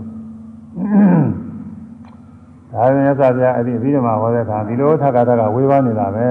[2.72, 6.26] ဒါပေမဲ့ဆက်ပြအဲ့ဒီအပြီးမှဟောတဲ့အခါဒီလိုထက်ကထက်ကဝေဘာနေတာပဲ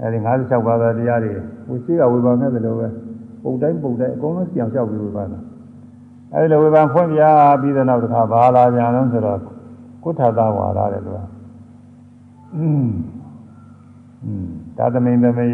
[0.00, 1.32] အဲ့ဒီ56ပါးသောတရားတွေ
[1.66, 2.88] ဟိုရှိကဝေဘာနဲ့တယ်လို့ပဲ
[3.42, 5.38] ပုံတိုင်းပုံတိုင်းအကုန်လုံးစီအောင်လျှောက်ပြီးဝေဘာတာ
[6.34, 7.22] အဲဒီလိုဝေဘာဖွင့်ပြ
[7.60, 9.38] ပြီးတဲ့နောက်တစ်ခါဘာလာကြအောင်ဆိုတော့
[10.04, 11.18] ကုဋ္ဌသဝါရတဲ့သူက
[12.56, 12.88] อืม
[14.24, 14.46] อืม
[14.76, 15.48] သာသမိန်သမေ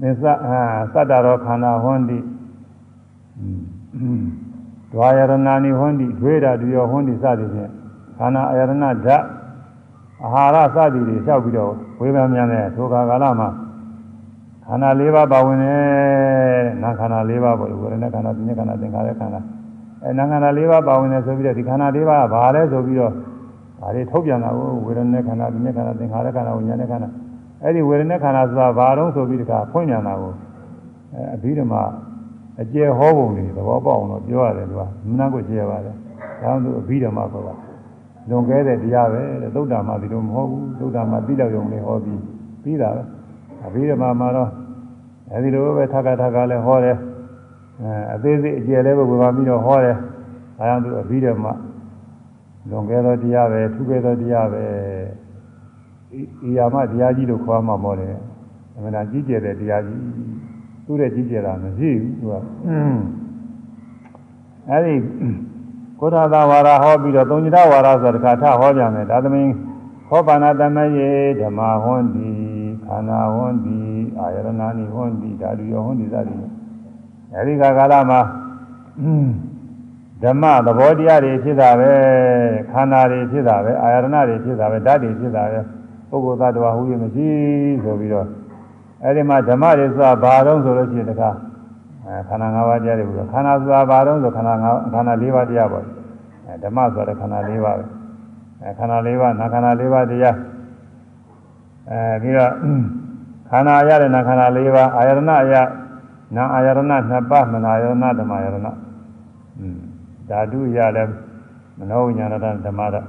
[0.00, 0.60] မစ္စအာ
[0.94, 2.18] သတ္တရောခန္ဓာဟွန်တိ
[3.38, 4.24] อืม
[4.93, 7.71] ဒွာယရဏာနိဟွန်တိဒွေရတူရောဟွန်တိစသည်ဖြင့်
[8.17, 9.23] ခန္ဓာအယရဏဓာတ်
[10.23, 13.49] အာဟာရစသည်တွေလျှောက်ပြီးတော့ဝေဘာမြန်တဲ့ထိုကာကာလမှာ
[14.65, 15.81] ခန္ဓာ၄ပါးပါဝင်တယ်
[16.83, 19.39] နာခန္ဓာ၄ပါးပေါ့ဝေဒနာခန္ဓာသင်္ညခန္ဓာသင်္ခါရခန္ဓာ
[20.03, 23.11] အဲနာခန္ဓာ၄ပါးပါဝင်တယ်ဆိုပြီးတော့ဒီခန္ဓာ၄ပါးကဘာလဲဆိုပြီးတော့
[23.79, 27.09] ဒါတွေထုတ်ပြန်တာကိုဝေဒနာခန္ဓာသင်္ညခန္ဓာသင်္ခါရခန္ဓာဝိညာဉ်ခန္ဓာ
[27.63, 30.33] အဲ့ဒီဝေဒနာခန္ဓာဆိုတာဘာတော့ဆိုပြီးတခါဖွင့်ပြန်တာကို
[31.13, 31.81] အဲအဘိဓမ္မာ
[32.59, 37.53] အကျယ်ဟောပုံတွေသဘောပေါက်အောင်တော့ပြောရတယ်သူကမနာကိုကျယ်ပါတယ်ဒါကြောင့်သူအဘိဓမ္မာဆိုတာ
[38.29, 42.21] လွန်ကဲတဲ့တရားပဲတဲ့သုဒ္ဓမှာဒီလိုမဟုတ်ဘူးသုဒ္ဓမှာပြီးတော့ရုံလေးဟောပြီး
[42.63, 43.03] ပြီးတာပဲ
[43.65, 44.49] အဘိဓမ္မာမှာတော့
[45.31, 46.97] အဲဒီလိုပဲထပ်ခါထပ်ခါလဲဟောတယ်
[47.81, 49.95] အဲအသေးစိတ်အကျယ်လဲပဲဝေဘာပြီးတော့ဟောတယ်
[50.57, 51.53] ဒါကြောင့်သူအဘိဓမ္မာ
[52.69, 54.63] လွန်ကဲသောတရားပဲထူးကဲသောတရားပဲ
[56.47, 58.15] ဤယာမတရားကြီးလို့ခေါ်မှာမောတယ်
[58.75, 60.01] အမှန်တရားကြီးကျယ်တဲ့တရားကြီး
[60.91, 62.35] သူ့ရဲ့ကြီးကျယ်တာမရှိဘူးသူက
[64.69, 64.95] အဲဒီ
[65.99, 69.51] ကိုဋ္ဌသာဝါရဟောပြီးတော့သုံးညတဝါရဆိုတာတစ်ခါထဟောကြမယ်ဒါသမင်း
[70.07, 72.29] ခောပါဏတမယေဓမ္မဟွန်တိ
[72.85, 73.79] ခန္ဓာဟွန်တိ
[74.19, 76.39] အာယရဏာနိဟွန်တိဓာတုယောဟွန်တိစသည်
[77.33, 78.21] အဲဒီကကာလမှာ
[80.23, 81.91] ဓမ္မသဘောတရားတွေဖြစ်တာပဲ
[82.71, 85.59] ခန္ဓာတွေဖြစ်တာပဲအာယရဏတွေဖြစ်တာပဲဓာတ်တွေဖြစ်တာပဲ
[86.09, 87.27] ပုဂ္ဂိုလ်သတ္တဝါဟူ၍မရှိ
[87.83, 88.27] ဆိုပြီးတော့
[89.03, 91.29] အဲဒီမှာဓမ္မတွေဆိုတာဘာတော့ဆိုလို့ရှိရင်တခါ
[92.05, 95.85] အဲခန္ဓာ၅ပါးတရားတွေပြီးတော့ခန္ဓာဆိုတာဘာတော့ဆိုခန္ဓာ၅ခန္ဓာ၄ပါးတရားပေါ့
[96.45, 97.85] အဲဓမ္မဆိုတဲ့ခန္ဓာ၄ပါးပဲ
[98.61, 100.37] အဲခန္ဓာ၄ပါးနာခန္ဓာ၄ပါးတရား
[101.89, 102.51] အဲပြီးတော့
[103.49, 105.55] ခန္ဓာရတဲ့နာခန္ဓာ၄ပါးအာယရဏအယ
[106.35, 108.57] နာအာယရဏနှစ်ပါးမနာယရဏဓမ္မယရဏ
[109.59, 109.79] อืม
[110.29, 111.13] ဓာတုရလည်း
[111.77, 112.35] မနောဝိညာဏ
[112.65, 113.05] ဓမ္မဓာတ်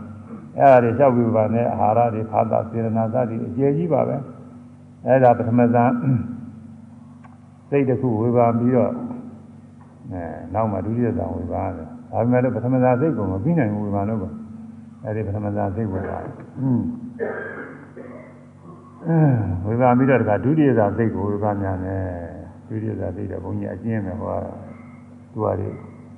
[0.59, 4.17] အဲ့ဒါတွေလျှောက်ပြီးပါနဲ့အာဟာရတွေဖာသာစေရနာသတိအကျယ်ကြီးပါပဲ
[5.07, 5.93] အဲ့ဒါပထမဇန်
[7.69, 8.93] စိတ်တစ်ခုဝေဘာပြီးတော့
[10.13, 10.23] အဲ
[10.55, 14.25] နောက်မှဒုတိယဇန်ဝေဘာတယ်ဒါပေမဲ့လို့ပထမဇန်စိတ်ကိုမပြီးနိုင်ဘူးဝေဘာလို့က
[15.05, 16.19] အဲ့ဒီပထမဇန်စိတ်ဝေဘာ
[16.61, 16.81] อืม
[19.67, 22.03] ဝေဘာပြီးတော့တခါဒုတိယဇန်စိတ်ကိုဝေဘာများတယ်
[22.69, 24.37] ဒုတိယဇန်စိတ်တော့ဘုန်းကြီးအကျဉ်းမယ်ဟော
[25.33, 25.69] သူကလေ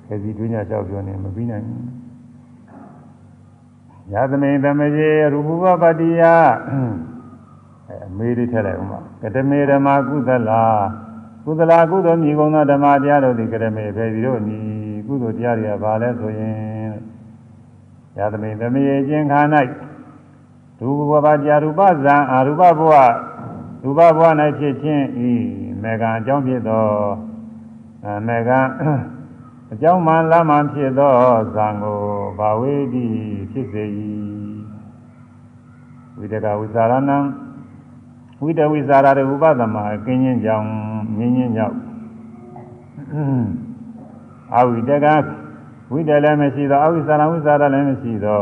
[0.05, 1.81] ခေစီတွင်းညလျှောက်ပြောနေမပြီးနိုင်ဘူး
[4.11, 6.23] ယသမေတမရေရူပပပတ္တိယ
[7.87, 10.63] အဲအမေးလေးထည့်လိုက်ဦးမှာကတမေဓမ္မာကုသလာ
[11.45, 14.57] ကုသလာကုသိုလ်မြည်ကုန်သောဓမ္မတရားတို့သည်ကရမေဖေဒီတို့နီ
[15.07, 16.55] ကုသိုလ်တရားတွေကဘာလဲဆိုရင်
[18.17, 19.41] ယသမိသမယေခြင်းခါ၌
[20.79, 22.93] ဒုဘဝတရားရူပဇံအရူပဘဝ
[23.83, 24.21] ရူပဘဝ၌
[24.59, 25.31] ဖြစ်ခြင်းဤ
[25.83, 26.85] မေကံအကြောင်းဖြစ်သော
[28.27, 28.59] မေကံ
[29.71, 31.13] အကြောင်းမှလမ်းမှဖြစ်သော
[31.55, 31.99] ဇံကို
[32.37, 33.05] ဘာဝေတိ
[33.51, 33.83] ဖြစ်စေ၏
[36.17, 37.44] ဝိတကဝိသရဏံ
[38.45, 40.67] ဝိတဝိဇာရရဥပသမကင်းခြင်းကြောင့်
[41.17, 41.77] ငင်းခြင်းကြောင့်
[44.55, 45.07] အဝိတက
[45.91, 48.41] ဝိတလည်းမရှိသောအဝိဇာရဝိဇာရလည်းမရှိသော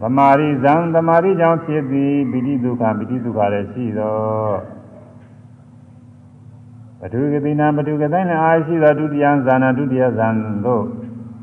[0.00, 4.16] သမာရိဇံသမာရိကြောင့်ဖြစ်သည်ပိဋိဒုက္ခပိဋိဒုက္ခလည်းရှိသော
[7.00, 10.34] ပထုကတိနာပထုကတိုင်းလည်းအာရှိသောဒုတိယဇာနာဒုတိယဇာန်
[10.66, 10.84] တို့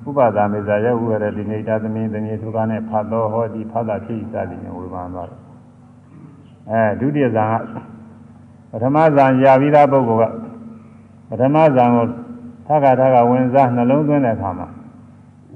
[0.07, 5.48] ဥပဒါမေဇာယဥရတိနေတာသမင်းသမီးသူကနဲ့ဖတ်တော်ဟောဒီဖတ်တာဖြစ်စသည်နဲ့ဝေဖန်သွားတယ်
[6.71, 7.49] အဲဒုတိယဇာန်
[8.71, 10.33] ကပထမဇာန်ရပြီးသားပုဂ္ဂိုလ်က
[11.29, 12.07] ပထမဇာန်ကို
[12.67, 14.67] ထခါထခါဝင်စားနှလုံးသွင်းတဲ့အခါမှာ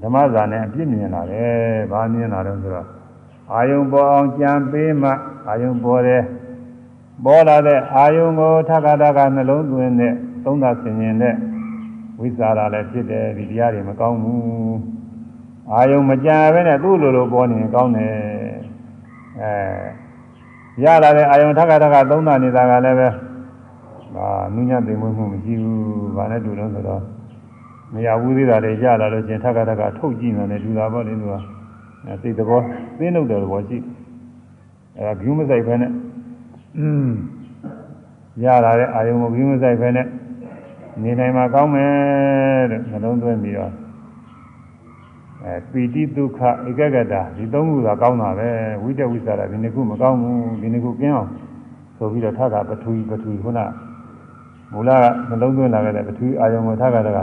[0.01, 2.88] ဓမ္မဇာန်နဲ့အပြစ်မြင်လာတယ်။ဘာမြင်လာတော့ဆိုတော့
[3.51, 5.11] အာယုံပေါ်အောင်ကြံပေးမှ
[5.47, 6.24] အာယုံပေါ်တယ်
[7.26, 11.36] ပေါ်လာတဲ့အာယုံကိုထခါထခါနှလုံးသွင်းတဲ့သုံးသာဆင်ញင်တဲ့
[12.20, 14.80] ဝိစာရလည်းဖြစ်တယ်ဒီတရားတွေမကောင်းဘူး
[15.72, 18.14] အာယုံမကြံပဲနဲ့သူ့လိုလိုပေါ်နေကောင်းတယ်
[19.41, 20.02] အဲ
[20.82, 23.07] ရလာတဲ့အာယုံထခါထခါသုံးသာနေတာကလည်းပဲ
[24.15, 27.01] ဟာနုညံ့သိမ်မွေးမှုမရှိဘူးဘာနဲ့တူလို့ဆိုတော့
[27.93, 31.36] မရဘူးသေးတာတွေရလာလို့ချင်းထခါထခါထုတ်ကြည့်နေတယ်လူလာပေါ့လေသူက
[32.21, 32.59] စိတ်သဘော
[32.97, 33.78] သိနှုတ်တဲ့သဘောရှိ
[34.97, 35.91] အဲဒါဘျူးမဆိုင်ပဲနဲ့
[36.78, 37.09] อืม
[38.43, 40.07] ရလာတဲ့အာယုံကိုဘျူးမဆိုင်ပဲနဲ့
[41.03, 43.82] နေနိုင်မှာကောင်းမယ်တဲ့နှလုံးသွင်းပြီးတော့
[45.45, 46.39] အဲပီတိဒုက္ခ
[46.69, 48.49] ဧကဂတဒီသုံးခုသာကောင်းတာပဲ
[48.83, 51.29] ဝိတဝိသရာဒီနှစ်ခုမကောင်းဘူးဒီနှစ်ခုကင်းအောင်
[51.97, 53.59] ဆိုပြီးတော့ထခါပထူပထူခုန
[54.71, 57.17] မူလကနှလုံးသွင်းလာခဲ့တဲ့ပထူအာယုံကိုထခါတက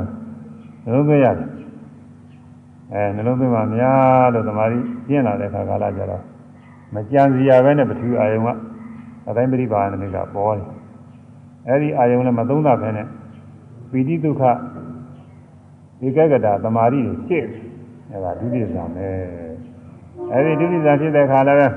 [0.84, 1.48] နှလုံးသွင်းရတယ်
[2.92, 6.22] အဲနှလုံးသွင်းမှများလို့သမာဓိကျင့်လာတဲ့ခါကာလကျတော့
[6.94, 8.48] မကြံစီရပဲနဲ့ပထူအာယုံက
[9.28, 10.66] အတိုင်းပရိပါဏမိကပေါ်တယ်
[11.68, 13.06] အဲဒီအာယုံလည်းမသုံးတာပဲနဲ့
[13.90, 14.42] ပီတိဒုက္ခ
[16.06, 17.44] ဧကဂတသမာဓိကိုရှေ့
[18.12, 19.08] အဲဒါဒုတိယဇာပဲ
[20.32, 21.68] အဲဒီဒုတိယဇာဖြစ်တဲ့ခါလည်းပဲ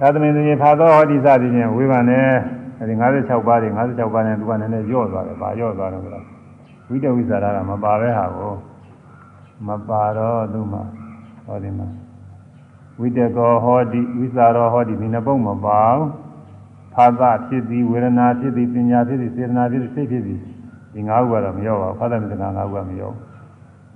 [0.00, 2.30] သာသမင်သူကြီးဖာသောဟောဒီစသည်ဖြင့်ဝေဖန်တယ်
[2.78, 6.24] အဲဒီ56ပါးတွေ56ပါးနဲ့သူကနည်းနည်းညော့သွားတယ်။ဘာညော့သွားတော့ဆိုတော့
[6.88, 8.52] ဝိတဝိသရာကမပါပဲဟာကို
[9.66, 10.78] မပါတော့သူမှ
[11.46, 11.88] ဟောဒီမှာ
[13.00, 16.06] ဝိတကောဟောဒီဝိသရောဟောဒီဒီနှစ်ပုဒ်မပါဘူး။
[16.94, 20.38] ဖာသဖြစ်သည်ဝေဒနာဖြစ်သည်ပညာဖြစ်သည်စေတနာဖြစ်သည်စိတ်ဖြစ်သည်
[20.92, 23.24] ဒီ၅ခုကတော့မရောပါဘူး။ဖာသမစ္စက၅ခုကမရောဘူး။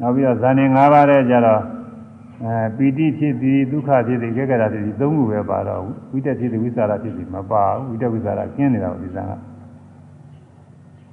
[0.01, 1.63] နောက်ပြီးတော့ဇာနေ၅ပါးတဲ့ကြတော့
[2.45, 5.81] အဲပီတိဖြစ်သည်ဒုက္ခဖြစ်သည်ကေကရာဖြစ်သည်သုံးခုပဲပါတော့
[6.13, 9.31] ဝိတက်ဖြစ်သည်ဝိသရာဖြစ်သည်မပါဘူးဝိတက်ဝိသရာကျင်းနေတာကိုဒီစံက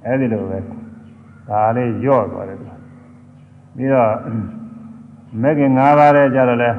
[0.04, 0.58] အဲဒီလိုပဲ
[1.48, 4.10] ဒါလေးညော့သွားတယ်ပြီးတော့
[5.42, 6.70] မဂ္ဂင်၅ပါးတဲ့ကြတော့လဲ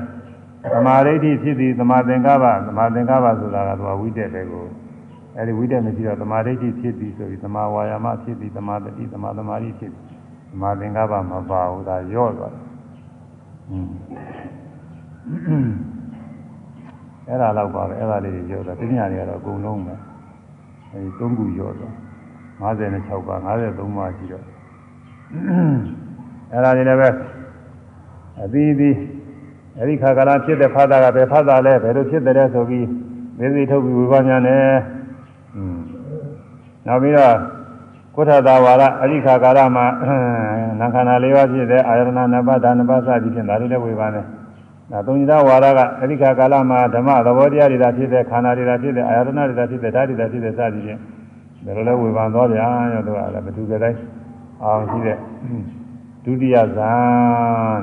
[0.74, 4.66] သမာဓိဋ္ဌိဖြစ်သည်သမာသင်္ကပ္ပသမာသင်္ကပ္ပဆိုတာကသူကဝိတက်တယ်ကို
[5.38, 10.13] အဲဒီဝိတက်မရှိတော့သမာဓိဋ္ဌိဖြစ်သည်ဆိုပြီးသမာဝါယာမဖြစ်သည်သမာတတိသမာသမာဓိဖြစ်သည်သ
[10.62, 12.64] မာသင်္ကပ္ပမပါဘူးဒါညော့သွားတယ်
[17.28, 19.96] အဲ့ဒါတော့ပါပဲအဲ့ဒါလေးတွေရောတာတညာတွေကတော့အကုန်လုံးပဲ
[20.92, 21.94] အဲဒီ၃ခုရောတော့
[22.62, 24.44] 56ပါ53ပါရှိတော့
[26.52, 27.10] အဲ့ဒါတွေလည်းပဲ
[28.44, 28.98] အသီးသီး
[29.78, 32.88] အဲ့ဒီခါကလာဖြစ်တဲ့ဖသာကပဲဖသာလဲဘယ်လိုဖြစ်တယ်ဆိုပြီး
[33.38, 34.66] မေဇီထုတ်ပြီးဝေဘာညာနဲ့
[35.56, 35.78] อืม
[36.88, 37.36] နောက်ပြီးတော့
[38.16, 39.86] ကုဋ္ဌသာဝါရအရိခါကာရမှာ
[40.80, 44.26] နာခန္ဓာ၄ပါးဖြစ်တဲ့အာယတနာနပါဒါနပါစသည်ဖြင့်ဒါတွေလည်းဝေဘာနဲ့
[44.92, 51.00] ဒါသုံးညဝါရကအရိခါကာလမှာဓမ္မသဘောတရားတွေသာဖြစ်တဲ့ခန္ဓာတွေသာဖြစ်တဲ့အာယတနာတွေသာဖြစ်တဲ့ဓာတ်တွေသာဖြစ်တဲ့စသည်ဖြင့်
[51.66, 54.00] ဒါလိုလဲဝေဘာသွားဗျာရောတော့လည်းဘသူကတိုင်း
[54.64, 55.18] အောင်ရှိတဲ့
[56.24, 57.82] ဒုတိယဇန်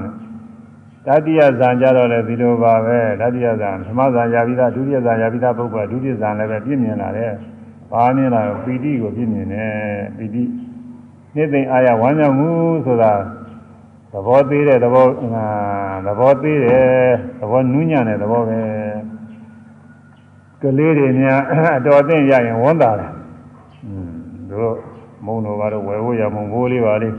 [1.06, 7.32] တတိယဇန်ကြတော့လည်းဒီလိုပါပဲတတိယဇန်သမဇန်ယာပိသဒုတိယဇန်ယာပိသပုဂ္ဂိုလ်ဒုတိယဇန်လည်းပဲပြည့်မြင်လာတယ်
[7.92, 9.72] ဘာမြင်လာပီတိကိုပြည့်မြင်တယ်
[10.16, 10.42] ပီတိ
[11.34, 12.50] နေ့သိအာရဝမ်းမြောက်မှု
[12.86, 13.12] ဆိုတာ
[14.12, 15.06] သဘောသေးတဲ့သဘော
[16.06, 18.60] သဘောသေးတယ်သဘောနူးညံ့တဲ့သဘောပဲ
[20.62, 21.40] ကလေးတွေများ
[21.78, 23.12] အတော်သိရရင်ဝန်တာတယ်
[23.86, 24.10] อืม
[24.50, 24.74] တို့
[25.26, 27.14] မုံတော်ကတော့ဝယ်ဖို့ရမုံဘိုးလေးပါလေး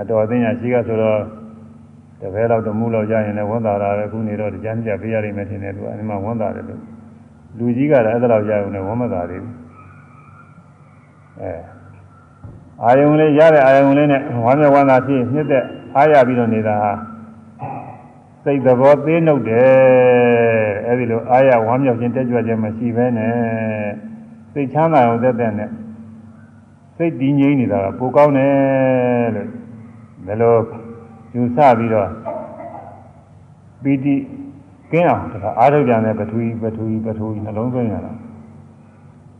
[0.00, 1.20] အတော်သိရရှိကဆိုတော့
[2.20, 6.82] တပည့်လောက်တမှုလောက်ရရင်လည်းဝန်တာတာပဲခုနေတော့ကြမ်းကြပေးရလိမ့်မယ်ထင်တယ်သူအဲဒီမှာဝန်တာတယ်လို့
[7.58, 9.67] လူကြီးကလည်းအဲ့ဒါလောက်ရအောင်လည်းဝန်မတာသေးဘူး
[11.42, 11.52] အဲ
[12.84, 15.64] အာယုံလေးရတဲ့အာယုံလေးနဲ့ဝမ်းမြောက်ဝမ်းသာဖြစ်နှစ်သက်
[15.96, 16.92] အားရပြီးတော့နေတာဟာ
[18.44, 19.70] စိတ်သဘောသေးနှုတ်တယ်
[20.86, 23.34] အဲဒီလိုအားရဝမ်းမြောက်ခြင်းတက်ကြွခြင်းမရှိဘဲနဲ့
[24.52, 25.70] စိတ်ချမ်းသာအောင်တက်တဲ့နဲ့
[26.96, 29.48] စိတ်တည်ငြိမ်နေတာကပိုကောင်းတယ်လို့
[30.26, 30.60] ဒါလို့
[31.34, 32.08] ယူဆပြီးတော့
[33.82, 34.14] ပီတိ
[34.92, 38.12] ကင်းအောင်ဒါအားထုတ်ပြန်တဲ့ပထဝီပထဝီပထဝီနှလုံးသွင်းရတာ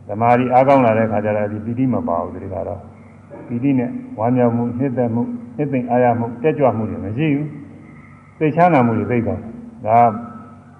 [0.09, 2.79] ဓမ္မာရီအားကောင်းလာတဲ့ခါကျတော့ဒီပီတိမပါဘူးဒီကတော့
[3.47, 3.89] ပီတိနဲ့
[4.19, 5.21] ဝမ်းမြောက်မှုနှစ်သက်မှု
[5.57, 7.47] နှစ်သိမ့်အားရမှုတက်ကြွမှုတွေမရှိဘူး
[8.37, 9.43] စိတ်ချမ်းသာမှုတွေသိကောင်း
[9.85, 9.99] ဒါ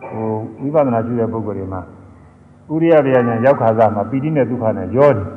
[0.09, 0.27] ဟို
[0.61, 1.81] ဝိပဿနာကျူတဲ့ပုဂ္ဂိုလ်တွေမှာ
[2.71, 5.27] ဥရိယဗျာညာရောက်ခါစားမှာပီတိနဲ့ဒုက္ခနဲ့ရောတယ်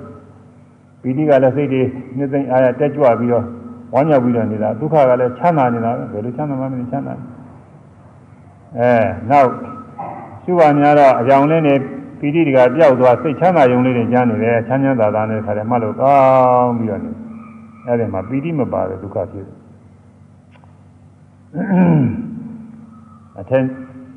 [1.02, 1.82] ပီတိကလည်းစိတ်တွေ
[2.16, 3.44] နှစ်သိမ့်အားရတက်ကြွပြီးတော့
[3.94, 7.14] ဝမ်းမြောက်ပြီးတော့နေတာဒုက္ခကလည်းချမ်းသာနေတာပဲဘယ်လိုချမ်းသာမှမချမ်းသာ
[8.78, 8.90] အဲ
[9.30, 9.50] နောက်
[10.42, 11.78] ရှုပါများတော့အကြောင်းလေးနဲ့
[12.22, 16.16] ပီတိတကပျောက်သွားစိတ်ချမ်းသာရုံလေးတွေကြားနေတယ်ချမ်းချမ်းသာသာနဲ့ခါတယ်မှတ်လို့ကော
[16.60, 17.10] င်းပြီးတော့နေ
[17.86, 19.56] အဲဒီမှာပီတိမပါတဲ့ဒုက္ခဖြစ်တယ်
[23.38, 23.62] အထက်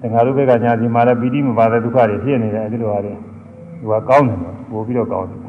[0.01, 3.13] တခါတို့ဘက်ကညာဒီမှာလည်းပီတိမပါတဲ့ဒုက္ခတွေဖြစ်နေတယ်အဲဒီလိုဟာတွေ
[3.79, 4.39] သူကကောင်းတယ်
[4.71, 5.39] ပို့ပြီးတော့ကောင်းတယ်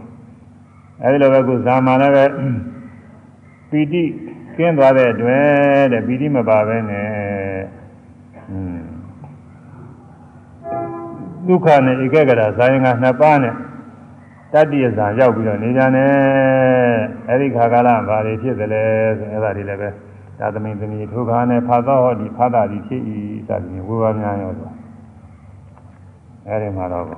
[1.02, 2.24] အဲဒီလိုပဲခုဇာမာလည်းပဲ
[3.70, 4.02] ပီတိ
[4.56, 7.06] ကျင်းသွားတဲ့အတွက်တဲ့ပီတိမပါပဲနဲ့
[8.50, 8.86] อืม
[11.48, 13.54] ဒုက္ခနဲ့ဧကဂရဇာယင်ကနှစ်ပါးနဲ့
[14.52, 16.12] တတ္တိယဇာရောက်ပြီးတော့နေကြတယ်
[17.28, 18.82] အဲဒီခါကာလဘာတွေဖြစ်သလဲ
[19.18, 19.88] ဆိုအဲဒါတွေလည်းပဲ
[20.38, 23.16] သာသမိန်သမီးထိုခါနဲ့ဖာသောဟောဒီဖာတာဒီဖြစ်ဤ
[23.48, 24.70] စသည်ဖြင့်ဝေဘာများရောဆို
[26.48, 27.16] အဲဒီမှာတော့ဒီ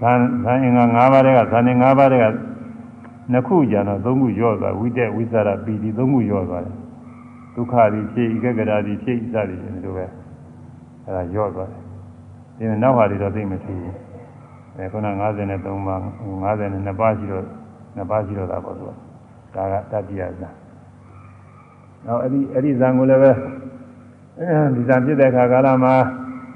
[0.00, 0.12] ဇာ
[0.44, 2.26] ဇာယင်က၅ပါးတည်းကဇာနေ၅ပါးတည်းက
[3.32, 6.76] နှစ်ခုကြတော့သုံးခုရော့သွားဝိတက်ဝိသရပီတိသုံးခုရော့သွားတယ်
[7.54, 10.06] ဒုက္ခဒီဖြစ်ဤကကရာဒီဖြစ်ဤစသည်ဖြင့်ဒီလိုပဲ
[11.06, 11.82] အဲဒါရော့သွားတယ်
[12.56, 13.94] ဒီနောက်ဟာတွေတော့သိမသိဘူး
[14.76, 16.00] အဲခုန53ပါး
[16.30, 17.44] 52ပါးရှိတော့
[17.96, 18.84] 2ပါးရှိတော့တာပေါ့သူ
[19.54, 20.50] ကဒါကတတိယဇာ
[22.06, 23.30] နောက်အဲ့ဒီအဲ့ဒီဇံကိုလည်းပဲ
[24.74, 25.94] ဒီဇံဖြစ်တဲ့အခါကာလမှာ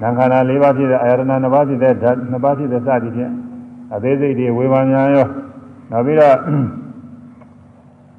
[0.01, 3.33] သံခါရ၄ပါးဖြစ်တဲ့အာရဏ2ပါးဖြစ်တဲ့ဓာတ်2ပါးဖြစ်တဲ့စသည်ဖြင့်
[3.93, 5.27] အသေးစိတ်တွေဝေဘာများရော
[5.91, 6.37] နောက်ပြီးတော့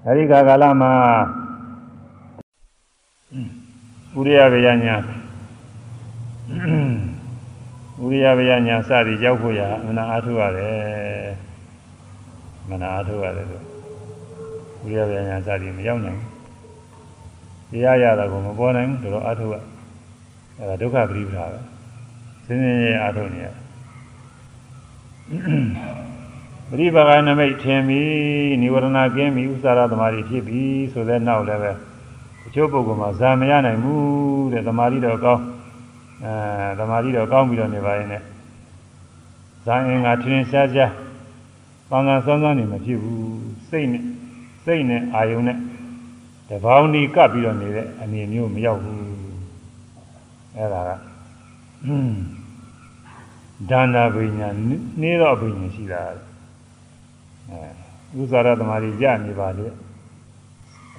[0.06, 0.92] အဲဒီခါကာလမှာ
[4.18, 4.96] ဥရိယဝေယညာ
[6.50, 11.30] ဥရိယဗယညာစသည်ရောက်ဖို့ရမနာအားထုတ်ရတယ်
[12.68, 13.64] မနာအားထုတ်ရတယ်လို့
[14.84, 19.56] ဥရိယဗယညာစသည်မရောက်နိုင်ဘူးတရားရတာကိုမပေါ်နိုင်ဘူးတော့အားထုတ်ရ
[20.58, 21.60] အဲဒါဒုက္ခပရိပဒါပဲ
[22.46, 23.46] စင်းစင်းရဲ့အားထုတ်နေရ
[26.70, 31.72] ပရိပါကနမိတ်ထင်ပြီးនិဝရဏကင်းပြီးဥစ္စာရသမารီဖြစ်ပြီးဆိုတဲ့နောက်လည်းပဲ
[32.46, 35.42] အချို့ပုဂ္ဂိုလ်မှာဇာမရနိုင်ဘူးတဲ့သမာဓိတော့ကောင်း
[36.23, 36.33] အဲ
[36.79, 38.25] သမารီတော့ကောင်းပြီးတော့နေပါရင်လည်း
[39.65, 40.93] ဇာအင်္ဂါထင်းရှားရှား
[41.89, 43.39] ပန်းကန်းစွမ်းစွမ်းနေမဖြစ်ဘူး
[43.69, 44.03] စိတ်နဲ့
[44.65, 45.57] စိတ်နဲ့အာယုံနဲ့
[46.49, 49.01] တပေါင်းဒီကပ်ပြီးတော့နေတဲ့အနေမျိုးမရောက်ဘူး
[50.55, 50.91] အဲ့ဒါက
[53.71, 54.47] ဒါနာပညာ
[55.01, 56.01] နေတော့ပညာရှိတာ
[57.49, 59.65] အဲဥဇာရသမารီရနေပါလေ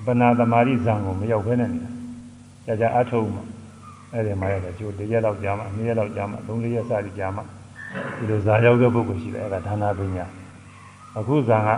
[0.06, 1.92] ပနာသမารီဇံကိုမရောက်ဘဲနဲ့နေတာ
[2.66, 3.44] ကြာကြာအထုံးမှာ
[4.12, 7.40] အဲ့ဒီမှာရတယ်ကျိုးတစ်ရက်လောက်ကြာမှနှစ်ရက်လောက်ကြာမှသုံးလေးရက်စသည်ကြာမှ
[8.18, 10.26] ဒီလိုဇာရောက်တဲ့ပုဂ္ဂိုလ်ရှိတယ်အဲ့ဒါဒါနာပညာ
[11.18, 11.68] အခုဇံက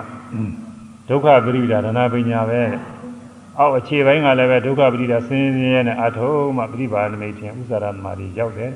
[1.08, 2.60] ဒုက္ခပရိဒါဒါနာပညာပဲ
[3.58, 8.72] အောက်အခြေပိုင်းကလည်းပဲဒုက္ခပရိဒါဆင်းရဲရဲနဲ့အထုံးမှပရိပါနမိတ်ထင်ဥဇာရသမารီရောက်တယ်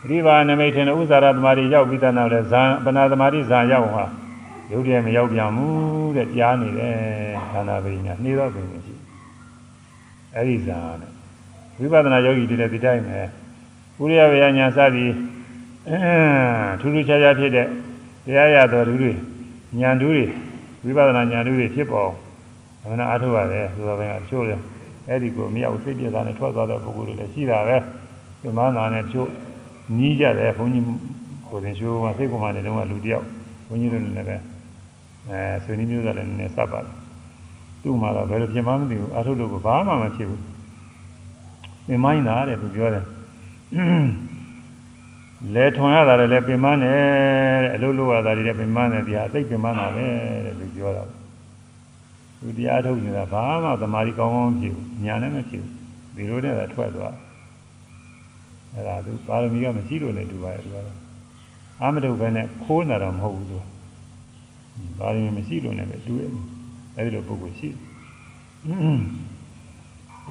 [0.00, 4.04] ပရိပါနမိတ်ထင်ဥဇာရသမารီရောက်ပြီးတဲ့နောက်လဲဇံပနာသမารီဇံရောက်ဟာ
[4.72, 6.96] ရုပ်တည်းမရောက်ပြန်ဘူးတဲ့ကြားနေတယ်
[7.52, 8.94] ဌာနပညာနှီးတော့ပင်ရှိ
[10.34, 11.11] အဲ့ဒီဇာနဲ့
[11.79, 13.19] ဝိပဿနာယောဂီတွေလည်းဒီတိုင်းပဲ
[14.01, 15.11] ဥရိယဝေယညာစသည်
[16.79, 17.67] ထူးထူးခြားခြားဖြစ်တဲ့
[18.25, 19.11] တရားရတော်သူတွေ
[19.79, 20.23] ညာသူတွေ
[20.83, 22.09] ဝိပဿနာညာသူတွေဖြစ်ပေါ်
[22.81, 24.55] အမှန်အားထုတ်ရတယ်ဆိုတော့ဘယ်ကချိုးလဲ
[25.07, 27.77] အဲ့ဒီကိုမရောက်စိတ်ပြတာနဲ့ထွက်သွားတဲ့ပုဂ္ဂိုလ်တွေလည်းရှိတာပဲ
[28.41, 29.29] ဒီမှန်းသာနဲ့ချိုး
[29.97, 30.85] နီးကြတယ်ဘုန်းကြီး
[31.47, 33.25] ကိုယ်တင်ရှိုးကစိတ်ကမှလည်းတော့လူတယောက်
[33.67, 34.37] ဘုန်းကြီးတို့လည်းပဲ
[35.29, 36.95] အဲဆွေနည်းမျိုးသားလည်းနည်းနည်းစပ်ပါတယ်
[37.81, 40.41] သူ့မှာတော့ဘယ်လိုပြင်မှမသိဘူးအထုလို့ကဘာမှမဖြစ်ဘူး
[41.87, 43.05] ပင်မိုင်းတာတဲ့သူပြောတယ်
[45.53, 46.97] လဲထွန်ရတာလည်းပင်မနဲ့
[47.63, 50.05] တဲ့အလုပ်လုပ်ရတာတွေလည်းပင်မနဲ့တရားအသိပင်မနာပဲ
[50.45, 51.03] တဲ့သူပြောတာ
[52.39, 55.73] သူတရားထုတ်နေတာဘာမှသမာဓိကောင်းကောင်းဖြစ်ဘူးညာလည်းမဖြစ်ဘူး
[56.15, 57.15] ဒီလိုနဲ့လည်းထွက်သွား
[58.73, 60.97] အဲ့ဒါသူပါရမီကမရှိလို့လည်းတူပါရဲ့သူကတော့
[61.81, 63.57] အာမတုပဲနဲ့ခိုးနေတာတော့မဟုတ်ဘူးသူ
[64.99, 66.29] ပါရမီမရှိလို့လည်းတူရဲ့
[66.97, 67.73] အဲဒီလိုပုဂ္ဂိုလ်ရှိတ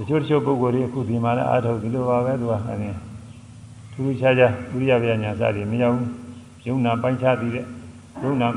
[0.09, 2.91] ချို့တချို့ပုဂ္ဂိုလ်တွေအခုဒီမှာလည်းအားထုတ်ဒီလိုပါပဲသူကအဲဒီ
[3.93, 6.09] ထူးထူးခြားခြားဥရိယဗျာညာစသည်မရောက်ဘူး
[6.67, 7.65] ယုံနာပိုင်းခြားပြီးတဲ့
[8.23, 8.49] ယုံနာ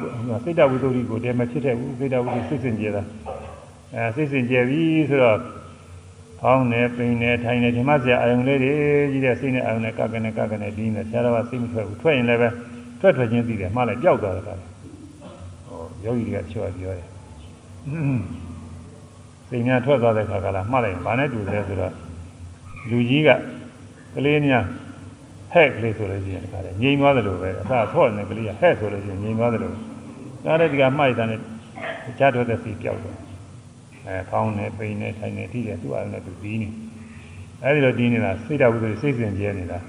[0.44, 3.04] စိတ်တဝိသုဒ္ဓိကိုတည်းမဖြစ်တဲ့ဘူးစိတ်တဝိသုစိတ်စင်ကြတာ
[3.96, 5.38] အဲစိတ်စင်ကြပြီဆိုတော့
[6.40, 8.74] ဖဖောင်းနေပိန်နေထိုင်နေဒီမှာဆရာအာယုံလေးတွေ
[9.12, 12.50] ကြီးတဲ့စိတ်နဲ့အာယုံနဲ့ကကနေကကနေပြီးနေဆရာတော်ကစိတ်မထွက်ဘူးထွက်ရင်လည်းပဲ
[13.00, 14.58] ထွက်ထွက်ချင်းသိတယ်မှားလိုက်ပျောက်သွားတယ်ကဟော
[16.06, 17.08] ယောဂီတွေကချောပြောတယ်
[19.56, 21.94] စိတ်များထွက်သွားတဲ့ခါကလာမှားလိုက်ဘာနဲ့တူတယ်ဆိုတော့
[22.90, 23.30] လူကြီးက
[24.16, 24.64] ကလေးများ
[25.54, 29.74] ဟဲ့ကလေးဆိုလို့ရှိရင်တခါလေငြိမ်သွားတယ်လို့ပဲအသာထော့နေကလေးကဟဲ့ဆိုလို့ရှိရင်ငြိမ်သွားတယ်လို့
[30.46, 31.40] ဒါလည်းဒီကမှိုက်တာနဲ့
[32.20, 33.18] ကြားထွက်တဲ့စိတ်ပျောက်သွား
[34.06, 36.70] အဲဖောင်းနေပိန်နေထိုင်နေထိတယ်သူ့အားနဲ့သူပြီးနေ
[37.64, 39.80] အဲဒီလိုဒီနေတာစိတ်တော်ဘုရားစိတ်စဉ်ကျဲနေတာ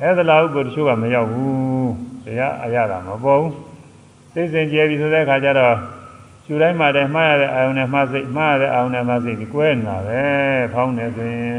[0.00, 1.92] အဲဒါလောက်ကိုတချို့ကမရောက်ဘူး
[2.24, 3.54] တရားအရတာမပေါ်ဘူး
[4.32, 5.76] စိတ်စဉ်ကျဲပြီဆိုတဲ့အခါကျတော့
[6.48, 10.22] ကျူတိုင်းမှာတည်းမှားရတဲ့အာယုန်နဲ့မှားစိတ်မှားရတဲ့အာယုန်နဲ့မှားစိတ်ဒီကွဲနေတာပဲ
[10.74, 11.58] ဖောင်းနေဆိုရင်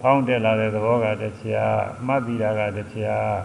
[0.00, 1.24] ဖောင်းတက်လာတဲ့သဘောကတ
[1.54, 3.36] ရားမှတ်ပြီးတာကတရား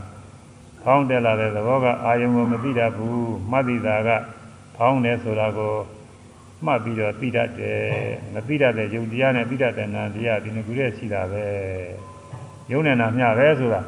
[0.83, 4.09] ဖောင်းတက်လာတဲ့သဘောကအာယုံကိုမသိတတ်ဘူးမှတ်ပြီးတာက
[4.77, 5.73] ဖောင်းတယ်ဆိုတာကို
[6.65, 7.81] မှတ်ပြီးတော့သိတတ်တယ်
[8.33, 11.43] မသိတတ်တဲ့ယုံတရားနဲ့သိတတ်တဲ့နာတရားဒီနှစ်ခုတည်းရှိတာပဲ
[12.71, 13.81] ယုံနဲ့နာမျှပဲဆိုတာ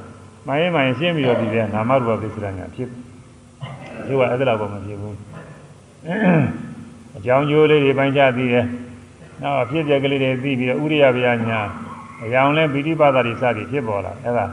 [0.48, 2.90] မှန်ရင်မှန်ရင်ရှင်းပြီးတော့ဒီတဲ့နာမရူပပစ္စရညာဖြစ်
[4.08, 5.16] ဒီကအဲ့ဒါတော့မဖြစ်ဘူး
[7.18, 8.66] အကြောင်းကျိုးလေးတွေပိုင်းခြားသိတယ်
[9.42, 11.62] နောက်အဖြစ်အပျက်ကလေးတွေသိပြီးတော့ဥရိယဗျာညာ
[12.24, 14.46] အကြောင်းလဲပိဋိပါဒတွေစသည်ဖြစ်ပေါ်လာအဲ့ဒါ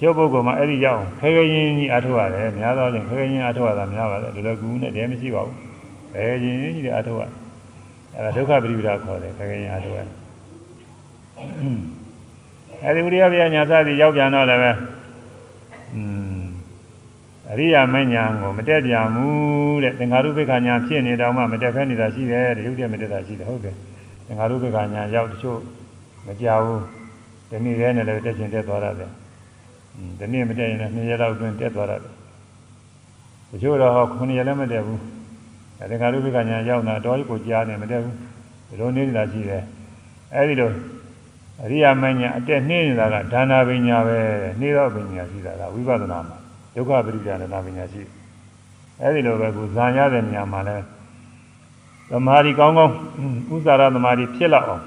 [0.00, 5.56] ကျုပ်ပုဂ္ဂိုလ်မှာအဲ့ဒီရောက်ခဲခဲရင်းကြီးအထောက်ရတယ်များသောဖြင့်ခဲခဲရင်းအထောက်ရတာများပါတယ်ဒီလိုကူနဲ့တည်းမရှိပါဘူး
[6.12, 7.24] ခဲခဲရင်းကြီးအထောက်ရ
[8.14, 10.00] အဲ့ဒါဒုက္ခပရိပဒါခေါ်တယ်ခဲခဲရင်းအထောက်ရ
[12.84, 14.72] အဲ့ဒီဥရိယဗျာညာစသည်ရောက်ပြန်တော့လည်းပဲ
[15.94, 16.25] อืม
[17.50, 23.74] အရိယာမညာကိုမတက်ပြန်ဘူးတဲ့သင်္ဃာရုပ္ပခညာဖြစ်နေတော့မှမတက်ဖဲနေတာရှိတယ်တရုပ်တည်းမတက်တာရှိတယ်ဟုတ်တယ်
[24.26, 25.58] သင်္ဃာရုပ္ပခညာရောက်တချို့
[26.26, 26.82] မကြဘူး
[27.50, 29.10] ဒီနေ့ရဲနဲ့လည်းတက်ချင်တက်သွားရတယ်
[30.18, 32.12] ဒီနေ့မတက်ရင်လည်း2ရက်လောက်အတွင်းတက်သွားရတယ်
[33.50, 35.00] တချို့တော့9ရက်လည်းမတက်ဘူး
[35.90, 38.14] သင်္ဃာရုပ္ပခညာရောက်တာတော့ကိုကြားနေမတက်ဘူး
[38.68, 39.62] ဒီလိုနေတာရှိတယ်
[40.34, 40.70] အဲဒီလို
[41.62, 44.18] အရိယာမညာအတက်နှင်းနေတာကဒါနာပညာပဲ
[44.60, 46.38] နှိတော့ပညာရှိတာကဝိပဿနာမှာ
[46.76, 48.02] ဒုက္ခပရိဒါနာပညာရှိ
[49.02, 50.76] အဲဒီလိုပဲကိုဇာရတဲ့နေရာမှာလဲ
[52.10, 52.94] သမာဓိကောင်းကောင်း
[53.54, 54.84] ဥစ္စာရသမာဓိဖြစ်လောက်အောင်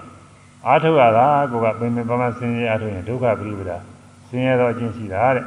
[0.68, 3.78] အားထုတ်ရတာကိုကပင်ပင်ပန်းပန်းဆင်းရဲအားထုတ်ရင်ဒုက္ခပရိပဒါ
[4.28, 5.46] ဆင်းရဲတော့အကျင့်ရှိတာတဲ့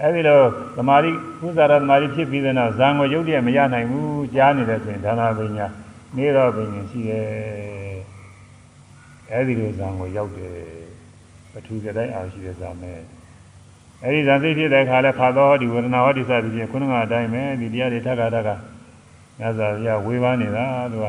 [0.00, 0.40] အဲဒီလို
[0.76, 1.10] သမာဓိ
[1.44, 5.66] ဥစ္စာရသမာဓိဖြစ်ပြီးတဲ့နောက်ဇံကိုရုပ်တည်းမရနိုင်ဘူးကြားနေတယ်ဆိုရင်ဒါနာပညာ
[6.16, 7.26] နေတော့ပညာရှိတယ်
[9.30, 10.54] အဲဒီလိုဇံကိုရောက်တယ်
[11.52, 12.98] ပထူကြတိုင်းအားရှိတဲ့ဇာမဲ့
[14.03, 18.55] အဲဒီဇာသိဖြစ်တဲ့အခါလဲဖာသောဒီဝေဒနာဟောဒီစသည်ဖြင့်ခုနကအတိုင်းပဲဒီတရားတွေထပ်ခါထပ်ခါ
[19.39, 21.05] ညဇာပြဝေဘာနေတာသူက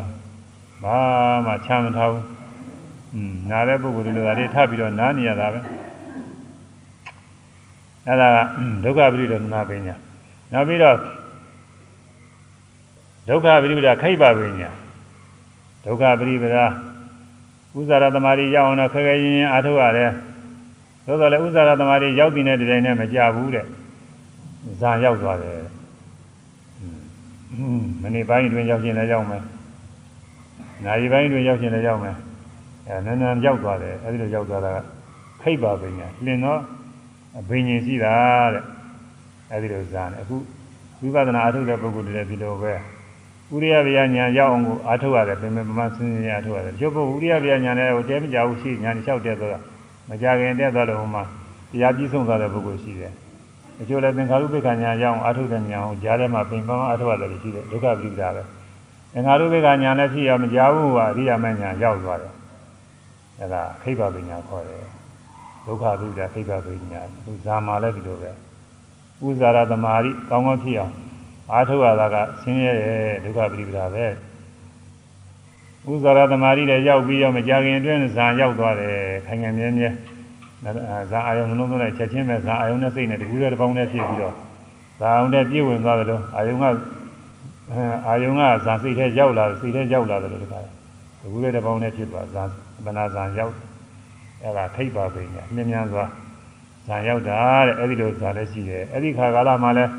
[0.83, 0.99] ဘာ
[1.47, 2.25] မှချမ်းမထားဘူး
[3.15, 5.61] อืมနားတဲ့ပုဂ္ဂိုလ်တွေလည်းဒါတွေထပ်ပြီးတော့နားနေရတာပဲ
[8.07, 8.37] အဲဒါက
[8.85, 9.97] ဒုက္ခပရိဒေနာပညာ
[10.53, 10.97] နောက်ပြီးတော့
[13.29, 14.71] ဒုက္ခပရိပဒခိဗ္ဗပညာ
[15.85, 16.57] ဒုက္ခပရိပဒ
[17.79, 20.11] ဥဇာရသမารီရောက်အောင်တော့ခက်ခဲရင်ရင်အားထုတ်ရတယ်
[21.08, 23.66] သို့တော်လည်းဥဇာရသမารီရောက်တဲ့တဲ့တိုင်နဲ့မကြဘူးတဲ့
[24.82, 25.60] ဇာရောက်သွားတယ်
[28.02, 29.44] မနေ့ပိုင်းတွင်ရောက်ရှင်လည်းရောက်မယ်
[30.86, 32.16] နာရီပိုင်းတွင်ရောက်ရှင်လည်းရောက်မယ်
[32.88, 34.78] အဲနန်းနန်းရောက်သွားတယ်အဲဒီလိုရောက်သွားတာက
[35.42, 36.60] ခိဗ္ဗပညာလင်တော့
[37.50, 38.16] ဘိညာဉ်ရှိတာ
[38.54, 38.64] တဲ့
[39.52, 40.36] အဲဒီလိုဇာနဲ့အခု
[41.02, 42.74] ဝိပဿနာအထုတ်တဲ့ပုဂ္ဂိုလ်တွေလည်းဒီလိုပဲ
[43.54, 49.60] ဥရိယဗျာညာရောက်အောင်ကိုအားထုတ်ရတယ်ပြင်ပမဆင်းရဲအားထုတ်ရတယ်ကျုပ်ကဥရိယဗျာညာနဲ့ဟိုတဲမကြဘူးရှိညာလျှောက်တဲ့ဆိုတာ
[50.10, 51.24] မကြခင်တက်သွားတော့ဟိုမှာ
[51.72, 53.14] တရားပြီးဆုံးသွားတဲ့ပုဂ္ဂိုလ်ရှိတယ်
[53.82, 58.44] အကျိုးလည်းသင်္ခါရုပ္ပခညာရောက်အောင်အားထုတ်တဲ့ညာအောင်ကြားထဲမှာပြင်ပမအားထုတ်ရတယ်ရှိတယ်ဒုက္ခပရိပဒါပဲ
[59.14, 62.34] သင်္ခါရုပ္ပခညာနဲ့ဖြစ်ရမကြဘူးဟာအရိယာမညာရောက်သွားတယ်
[63.40, 64.84] အဲဒါခိဗ္ဗပညာခေါ်တယ်
[65.66, 68.32] ဒုက္ခပရိပဒါခိဗ္ဗပညာသူဇာမာလည်းဒီလိုပဲ
[69.26, 70.94] ဥဇာရသမารိကောင်းကောင်းဖြစ်အောင်
[71.52, 74.06] အားထုတ်ရတာကဆင်းရဲတဲ့ဒုက္ခပရိပဒါပဲ
[75.92, 78.96] ဥဇာရသမารိလည်းရောက်ပြီးတော့မကြခင်အတွင်းဇာရောက်သွားတယ်
[79.26, 79.90] ခိုင်ငံမြဲမြဲ
[81.12, 84.34] ဇာအာယုံနှလုံးသွင်းလိုက်ချက်ချင်းပဲဇာအာယုံနဲ့စိတ်နဲ့တကူးတဲ့တစ်ပေါင်းနဲ့ဖြစ်ပြီးတော့
[85.00, 86.64] ဇာအောင်နဲ့ပြည့်ဝင်သွားတယ်လို့အာယုံက
[88.08, 92.44] အာယုံကဇာစိတ်ထဲရောက်လာစိတ်ထဲရောက်လာတယ်လို့တခါတကူးတဲ့တစ်ပေါင်းနဲ့ဖြစ်သွားဇာ
[92.86, 93.54] ဗနာဇာရောက်
[94.44, 96.06] အဲ့ဒါထိပ်ပါပဲညာမြင်မြန်စွာ
[96.88, 99.92] ဇာရောက်တာတဲ့အဲ့ဒီလိုဇာလည်းရှိတယ်အဲ့ဒီခါကာလမှာလည်း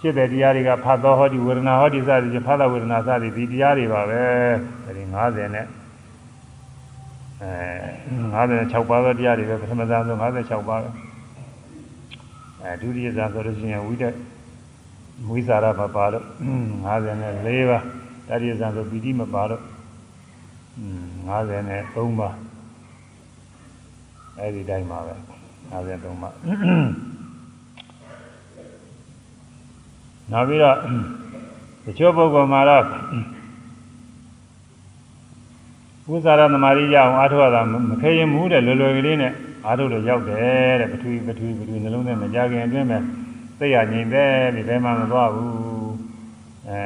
[0.00, 4.20] ဖြစ်တဲ့တရားတွေကဖတ်တော်ဟောဒီဝေဒနာဟောဒီစသည်ဖြင့်ဖတ်တော်ဝေဒနာစသည်ဒီတရားတွေပါပဲ
[4.84, 5.66] အဲဒီ90နဲ့
[7.42, 7.52] အဲ
[8.34, 10.90] 56ပါးသောတရားတွေပဲပထမဇာဆို56ပါးပဲ
[12.62, 14.04] အဲဒုတိယဇာဆိုလို့ရှိရင်ဝိတ္တ
[15.26, 16.24] မွေးစာရမပါလို့
[16.86, 17.84] 54ပါး
[18.28, 19.62] တတိယဇာဆိုပီတိမပါလို့
[21.28, 22.34] 53ပါး
[24.38, 25.14] အဲဒီတိုင်းပါပဲ
[25.72, 26.34] 53ပါး
[30.31, 30.77] နောက်ပြီးတော့
[31.85, 32.83] တချို့ပုဂ္ဂိုလ်မှာတော့
[36.11, 39.33] ဥစ္စာရသမารိရအောင်အားထုတ်ရတာမခဲရင်မှုတဲ့လွယ်လွယ်ကလေးနဲ့
[39.65, 42.99] အားထုတ်လို့ရောက်တယ်တဲ့ပထဝီပထဝီပထဝီနှလုံးထဲမကြခင်အတွင်းမှာ
[43.59, 45.51] သိရငြိမ်သက်ပြီးဘယ်မှမသွားဘူး
[46.69, 46.79] အဲ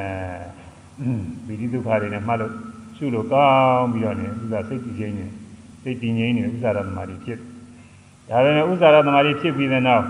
[1.46, 2.52] ဗိဓိဒုက္ခတွေနဲ့မှတ်လို့
[2.96, 5.26] ရှုလို့ကောင်းပြီးတော့နေဥစ္စာစိတ်တည်ငြိမ်နေ
[5.82, 7.38] စိတ်တည်ငြိမ်နေဥစ္စာရသမารိဖြစ်
[8.28, 10.04] ဒါပေမဲ့ဥစ္စာရသမารိဖြစ်ပြီးတဲ့နောက်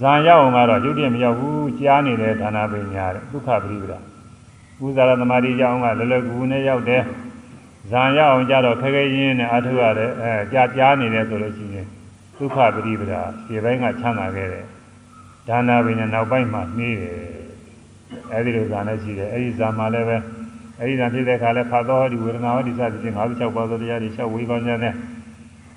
[0.00, 3.98] ဇာရောက်အောင်ကတော့ရုပ်တည်းမရောက်ဘူးကြားနေတဲ့ဒါနာပညာတဲ့ဒုက္ခပရိပဒါ
[4.82, 7.02] ဥစ္စာရသမารိရောက်အောင်ကလောလောကူကူနဲ့ရောက်တယ်
[7.90, 11.86] ဇာရအောင်ကြတော့ခဲခဲရင်းနဲ့အထုရတယ်အဲကြာကြားနေတယ်ဆိုလို့ရှိရင်
[12.36, 14.64] ဒုက္ခပရိပဒါဒီဘက်ကချမ်းသာခဲ့တယ်
[15.48, 17.18] ဒါနာပင်နဲ့နောက်ပိုင်းမှာနှေးတယ်
[18.32, 20.16] အဲဒီလိုဇာနဲ့ရှိတယ်အဲဒီဇာမှာလည်းပဲ
[20.80, 24.94] အဲဒီဇာဖြစ်တဲ့အခါလဲဖာသောဟောဒီဝေဒနာဟောဒီစသဖြင့်56ပါးသောတရားတွေလျှောက်ဝေဖန်ကြတယ်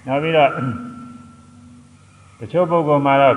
[0.07, 0.49] နောက်ပြီးတော့
[2.39, 3.35] တချို့ပုဂ္ဂိုလ်မှာတော့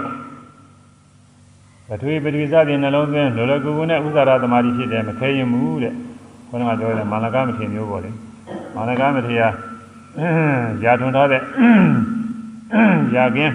[1.87, 5.93] ပထဝီပထဝီစသည်နှလုံးသွင်းလောလောကူကူနဲ့ဥစ္စာရသမารိဖြစ်တယ်မခဲရင်ဘူးတဲ့
[6.49, 8.11] ခေါင်းကပြောတယ်မာနကမထေမျိုးပေါ့လေ
[8.75, 9.41] မာနကမထေရ
[10.83, 11.41] ရာထွန်ထားတဲ့
[13.15, 13.53] ရာကင်း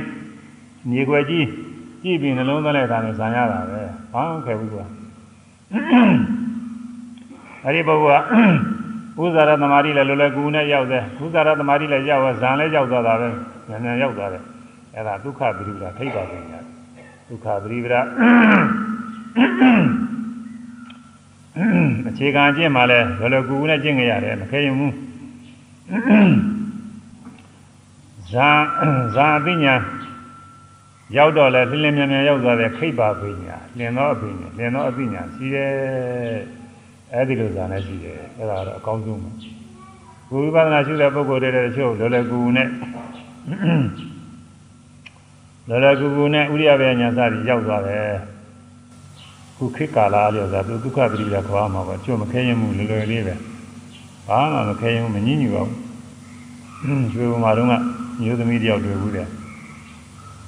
[0.91, 1.47] မြေွယ်ကြီး
[2.03, 3.83] ကြည့်ပြီးနှလုံးသွင်းလိုက်တာနဲ့ဇံရတာပဲ
[4.13, 4.85] ဘာမှခဲဘူးကွာ
[7.65, 8.23] အဲ့ဒီပုဂ္ဂိုလ်
[9.17, 13.29] ကဥဇာရသမารိလည်းလောလောကူကူနဲ့ရောက်တယ်ဥဇာရသမารိလည်းရောက်ဇံလည်းရောက်သွားတာပဲ
[13.71, 14.43] ဉာဏ်ဉာဏ်ရောက်သွားတယ်
[14.95, 16.66] အဲ့ဒါဒုက္ခပိရိပဒထိပ်ပါပညာ
[17.28, 17.96] ဒုက္ခပိရိပဒ
[22.08, 24.94] အခြေခံအကျင့်မှလည်းလောလောကူကူနဲ့ကျင့်ကြရတယ်မခဲရင်ဘူး
[28.32, 28.50] ဇာ
[29.16, 29.76] ဇာအပညာ
[31.18, 35.72] ရောက်တော့လဲလင်းလင်းမြန်မြန်ရောက်သွားတဲ့ခိဗ္ဗပညာလင်သောအပညာလင်သောအပညာရှိတယ်
[37.14, 39.30] အဲ့ဒီလိုဇာနဲ့ရှိတယ်အဲ့ဒါတော့အကောင်းဆုံးပဲ
[40.30, 42.68] ဘုရားပဒနာရှိတဲ့ပုဂ္ဂိုလ်တွေတချို့လောလောကူကူနဲ့
[45.70, 48.06] လောလောကူကူနဲ့ဥရိယဘေညာစသည်ရောက်သွားတယ်
[49.58, 53.36] ခုခေတ်ကာလအလျော်သာသူဒုက္ခပရိဒါခေါ်မှာပါကျွတ်မခဲရင်မှုလွယ်လွယ်လေးပဲ
[54.28, 57.68] ဘာမှမခဲရင်မညှဉ်းညူပါဘူးကျွေးပေါ်မှာတော့
[58.22, 59.28] မျိုးသမီးတယောက်တွေ့ဘူးတဲ့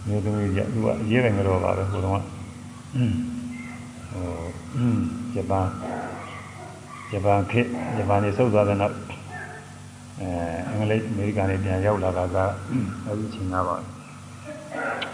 [0.07, 2.23] မျိုးသမီးကသူကအရေးပဲငရောပါပဲဟိုတော့ဟို
[5.33, 5.65] ဂျပန်
[7.11, 7.67] ဂျပန်ခေတ်
[7.97, 8.95] ဂျပန်နေဆုတ်သွားတဲ့နောက်
[10.21, 10.29] အဲ
[10.67, 12.37] အင်္ဂလိပ်အမေရိကန်တွေပြန်ရောက်လာတာက
[13.05, 13.77] အဲဒီချိန်ကပါ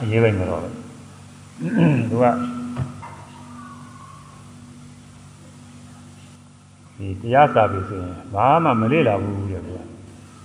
[0.02, 0.70] အရေးပဲငရောပဲ
[2.10, 2.26] သူက
[6.98, 9.82] ဒီတရားစာပြီဆိုရင်ဘာမှမလေ့လာဘူးတဲ့ကွာ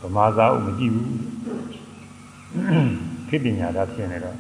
[0.01, 1.12] ဗမာစာအုပ်မကြည့်ဘူး
[3.28, 4.37] ခေပညာသာဖြစ်နေတော့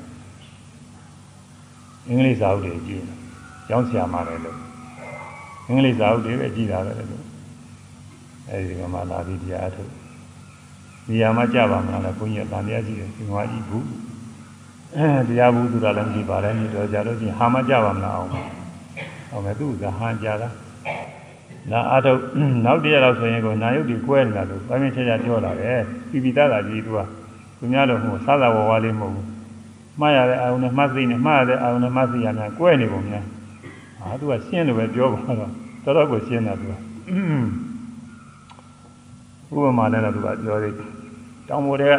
[2.06, 3.16] အင်္ဂလိပ်စာအုပ်တွေကြည့်တယ်
[3.68, 4.58] ကျောင်းဆရာမလည်းလို့
[5.66, 7.24] အင်္ဂလိပ်စာအုပ်တွေပဲကြည့်တာပဲလို့
[8.48, 9.92] အဲဒီကမှလာပြီးတရားအထုတ်
[11.08, 13.86] နေရာမှာကြပါမလားဘုန်းကြီးကတန်တရားကြည့်တယ်ဒီမှာကြည့်ဘူး
[14.96, 18.30] အဲတရားဘူးသူကလည်းမကြည့်ပါနဲ့ဒီတော့ကြလို့ချင်းဟာမကြပါမလားအောင်
[19.30, 20.48] အောင်မယ်သူကဟန်ကြတာ
[21.70, 22.20] နာအထုတ်
[22.64, 25.80] နောက်တရတော့ဆိုရင်ကိုနာယုတ်ဒီကွဲနေတာလို့ပိုင်းမချာချာပြောလာတယ်
[26.10, 26.98] ပြပြသားသားကြီးသူက
[27.58, 29.26] သူများလို့မဟုတ်စားသာဝဝလေးမဟုတ်ဘူး
[30.00, 33.24] မှားရတဲ့အာယုန်နဲ့မှတ်သိနေမှားရတဲ့အာယုန်နဲ့မှတ်သိရများကွဲနေပုံများ
[34.00, 35.50] အာသူကရှင်းလို့ပဲပြောပါတော့
[35.84, 36.72] တော်တော်ကိုရှင်းတာသူက
[39.56, 40.74] ဥပမာနဲ့တော့သူကပြောသေး
[41.48, 41.94] တောင်ပေါ်တဲ့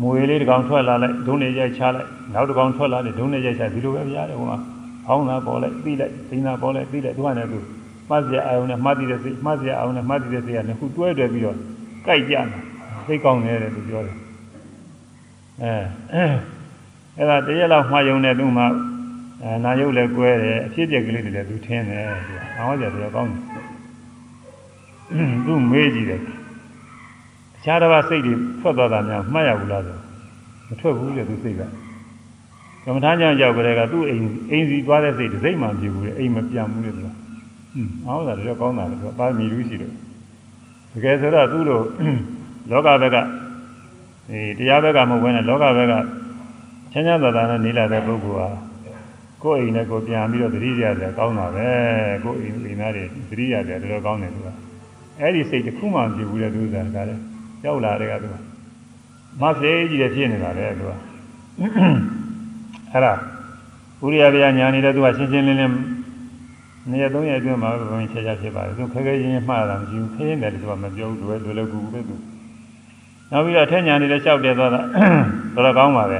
[0.00, 4.58] မွေလေးတစ်ကောင်ထွက်လာလိုက်ဒုံးနေရိုက်ချလိုက်နောက်တစ်ကောင်ထွက်လာတယ်ဒုံးနေရိုက်ချဒီလိုပဲပြရတယ်ဟိုမှာ
[5.06, 7.58] ဟောင်းတာပေါ်လိုက်ပြီးလိုက်စိမ်းတာပေါ်လိုက်ပြီးလိုက်သူကလည်းသူ
[8.08, 11.56] မှတ်စရာအာယုန်နဲ့မှတ်သိတဲ့စိတ်မှတ်စရာအာယုန်နဲ့မှတ်သိတဲ့စိတ်ကလည်းခုတွဲတွဲပြီးတော့
[12.06, 12.46] ကြိုက်ကြတယ်
[13.06, 14.16] သိကောင်းတယ်တဲ့သူပြောတယ်
[15.62, 16.24] အဲ
[17.16, 18.64] အဲ့ဒါတရက်လောက်မှားယုံတဲ့သူမှ
[19.42, 23.42] အဲနာယုတ်လည်းကွဲတယ်အဖြစ်အပျက်ကလေးတွေလည်းသူထင်းတယ်သူအောင်းကြတယ်ကောင်းတယ်
[25.46, 26.43] သူမေးကြည့်တယ်အ
[27.64, 29.96] ခြားတစ်ပါးစိတ်တွေထွက်သွားတာများမှတ်ရဘူးလားဆို
[30.68, 31.62] မထွက်ဘူးလေသူစိတ်က
[32.84, 37.08] ကမ္မထာကြောင့်ကြောက်ကြတဲ့ကသူ့အိမ်အိမ်စီသွားတဲ့စိတ်တစ်စိတ်မှမဖြစ်ဘူးလေအိမ်မပြန်ဘူးလေသူက
[37.74, 39.92] อืมအောင်းတာတော့ကောင်းတာလေသူကပါမီလူရှိတယ်
[40.92, 41.80] တကယ်ဆိုတော့သူ့လို
[42.70, 43.16] လောကဘက်က
[44.28, 45.94] ဒီတရားဘက်ကမဟုတ်ဘဲနဲ့လောကဘက်က
[46.92, 48.48] ချမ်းချမ်းသာသာနဲ့နေလာတဲ့ပုဂ္ဂိုလ်ဟာ
[49.42, 51.66] ကိုယ်အိမ်နဲ့ကိုပြန်ပြီးတော့သတိရတယ်ကောင်းတာပဲ
[52.24, 54.48] ကိုယ်အိမ်အိမ်သားတွေသတိရတယ်တော်တော်ကောင်းတယ်သူက
[55.20, 57.33] အဲ့ဒီစိတ်တစ်ခုမှမဖြစ်ဘူးလေသူကဒါလည်း
[57.64, 58.34] ရောက်လာတဲ့ကသူက
[59.40, 60.90] မဆေးကြီးတဲ့ဖြစ်နေတာလေသူက
[62.90, 63.12] အဲ့ဒါ
[64.04, 65.74] ဥရိယဗျာညာနေတဲ့သူကရှင်းရှင်းလင်းလင်း
[66.90, 72.14] နေရာသုံးရက်အတွင်းမှာဘုံချာချာဖြစ်ပါတယ်သူခဲခဲရင်းရင်းမှားတာမရှိဘူးခင်းတယ်သူကမပြောဘူးတွေ့တွေ့လို့ကူပဲသူ
[73.30, 74.80] နောက်ပြီးတော့ထက်ညာနေတဲ့လျှောက်တယ်သွားတာ
[75.54, 76.18] တော်တော်ကောင်းပါပဲ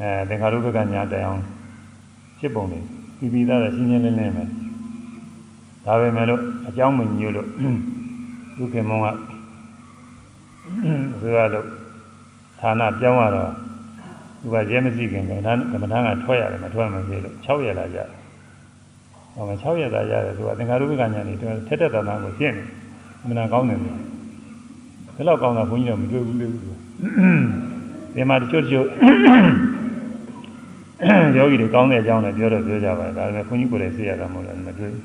[0.00, 1.42] အဲသင်္ခါရုပ္ပကညာတိုင်အောင်
[2.38, 2.84] ဖြစ်ပုံလေး
[3.18, 4.44] ပြီးပြီးသားတဲ့ရှင်းရှင်းလင်းလင်းပဲ
[5.84, 7.48] ဒါပဲမဲ့လို့အကြောင်းမညို့လို့
[8.56, 9.06] သူခင်မုံက
[11.20, 11.66] ဆိုရလို့
[12.60, 13.50] ဌာနပြောင်းရတော့
[14.40, 18.08] သူကရဲမရှိခင်ကဒါကမ္မထာကထွက်ရတယ်မထွက်မှဖြစ်လို့6ရက်လာကြတယ်
[19.34, 22.64] ဟောမ6ရက်သာရတယ်သူကသင်္ခါရုပ္ပကညာနေထက်ထက်တန်တန်ကိုရှင်းနေ
[23.22, 23.98] အမှန်ကောင်းတယ်လို့
[25.16, 26.46] ဘယ်တော့ကောင်းတာဘုန်းကြီးတော့မတွေ့ဘူးလေ
[28.14, 28.86] ဒီမှာတချို့တချို့
[31.36, 35.02] ယောဂီတွေကောင်းတဲ့အကြောင်းလည်းပြောတော့ပြောကြပါတယ်ဒါပေမဲ့ဘုန်းကြီးကိုယ်လည်းသိရတာမဟုတ်လားမတွေ့ဘူး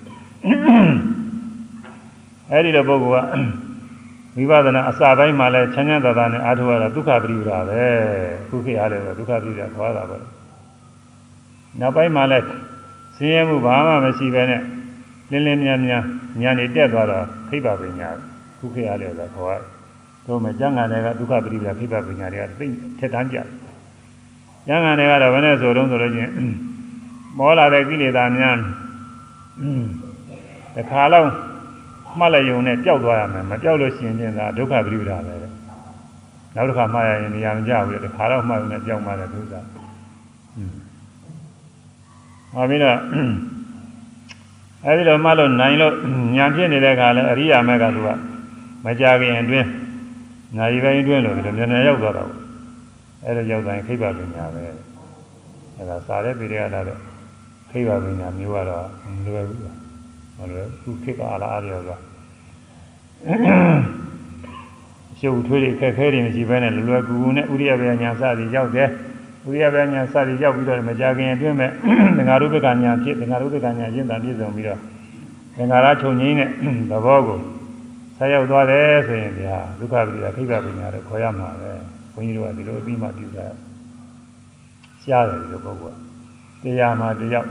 [2.52, 3.72] အဲ့ဒီတော့ပုဂ္ဂိုလ်က
[4.35, 7.81] ဝိပဿနာအစာပိုင်းမှာလည်းချမ်းချမ်းသာသာနဲ့အားထုတ်ရတာဒုက္ခပရိပဒါပဲ
[8.49, 10.18] ခုခေတ်အားလည်းဒုက္ခပရိပဒါခေါ်တာပဲ
[11.80, 12.45] နောက်ပိုင်းမှာလည်း
[13.15, 14.61] ဆင်းရဲမှုဘာမှမရှိဘဲနဲ့
[15.31, 16.05] လင်းလင်းမြန်းမြန်း
[16.41, 18.10] ညာနေတက်သွားတော့ခိဗ္ဗပညာ
[18.60, 19.64] ခုခေတ်အားလည်းဆိုခေါ်ရတယ်
[20.26, 22.68] တို့မကျမ်းဂန်တွေကဒုက္ခပရိပဒါခိဗ္ဗပညာတွေကသိ
[22.99, 23.47] ထက်တန်းကြတယ်
[24.68, 26.31] ကျမ်းဂန်တွေကတော့ဘယ်နဲ့ဆိုတော့ဆိုလို့ချင်း
[27.38, 28.57] မောလာတဲ့ကိလေသာများ
[30.76, 31.30] တခါလောက်
[32.19, 35.34] မှတ်လိုက်ရုံနဲ့ပျောက်သွားရမယ်မပျောက်လို့ရှိရင်ချင်းသာဒုက္ခပရိပဒါပဲ
[36.56, 39.56] နောက်တစ်ခါမှတ်ရရင်နေရာမကျဘူးလေတခါတော့မှတ်ရုံနဲ့ပျောက်မှတဲ့ဒုစရ
[42.53, 42.98] ဟောပြီးတော့
[44.85, 45.94] အဲဒီတော့မှလို့နိုင်လို့
[46.35, 48.10] ညာဖြစ်နေတဲ့ခါလဲအရိယာမက်ကသူက
[48.85, 49.68] မကြခင်အတွင်း
[50.57, 52.44] နိုင်ပိုင်းအတွင်းလို့ဒီလိုမြန်မြန်ရောက်သွားတာပေါ့
[53.26, 54.64] အဲဒါရောက်တိုင်းခိဗ္ဗပညာပဲ
[55.77, 56.98] အဲဒါစာတဲ့ပြည်တွေကလာတဲ့
[57.69, 59.82] ခိဗ္ဗပညာမျိုးကတော့မလွယ်ဘူး
[60.38, 61.91] မလွယ်ခုခေတ်ကအားလားအားရောက
[65.19, 68.89] ရှုပ်ထွေးတွေခက်ခဲတွေမရှိဘဲနဲ့လွယ်လွယ်ကူကူနဲ့ဥရိယပညာစသည်ရောက်တယ်
[69.47, 71.72] ဥရိယပညာစသည်ရောက်ပြီးတော့မကြခင်အတွင်းမဲ့
[72.18, 74.80] သင်္ဃာရုပ္ပကညာဖြစ်သင်္ဃာရုပ္ပကညာရင့်တာပြည့်စုံပြီးတော့
[75.55, 76.49] သင်္ဃာရချုပ်ငိမ့်တဲ့
[76.91, 77.39] သဘောကို
[78.18, 81.72] ဆက်ရောက်သွားတယ်ဆိုရင်ဗျာဒုက္ခပိဒါခိဗ္ဗပညာတော့ခေါ်ရမှာပဲ
[82.14, 83.45] ဘုန်းကြီးတို့ကဒီလိုအပြီးမှပြုတာ
[85.03, 85.97] ရှားတယ်ဒီလိုပုဂ္ဂိုလ်
[86.64, 87.49] ကတရားမှတယောက်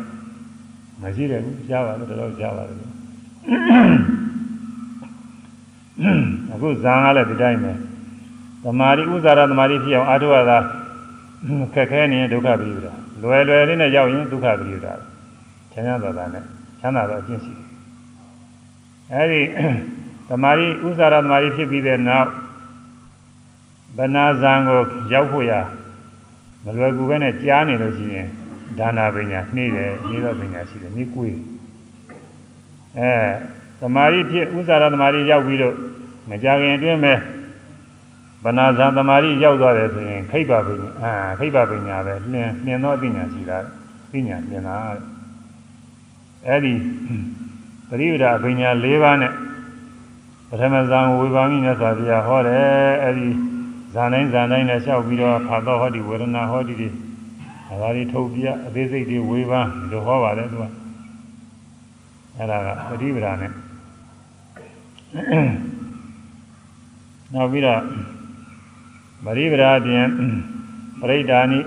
[1.03, 2.79] မရှိတယ်ဘူးရှားပါလို့တော့ရှားပါတယ်
[6.53, 7.73] အခုဇာန်ကလည်းဒီတိုင်းပဲ
[8.63, 10.59] သမာဓိဥဇာရသမာဓိဖြစ်အောင်အားထုတ်ရတာ
[11.75, 12.93] ခက်ခဲနေဒုက္ခပိဒါ
[13.23, 14.93] လွယ်လွယ်လေးနဲ့ရောက်ရင်ဒုက္ခပိဒါ
[15.73, 16.45] ချမ်းသာတာနဲ့
[16.81, 17.67] ချမ်းသာတော့အကျင့်ရှိတယ်
[19.13, 19.41] အဲဒီ
[20.29, 22.29] သမာဓိဥဇာရသမာဓိဖြစ်ပြီးတဲ့နောက်
[23.97, 24.81] ဗနာဇံကို
[25.13, 25.53] ရောက်ဖို့ရ
[26.65, 28.29] မလွယ်ကူပဲနဲ့ကြားနေလို့ရှိရင်
[28.79, 31.37] ဒါနာပညာနှိမ့်တယ်နှိမ့်တော့ပညာရှိတယ်နှိကွေး
[32.99, 33.13] အဲ
[33.81, 35.75] သမာဓိဖြစ်ဥဇာရသမာဓိရောက်ပြီးတော့
[36.29, 37.19] မကြခင်အတွင်းမဲ့
[38.45, 43.59] ဗနာဇံသမာဓိရောက်သွားတယ်ဆိုရင်ခိဗ္ဗပညာအာခိဗ္ဗပညာပဲနှင်နှင်တော့ပညာရှိတာ
[44.13, 44.77] ပညာနှင်တာ
[46.47, 46.75] အဲ့ဒီ
[47.89, 49.33] ပရိဝဒပညာ၄ပါးနဲ့
[50.49, 53.29] ပထမဇံဝေဘာမိမြတ်စွာဘုရားဟောတယ်အဲ့ဒီ
[53.95, 56.89] ဇာတိုင်းဇာတိုင်းနဲ့လျှောက်ပြီးတော့ဖာသောဟောဒီဝေဒနာဟောဒီတွေ
[57.73, 60.65] ဒါသာတွေထုတ်ပြအသေးစိတ်တွေဝေဘာဒီလိုဟောပါတယ်သူက
[62.37, 62.69] အဲ့ဒါက
[63.01, 63.53] ပရိဝဒနဲ့
[67.33, 67.81] နောက်ပြီးတော့
[69.25, 70.07] ပရိဝဒပြင်
[71.01, 71.61] ပရိဒါနိ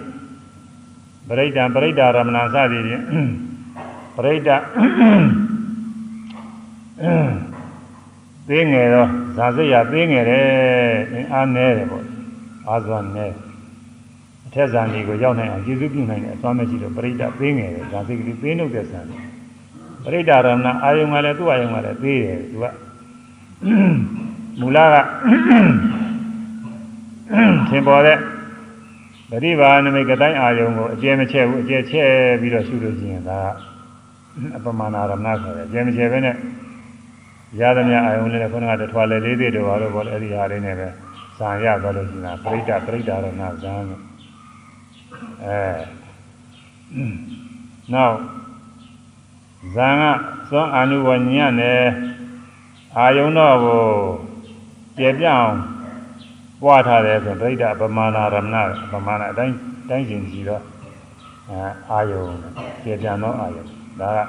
[1.29, 3.03] ပရိဒံပရိဒါရမဏစသည်ဖြင့်
[4.15, 4.49] ပရိဒ
[8.47, 12.05] သေးငယ်တော့ဇာစိတ်ရသေးငယ်တယ်အားနည်းတယ်ပေါ့
[12.67, 13.54] အားစွမ်းနည်းအ
[14.55, 19.17] ထက်ဇာနေကိုရောက်နိုင်အောင်ကျေစုပြုနိုင်တဲ့အစွမ်းမရှိတော့ပရိဒသေးငယ်တယ်ဇာစိတ်ကလေးသေးနှုတ်တဲ့ဇာနေ
[20.03, 22.65] ပရိဒါရမဏအာယုံကလည်းသူ့အာယုံကလည်းသေးတယ်သူက
[24.59, 24.95] မူလက
[27.69, 28.17] သင်ပေါ်တဲ့
[29.29, 32.09] ပရိဘာနမိတ်ကတိုင်းအာယုံကိုအကျဲမချဲ့ဘူးအကျဲချဲ့
[32.41, 33.39] ပြီးတော့ရှုလို့ရှိရင်ဒါ
[34.57, 36.35] အပမနာရမဏခေါ်တယ်အကျဲမချဲ့ပဲနဲ့
[37.59, 40.87] ရသမျှအာယုံနဲ့ခုနကတထွာလေလေးသေးတော့ဘာလို့ဘောလဲအဲ့ဒီဟာလေးနဲ့ပဲ
[41.37, 44.14] ဇာရသွားလို့ရှိရင်ပရိဒပရိဒါရဏဇာန်
[45.43, 45.59] အဲ
[47.93, 48.17] နောက်
[49.75, 50.03] ဇာန်က
[50.49, 51.81] သွန်အာနုဝညံ့နဲ့
[52.97, 53.83] အာယုံတော့ကို
[54.97, 55.55] ကျေပြအောင်
[56.61, 58.57] ပွားထားတယ်ဆိုပြိဋ္ဌပမာဏရမဏ
[58.91, 59.55] ပမာဏအတိုင်း
[59.89, 60.63] တိုင်းရှင်ကြည့်တော့
[61.49, 61.59] အာ
[61.89, 62.23] အာယုံ
[62.83, 63.65] ကျေပြန်တော့အာယုံ
[64.01, 64.19] ဒါက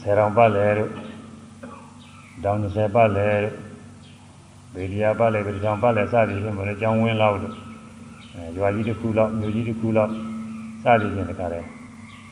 [0.00, 0.90] ဆယ်တော်ပတ်လေတို့
[2.44, 3.67] တောင်30ပတ်လေတို့
[4.74, 7.54] ဗေဒီယာပတ်လေဗေဒီတောင်ပတ်လေစသည်ဖြင့်ဘယ်လိုကြောင်းဝင်းလောက်တို့
[8.34, 10.10] အဲရွာကြီးတစ်ခုလောက်မြို့ကြီးတစ်ခုလောက်
[10.82, 11.60] စသည်ဖြင့်တခါလဲ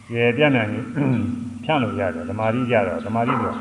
[0.08, 0.70] ကျေပြန့်နိုင်
[1.64, 3.54] ဖြန့်လို့ရတယ်ဓမ္မာရီကြတော့ဓမ္မာရီဆို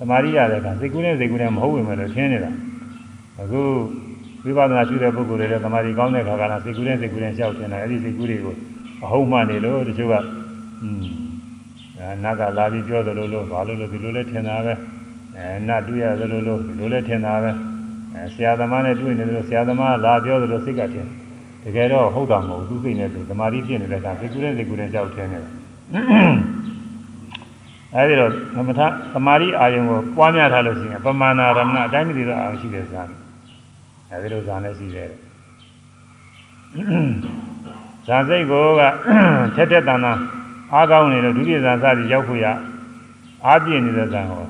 [0.00, 2.50] သမာဓိရတဲ့ကစိတ်ကူးနဲ့စိတ်ကူးနဲ့မဟုတ်ဝင်မယ်လို့ထင်နေတာ
[3.40, 3.60] အခု
[4.44, 8.54] ဝိပဿနာရှိတဲ့ပုဂ္ဂိုလ်တွေလည်းသမာဓိကောင်းတဲ့ခါကလာစိတ်ကူးနဲ့စိတ်ကူးနဲ့ရှောက်တင်တယ်အဲ့ဒီစိတ်ကူးတွေကို
[9.04, 10.14] အဟုတ်မှနေလို့တချို့က
[10.82, 11.04] อืม
[11.98, 14.74] အဲနတ်ကလာပြီးပြောသလိုလိုဘာလို့လို့ဒီလိုလဲထင်တာပဲ
[15.36, 17.50] အဲနတ်တွေ့ရသလိုလိုဒီလိုလဲထင်တာပဲ
[18.14, 21.06] အဲဆရာသမားနဲ့တွေ့နေတယ်လို့ဆရာသမားလာပြောသလိုစိတ်ကထင်
[21.62, 25.52] တကယ်တော့ဟုတ်တာမဟုတ်သူစိတ်နဲ့သူသမာဓိဖြစ်နေတဲ့ကစိတ်ကူးနဲ့စိတ်ကူးနဲ့ရှောက်ထင်နေတယ်
[27.94, 28.80] အဲဒီတော့သမထ
[29.12, 33.10] သမာဓိအာယုံကိုပွားများထားလို့ရှိရင်ပမာဏရမဏအတိုင်းမသိတော့အာရုံရှိတဲ့ဇာတ်
[34.10, 35.10] အဲဒီလိုဇာတ်လည်းရှိတယ်
[38.06, 38.82] ဇာစိတ်ကိုက
[39.54, 40.18] ထက်ထက်တန်တန်
[40.72, 42.46] အားကောင်းနေလို့ဒုတိယဇာစသည်ရောက်ဖို့ရ
[43.46, 44.44] အားပြည့်နေတဲ့ဇာတ်ဟော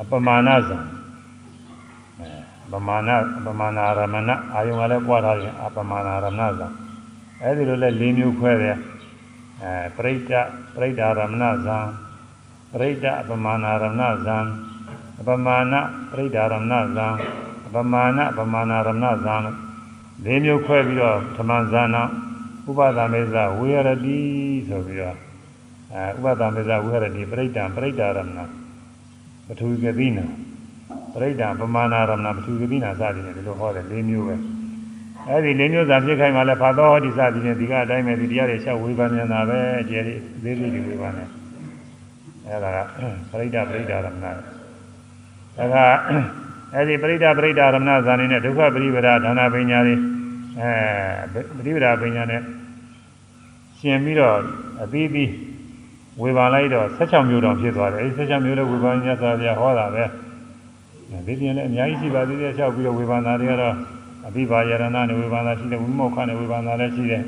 [0.00, 0.78] အပမာဏဇာ
[2.72, 3.10] ပမာဏ
[3.44, 6.68] ပမာဏရမဏအာယုံကလည်းပွားထားရင်အပမာဏရမဏဇံ
[7.42, 8.76] အဲဒီလိုလဲ၄မျိုးခွဲတယ်
[9.62, 10.32] အဲပရိဒ
[10.74, 11.78] ပရိဒရမဏဇံ
[12.72, 14.38] ပရိဒအပမာဏရမဏဇံ
[15.20, 15.74] အပမာဏ
[16.10, 17.06] ပရိဒရမဏဇံ
[17.66, 19.56] အပမာဏပမာဏရမဏဇံလို့
[20.24, 22.02] ၄မျိုးခွဲပြီးတော့ဓမ္မဇာနာ
[22.68, 24.18] ဥပဒမေဇဝေရတိ
[24.68, 25.16] ဆိုပြီးတော့
[25.92, 28.40] အဲဥပဒမေဇဝေရတိပရိဒံပရိဒရမဏ
[29.46, 30.26] ပထဝီကတိနာ
[31.16, 34.34] ပရိဒံပမာဏရမဏပထဝီကတိနာစသည်နဲ့ဒီလိုဟောတယ်၄မျိုးပဲ
[35.28, 41.24] အဲဒီ၄မျိုးသာဖြစ်ခိုင်းမှလည်းဖာသောဟောဒီစသည်နဲ့ဒီကအတိုင်းပဲဒီတရားတွေချက်ဝေဘာနေတာပဲအကျယ်လေးသေးသေးတွေဝေဘာနေ
[42.46, 42.78] အဲဒါက
[43.30, 44.26] ပရိဒပရိဒရမဏ
[45.58, 45.84] အဲဒါ
[46.74, 49.94] အဲဒီပရိဒပရိဒရမဏဇာနေနဲ့ဒုက္ခပရိပဒါဒါနာပညာတွေ
[50.60, 52.40] အဲပရိပဒါပညာနဲ့
[53.78, 54.36] ရှင်ပြီးတော့
[54.82, 55.30] အပြီးပြီး
[56.22, 60.04] ဝေဘာလိုက်တော့16မျိုးတောင်ဖြစ်သွားတယ်အဲဒီ16မျိုးလည်းဝေဘာညသာပြဟောတာပဲ
[61.26, 63.74] ဒီပြင်လည်းအများကြီးရှိပါသေးတယ်လျှောက်ပြီးတော့ဝေဘာနာတွေကတော့
[64.26, 67.22] အဘိဘာယရဏနဲ့ဝေဘာနာရှိတယ်ဝိမောခနဲ့ဝေဘာနာလည်းရှိတယ်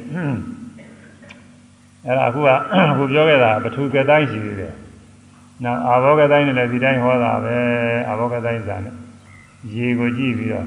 [2.07, 2.49] အဲဒါအခုက
[2.91, 4.75] အခုပြောခဲ့တာပထူကတိုင်းရှိသေးတယ်
[5.65, 7.57] နောက်အာဘောကတိုင်းနဲ့လည်းဒီတိုင်းဟောတာပဲ
[8.09, 8.95] အာဘောကတိုင်းဇာနဲ့
[9.75, 10.67] ရေကိုကြည့်ပြီးတော့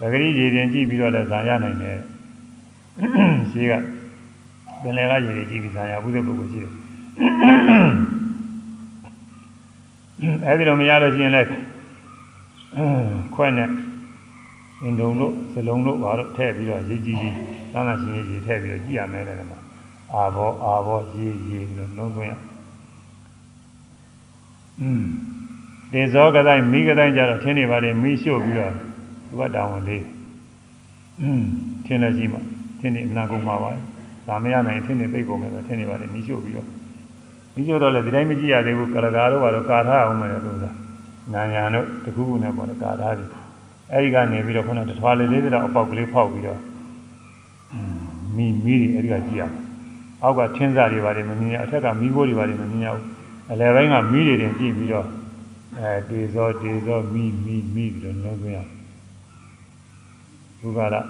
[0.00, 1.98] သဂရိရေတင်ကြည့်ပြီးတော့လည်းဇာရနိုင်တယ်
[3.52, 3.72] ရှိက
[4.82, 6.72] ပင်လယ်ကရေတွေကြည့်ပြီးဇာရဘုရားပုဂ္ဂိုလ်ရှိတယ်
[10.46, 11.48] အဲဒီလိုမရလို့ရှိရင်လည်း
[13.35, 13.69] ခွဲ့နဲ့
[14.83, 17.35] အင်ဒုံတို့စလုံးတို့ဘာလို့ထည့်ပြီးတော့ရေးကြည့်ကြည့်
[17.73, 19.59] သာနာရှင်ရေးထည့်ပြီးတော့ကြည့်ရမယ်တဲ့မှာ
[20.13, 22.33] အာဘောအာဘောရေးရေးလို့လုံးသွင်းရ
[24.81, 25.03] อืม
[25.93, 28.73] တေဇောကတိုင်းမိကတိုင်းကြတော့ထင်းနေပါတယ်မိရှို့ပြီးတော့
[29.27, 30.05] သူကတောင်းဝင်လေး
[31.21, 31.43] อืม
[31.85, 32.39] ထင်းလည်းရှိမှ
[32.79, 33.69] ထင်းနေအနာကုန်ပါပါ
[34.27, 36.67] ဒါမရနိုင်ထင်းနေသိကုန်မယ်ဆိုထင်းနေပါတယ်မိရှို့ပြီးတော့
[37.53, 40.71] မိရှို့တော့လည်းဒီတိုင်းမကြည့်ရသေးဘူးကလကာတို့ဘာလို့ကာထားအောင်မယ်လို့ဆိုတာ
[41.33, 43.25] နာညာတို့တခုခုနဲ့ပေါ့လေကာထားပြီ
[43.93, 46.59] အဲဒီကနေပြီးတော့ခုနတထွားလေးလေးတော့အပေါက်ကလေးဖောက်ပြီးတော့
[48.35, 49.55] မိမိတွေအဲဒီကကြည့်ရအောင်
[50.23, 53.05] အောက်ကထင်းစားတွေပါတယ်မမြင်ရအထက်ကမိခိုးတွေပါတယ်မမြင်ရဘူး
[53.51, 55.07] အလယ်ပိုင်းကမိတွေတင်ကြည့်ပြီးတော့
[55.77, 58.59] အဲတေဇောတေဇောမိမိမိပြီးတော့လုံးသွင်းရ
[60.59, 61.05] ဘုရားလား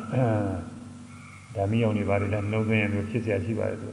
[1.56, 3.90] ဓာမီအောင်တွေပါတယ်လည်းလုံးသွင်းရလို့ဖြစ်เสียရှိပါတယ်သူ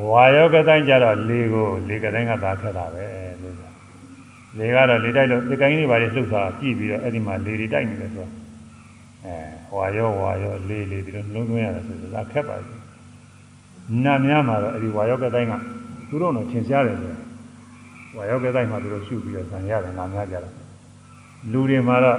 [0.00, 3.04] ဝါယောကတိုင်းကြတော့လေကိုလေကတိုင်းကသာခက်တာပဲ
[3.42, 3.70] လို့ဆို
[4.58, 8.26] လေကတော့လေတိုက်လို့ဒီကိုင်းလေးပါလေလှုပ်သွားကြည့်ပြီးတော့အဲ့ဒီမှာလေတွေတိုက်နေတယ်ဆို
[9.24, 9.36] အဲ
[9.76, 12.76] ဝါယောဝါယောလေလေပြီးတော့လုံးသွင်းရတယ်ဆိုတော့ခက်ပါပြီ
[14.04, 15.54] နာများမှာတော့အဲ့ဒီဝါယောကတိုင်းက
[16.08, 17.14] သူတို့တော့ထင်ရှားတယ်ဆို
[18.16, 20.50] ဝါယောကတိုင်းမှာသူတို့ရှုပြီးတော့ဇံရတယ်နာများကြတာ
[21.52, 22.18] လူတွေမှာတော့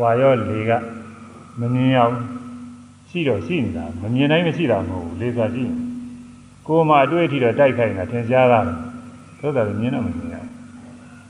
[0.00, 0.70] ဝါယောလေက
[1.60, 2.24] မမြင်ရဘူး
[3.10, 5.89] ရှိတော့ရှိနေတာမမြင်တိုင်းမရှိတာမဟုတ်ဘူးလေစွာရှိရင်
[6.66, 8.60] ကိုယ်မှအတွေ့အထိတော့တိုက်ခိုက်နေတာထင်ရှားတာ
[9.40, 10.50] သို့တော်လည်းမြင်တော့မမြင်ရဘူး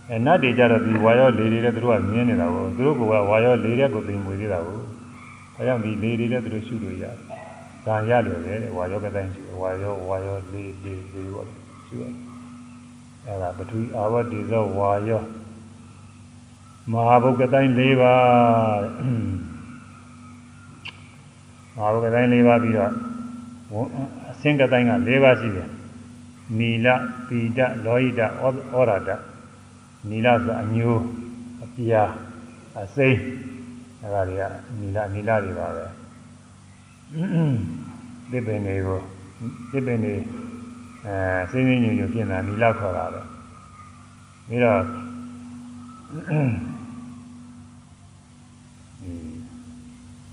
[0.08, 3.00] အဲနတ်တွေကြတော့ဒီဝါရောလေတွေလည်းသူတို့ကမြင်နေတာကိုသူတို့က
[3.30, 4.80] ဝါရောလေတဲ့ကိုသိမွေသေးတာကို
[5.56, 7.14] အဲကြောင့်ဒီလေတွေလည်းသူတို့ရှုလို့ရတယ်။
[7.86, 11.46] ဒါရတယ်လေဝါရောကတိုင်းရှိဝါရောဝါရောလေလေလေပေါ့
[11.86, 12.14] ရှုရတယ်။
[13.26, 15.22] အဲဒါပထဝီအာဝတ္တိသောဝါရော
[16.92, 18.20] မဟာဘုတ်ကတိုင်း၄ပါး
[21.74, 22.92] မဟာဘုတ်ကတိုင်း၄ပါးပြီးတော့
[24.30, 25.68] အစင်ကတိုင်းက၄ပါးရှိတယ်။
[26.58, 26.86] နီလ
[27.26, 28.26] ပိဒလောဟိတဩ
[28.88, 29.10] ရဒ
[30.08, 31.02] နီလဆိုအညိုး
[31.64, 32.02] အပြာ
[32.80, 33.18] အစိမ့်
[34.02, 34.42] အဲဒါတွေက
[34.80, 35.86] နီလနီလတွေပါပဲ
[38.30, 39.00] သစ်ပင်တွေကို
[39.70, 40.14] သစ်ပင်တွေ
[41.04, 43.22] အဲစိမ့်စိမ့်ညိုညိုပြင်တာနီလခေါ်တာပဲ
[44.48, 44.80] ပြီးတော့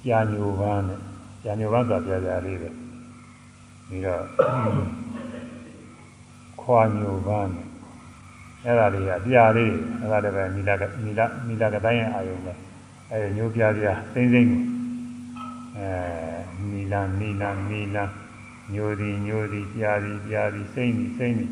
[0.06, 1.00] ကြာညိုပန်းနဲ့
[1.44, 2.70] ကြာညိုပန်းဆိုတာပြပြလေးပဲ
[3.88, 4.24] ပြီးတော့
[6.62, 7.68] ခွာညိုပန်းနဲ့
[8.66, 12.54] အဲ့ဒါတွေကအပြာလေးအဲ့ဒါလည်းပဲမိလာမိလာမိလာကတိုင်းရဲ့အာယုံပဲ
[13.12, 14.62] အဲညိုးပြပြစိမ့်စိမ့်ကို
[15.78, 15.90] အဲ
[16.70, 18.04] မိလာမိလာမိလာ
[18.74, 21.52] ညိုသည်ညိုသည်ပြာသည်ပြာသည်စိမ့်သည်စိမ့်သည်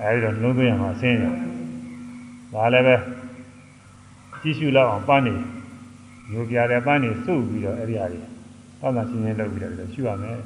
[0.00, 1.24] အဲဒီတော့လုံးသွင်းရမှာဆင်းရ
[2.54, 2.96] ဒါလည်းပဲ
[4.40, 5.34] ကြည့်ရှုလောက်အောင်ပန်းနေ
[6.30, 8.20] ညိုပြတဲ့ပန်းနေစုပ်ပြီးတော့အဲ့ဒီဟာတွေ
[8.80, 10.38] သောတာရှင်းရှင်းလုပ်ပြီးတော့ရှုရမယ်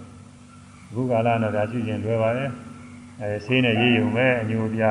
[0.89, 2.44] အခုကာလတော့ဒါရှုခြင်းလွယ်ပါလေ
[3.20, 4.90] အဲဆေးနဲ့ရေးရုံပဲအညိုပြာ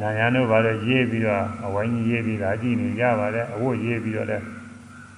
[0.00, 4.44] နာယံတို့ဘာလို့ရေးပြီးတော့အဝိုင်းကြီးရေးပြီးတာကြည့်နေကြပါလေအဝတ်ရေးပြီးတော့လည်း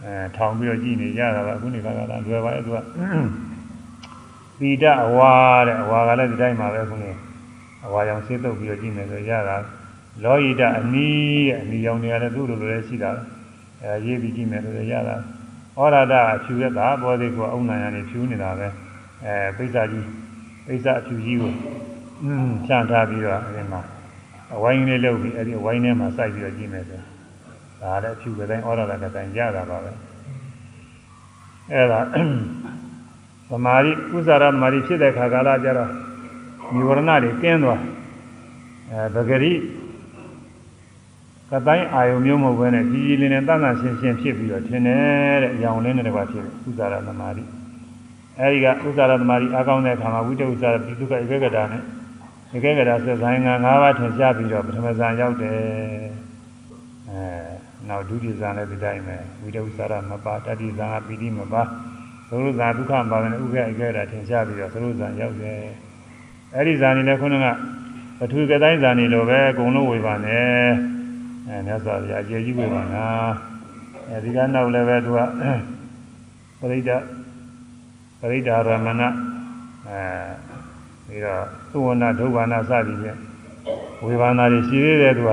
[0.03, 2.79] အဲထောင်ပြီးတော့ကြည့်နေကြတာပါအခုနေကကလာလွယ်ပါရဲ့သူက
[4.59, 5.35] ပိဒအဝါ
[5.67, 7.11] တဲ့အဝါကလည်းဒီတိုင်းမှာပဲခုနေ
[7.87, 9.57] အဝါရောင်ဆေးတုပ်ပြီးတော့ကြည့်နေဆိုရတာ
[10.23, 13.11] လောဟိတအနီးအနီးရောင်နေရတဲ့သူ့လိုလိုလည်းရှိတာ
[13.83, 15.17] အဲရေးပြီးကြည့်မယ်ဆိုရတာ
[15.79, 18.69] ဩရဒအဖြူရတာဘောသေးကအုံနာရနေဖြူနေတာပဲ
[19.25, 20.07] အဲပိဿာကြီး
[20.67, 21.53] ပိဿာအဖြူကြီးကို
[22.67, 23.81] ဖြန့်ထားပြီးတော့အဲဒီမှာ
[24.55, 27.01] အဝိုင်းလေးလုပ်ပြီးအဲ့ဒီအဝိုင်းထဲမှာစိုက်ပြီးတော့ကြည့်မယ်ဆို
[27.81, 29.93] ဒါလည်းအဖြူကတိုင်းဩရဒကတိုင်းရတာပါပဲ
[31.73, 32.01] အဲ့ဒါ
[33.49, 35.91] သမာဓိဥစ္စာရသမာဓိဖြစ်တဲ့ခါကာလကျတော့
[36.75, 37.81] និဝရဏတွေကင်းသွား
[38.91, 39.53] အဲပဂရိ
[41.51, 47.43] ကတိုင်းအာယုံမျိုးမဟုတ်ဘဲနဲ့ကြီးကြီးလင်းလင်းတန်တန်ရှင်းရှင်းဖြစ်ပြီးတော့ထင်တယ်တဲ့အကြောင်းလင်းတဲ့တကွာဖြစ်ဥစ္စာရသမာဓိ
[48.41, 51.83] အဲဒီကဥစ္စာရသမာဓိအကောင်းတဲ့ခါမှာဝိတ္တဥစ္စာရပိတုကဧကဂတာနဲ့
[52.57, 55.59] ဧကဂတာဆက်ဆိုင်ငံ၅ပါးထင်ရှားပြီးတော့ပထမဇန်ရောက်တယ်
[57.09, 57.23] အဲ
[57.89, 61.63] နောက်ဒုတိယဇန်လည်းဒီတိုင်းပဲဝိတ္တဥစ္စာရမပါတတိဇန်ကပိတိမပါ
[62.29, 65.61] သုရုဇာဒုက္ခပါပဲဥပ္ပဧကဂတာထင်ရှားပြီးတော့သုရုဇန်ရောက်တယ်
[66.57, 67.47] အဲဒီဇန်နေလည်းခုနက
[68.19, 70.67] ပထဝီကတိုင်းဇန်နေလိုပဲအကုန်လုံးဝေပါနဲ့
[71.47, 73.07] အဲမြတ်စွာဘုရားအကျေကြီးဝေပါနာ
[74.09, 75.21] အဲဒီကနောက်လည်းပဲသူက
[76.61, 76.91] ပရိဒ
[78.25, 79.03] ပရိဒါရမဏ
[79.89, 80.01] အဲ
[81.07, 83.19] ပြီးတော့သုဝနာဒုဗ္ဗနာစသည်ဖြင့်
[84.05, 85.31] ဝေဘာနာတွေရှိသေးတယ်သူက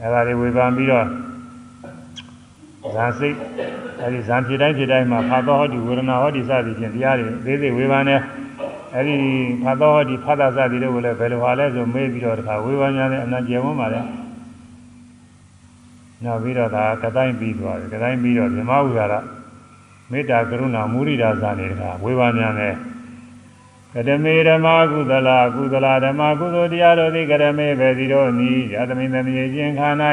[0.00, 1.06] အဲဒါတွေဝေဖန်ပြီးတော့
[2.94, 3.36] ဇာစိတ်
[4.02, 8.20] အဲဒီဇံဖြစ်တိုင်းဖြစ်တိုင်းမှာဖာသောဟောတိဝေဒနာဟောတိစသည်ဖြင့်တရားတွေသေးသေးဝေဖန်တယ်
[8.94, 9.16] အဲဒီ
[9.62, 14.00] ဖာသောဟောတိဖာသာစသည်တို့ကိုလည်းဘယ်လိုဟာလဲဆိုမေးပြီးတော့တခါဝေဖန်ကြတယ်အနန္တကျေဝန်းပါလေ
[16.24, 19.14] နောက်ပြီးတော့ဒါကတိုင်းပြီးသွားတယ်ကတိုင်းပြီးတော့မြမဝိဟာရ
[20.10, 22.74] မေတ္တာကရုဏာမုရိဒာဇာနေတခါဝေဘာညာနဲ့
[23.94, 29.88] ကတမေဓမ္မကုသလကုသလဓမ္မကုသိုလ်တရားတို့သည်ကရမေပဲစီတို့နီးယသမိန်သမီးချင်းခါ၌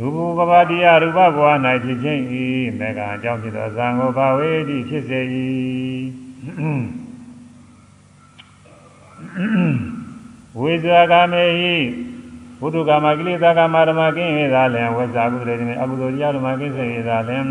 [0.00, 1.48] ရူပပပတရားရူပဘဝ၌
[1.84, 2.44] ဖြစ်ခြင်းဤ
[2.78, 5.20] မေဃအကြောင်းဖြစ်သောဇံကိုဘာဝေတိဖြစ်စေ၏
[10.58, 11.76] ဝိဇာကမေဟိ
[12.60, 17.44] ဘုဒ္ဓကာမကိလေသာကာမဓမ္မကင်း၍သာလျှင်ဝိဇာကုသလေခြင်းအကုသိုလ်တရားဓမ္မကင်းစေ၍သာလျှင်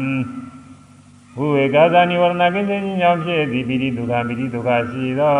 [1.35, 5.35] ဘုဝေကာသနိဝရဏကိဉ္စဉ္ညောင်းဖြစ်သည်ပိဋိဒုက္ခပိဋိဒုက္ခရှိသော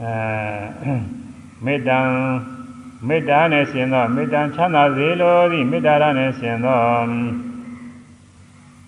[0.00, 0.94] အဲ
[1.64, 1.98] မေတ္တံ
[3.08, 6.80] မေတ္တာနဲ့ရှင်သောမေတ္တံချမ်းသာစေလိုသည်မေတ္တာရနဲ့ရှင်သော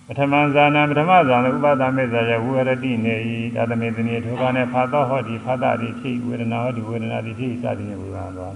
[0.05, 8.55] ပထမဇာနာပထမဇာနာဥပဒမေဇာယဝေရတိနေဤသာသမေတနိထိုကနဲ့ဖာသောဟောတိဖာတတိဖြစ်ဝေဒနာဟောတိဝေဒနာတိဖြစ်စသည်နဲ့ဝေဘာသွား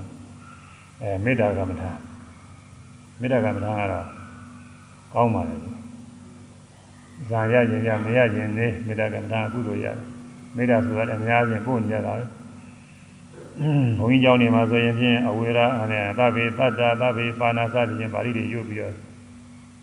[1.02, 1.92] အဲမေတ္တာကမ္မထာ
[3.20, 4.06] မေတ္တာကမ္မထာကတော့
[5.14, 5.81] ကောင်းပါလေ
[7.30, 9.98] ဇာရခြင်းရမရခြင်းနေမေတ္တာကမ္မအကုသိုလ်ရတယ်
[10.56, 12.26] မေတ္တာဆိုတာအများကြီးပို့နေရတာပဲ
[14.00, 18.96] ဘုန်းကြီးကျောင်းနေမှာဆိုရင်ဖြင့်အဝေရာအနေသဗ္ဗေသတ္တာသဗ္ဗေပါဏာစသည်ဖြင့်ပါဠိတွေယူပြီးတော့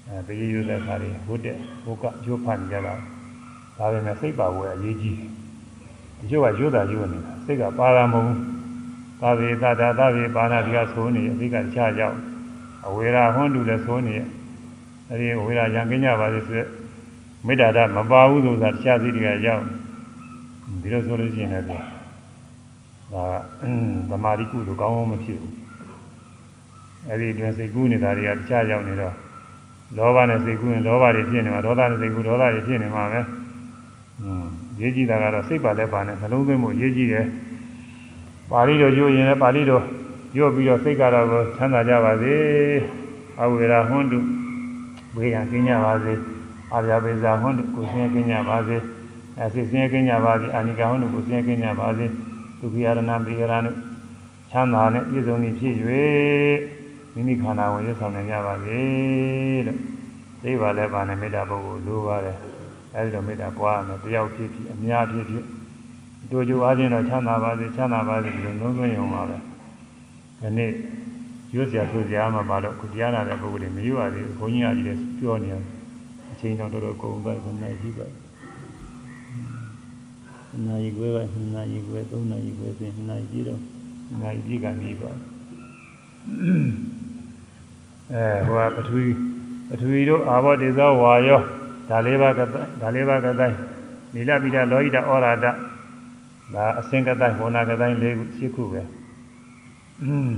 [0.08, 2.94] အဲဘေးရုပ်တဲ့ခါတွေဟုတ်တဲ့ဘုကရုပ်ဖန်ကြတာ
[3.76, 5.16] ဒါပေမဲ့စိတ်ပါဝဲအရေးကြီး
[6.18, 8.24] ဒီကျိုးကရုပ်တာရုပ်နေတာစိတ်ကပါရမုံ
[9.20, 12.16] သဗ္ဗေသတ္တာသဗ္ဗေပါဏာဒီကဆိုနေအဓိကခြားကြောက်
[12.86, 14.16] အဝေရာဟွန်းတူလည်းဆိုနေ
[15.10, 16.66] အဲဒီအဝေရာရံကင်းကြပါစေဆိုတဲ့
[17.46, 19.62] မေတ္တာဓမပါဘူးဆိုတာတခြားစီတွေကရောက်
[20.82, 21.80] ဒီလိုဆိုလို့ရှိရင်လည်းဒါ
[24.10, 25.54] သမာဓိကုသိုလ်ကောင်းအောင်မဖြစ်ဘူး
[27.08, 29.14] အဲဒီအတွင်းစိတ်ကူးနေတာတွေကတခြားရောက်နေတော့
[29.96, 33.20] လောဘနဲ့စိတ်ကူးရင်လောဘတွေဖြစ်နေမှာဒေါသနဲ့စိတ်ကူးဒေါသတွေဖြစ်နေမှာပဲ
[34.22, 34.44] อืม
[34.80, 37.26] ရေးကြည့်တာကတော့စိတ်ပါလဲပါနဲ့နှလုံးသွင်းမှုရေးကြည့်တယ်
[38.50, 39.84] ပါဠိတော်ရွတ်ရင်လည်းပါဠိတော်
[40.36, 42.34] ရွတ်ပြီးတော့စိတ်ကတော့ချမ်းသာကြပါစေ
[43.40, 44.18] အဝေရာဟွန်းတု
[45.16, 46.14] ဝေရကင်းကြပါစေ
[46.72, 48.76] အာရပေဇာဟွန်းတုကိုဆင်းကင်းကြပါစေ
[49.38, 52.06] အဲစိတ်ဆင်းကင်းကြပါစေအာနိကဟွန်းတုကိုဆင်းကင်းကြပါစေ
[52.60, 53.72] ဒုက္ခရဏပိရဏနု
[54.50, 55.74] ချမ်းသာနဲ့ပြည့်စုံနေဖြစ်၍
[57.14, 58.80] မိမိခန္ဓာကိုရွတ်ဆောင်နိုင်ကြပါစေ
[59.66, 59.78] လို့
[60.42, 62.36] သိပါလဲပါနဲ့မေတ္တာပုဂ္ဂိုလ်လိုပါတယ်
[62.94, 65.44] အဲဒီတော့မေတ္တာပွားမယ်တယောက်ဖြစ်ဖြစ်အများဖြစ်ဖြစ်
[66.30, 69.36] တို့ကြိုအားဖြင့်တော့ချမ်းသာပါစေချမ်းသာပါစေဒီလိုလုံးသွင်းရုံပါပဲ
[70.40, 70.72] ဒီနေ့
[71.54, 75.77] ရွတ်စရာဆိုစရာမှပါတော့ခုတရားနာတဲ့ပုဂ္ဂိုလ်တွေမရွတ်ရသေးဘူးဘုန်းကြီးအကြီးလည်းပြောနေတယ်အ
[76.38, 78.06] ချိန်တော့တော်တော်ကုန်သွားပြီနိုင်ပြီပါ
[80.66, 83.60] နာရီခွဲကနာရီခွဲ၃နာရီခွဲဆိုရင်နာရီကြည့်တော့
[84.22, 85.10] နာရီပြည့်ကနေပါ
[88.12, 89.06] အဲဟိုကပထဝီ
[89.68, 91.40] ပထဝီတို့အာဘောတေဇောဝါယော
[91.88, 92.40] ဒါလေးပါးက
[92.80, 93.56] ဒါလေးပါးကတိုင်း
[94.14, 95.46] နိလပိဒလောဟိတဩရာဒ
[96.54, 98.82] ဒါအစင်ကတိုင်းဟောနာကတိုင်းလေးခုရှိခုပဲ
[100.02, 100.32] อืม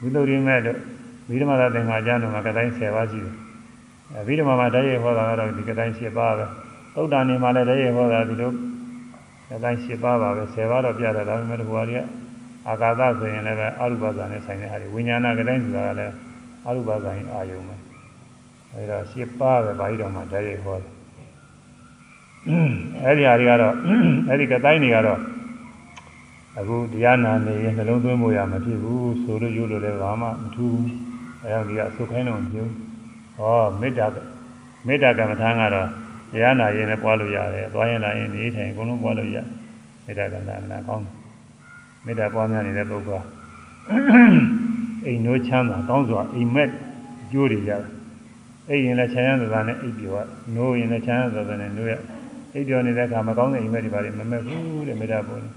[0.00, 0.78] ဝိသုရိမဲ့တို့
[1.28, 3.34] ဗိဓမာသသင်္ဃာကျမ်းတို့မှာကတိုင်း10ပါးရှိတယ်
[4.14, 6.46] အဲဗိဓမာမှာတည်းရဟောတာကတော့ဒီကတိုင်း10ပါးပဲ
[6.94, 8.52] သုတ်တန်နေမှာလည်းတည်းရဟောတာဒီလို
[9.54, 12.04] အတိုင်း၈ပါးပါပဲ၁၀ပါးတော့ပြတာဒါပေမဲ့ဒီဘဝကြီး
[12.68, 16.14] အာကာသဆိုရင်လည်းအရုပဇာနဲ့ဆိုင်တဲ့ဟာတွေဝိညာဏကတိုင်းဆိုတာကလည်း
[16.66, 17.76] အရုပဇာရင်အာယုံပဲ
[18.72, 20.92] အဲဒါ၈ပါးပဲဘာကြီးတော့မှတည်းရဟောတယ်
[23.04, 23.74] အဲဒီဟာတွေကတော့
[24.28, 25.20] အဲဒီကတိုင်းတွေကတော့
[26.58, 30.90] အခုတရားနာနေရင်နှလုံးသွင်းမှုရမဖြစ်ဘူးဆိုလို့ယူလို့လည်းဘာမှမထူးဘူး
[31.42, 32.85] အဲဒါကြီးကသုခိုင်းလို့မဖြစ်ဘူး
[33.38, 34.06] ဟောမေတ္တာ
[34.86, 35.88] မေတ္တာကမ္မထာကတော့
[36.32, 39.36] တရားနာရင်လည်းပွားလို့ရတယ်သွားရင်လာရင်နေထိုင်အကုန်လုံးပွားလို့ရ
[40.04, 41.06] မေတ္တာကံနာနာကောင်း
[42.04, 43.24] မေတ္တာပွားများနေတဲ့ပုဂ္ဂိုလ်
[45.06, 46.70] အိမ်နိုးချမ်းသာကောင်းစွာအိမ်မက်
[47.22, 47.82] အကျိုးတွေရတယ်
[48.68, 50.18] အိပ်ရင်လည်းချမ်းရသာသာနဲ့အိပ်ပြောရ
[50.54, 51.94] နိုးရင်လည်းချမ်းရသာသာနဲ့နိုးရ
[52.52, 55.48] အိပ်ပြောနေတဲ့အခါမကောင်းတဲ့အိမ်မက်တွေပါလေမမက်ဘူးတဲ့မေတ္တာပေါ်နေ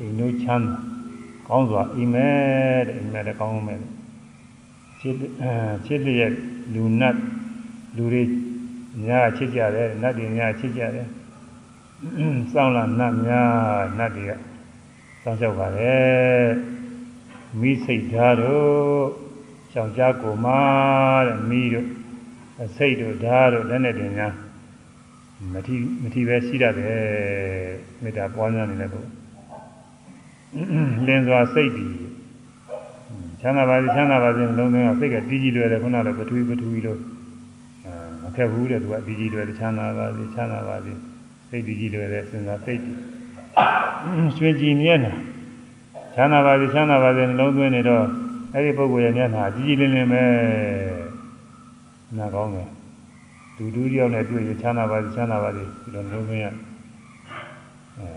[0.00, 0.66] အိမ်နိုးချမ်း
[1.48, 3.80] ကောင်းစွာအိမ်မက်တဲ့အိမ်မက်လည်းကောင်းမယ်
[5.06, 5.52] ချစ်အဲ
[5.86, 6.32] ချစ်လျက်
[6.74, 7.16] လူနတ်
[7.96, 8.22] လူတွေ
[9.04, 11.06] များချစ်ကြတယ်နတ်တွေများချစ်ကြတယ်
[12.52, 13.50] စောင်းလာနတ်များ
[13.98, 14.32] နတ်တွေက
[15.22, 16.46] စောင်းလျှောက်ပါတယ်
[17.60, 19.06] မိစိတ်ဓာတ်တို့
[19.72, 20.60] ရှောင်ကြားကိုမာ
[21.26, 21.86] တဲ့မိတို့
[22.76, 24.34] စိတ်တို့ဓာတ်တို့လက်နဲ့တင်များ
[25.52, 26.98] မထီမထီပဲရှိရတယ်
[28.02, 32.05] မေတ္တာပွားများနေတဲ့ပုဂ္ဂိုလ်လင်းစွာစိတ်ပြီး
[33.40, 37.00] ချမ်းသာပါစေချမ်းသာပါစေလုံးသွင်းအောင်စိတ်ကတည်ကြည်လွယ်တယ်ခုနကလည်းပထဝီပထဝီလို့
[38.22, 40.92] မခက်ဘူးတဲ့သူကတည်ကြည်လွယ်တယ်ချမ်းသာပါစေချမ်းသာပါစေ
[41.48, 42.80] စိတ်တည်ကြည်လွယ်တယ်စဉ်းစားစိတ်
[44.36, 45.14] ရွှင်ကြည်မြဲတယ်
[46.14, 48.04] ချမ်းသာပါစေချမ်းသာပါစေနှလုံးသွင်းနေတော့
[48.52, 50.24] အဲ့ဒီပုဂ္ဂိုလ်ရဲ့မျက်နှာကြည်ကြည်လင်းလင်းပဲ
[52.18, 52.68] နာကောင်းတယ်
[53.56, 58.10] ဒူဒူတယောက်နဲ့တွေ့ရချမ်းသာပါစေချမ်းသာပါစေဒီလိုနှလုံးသွင်းရအဲ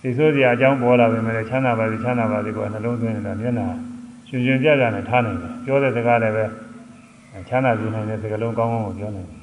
[0.00, 3.68] စိတ်ဆိုးစရာအကြောင်းပေါ်လာပေမဲ့ချမ်းသာပါစေချမ်းသာပါစေကိုနှလုံးသွင်းနေတာမျက်နှာ
[4.28, 6.44] ရှင်ရှင်ကြကြနဲ့ထားနိုင်တယ်ပြောတဲ့စကားလည်းပဲ
[7.48, 9.40] ချမ်းသာစေနိုင်တဲ့စကားလုံးကောင်းကောင်းကိုပြောနိုင်တယ်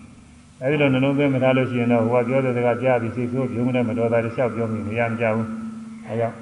[0.61, 5.47] အဲဒီလိုနှလုံးသွင်းမထားလို့ရှိရင်တော့ဟိုကပြောတဲ့စကားကြားပြီးစိတ်ဆိုးပြုံးနဲ့မတော်တာတွေလျှောက်ပြောမိနေရမကြဘူး
[6.07, 6.35] အဲကြောင့်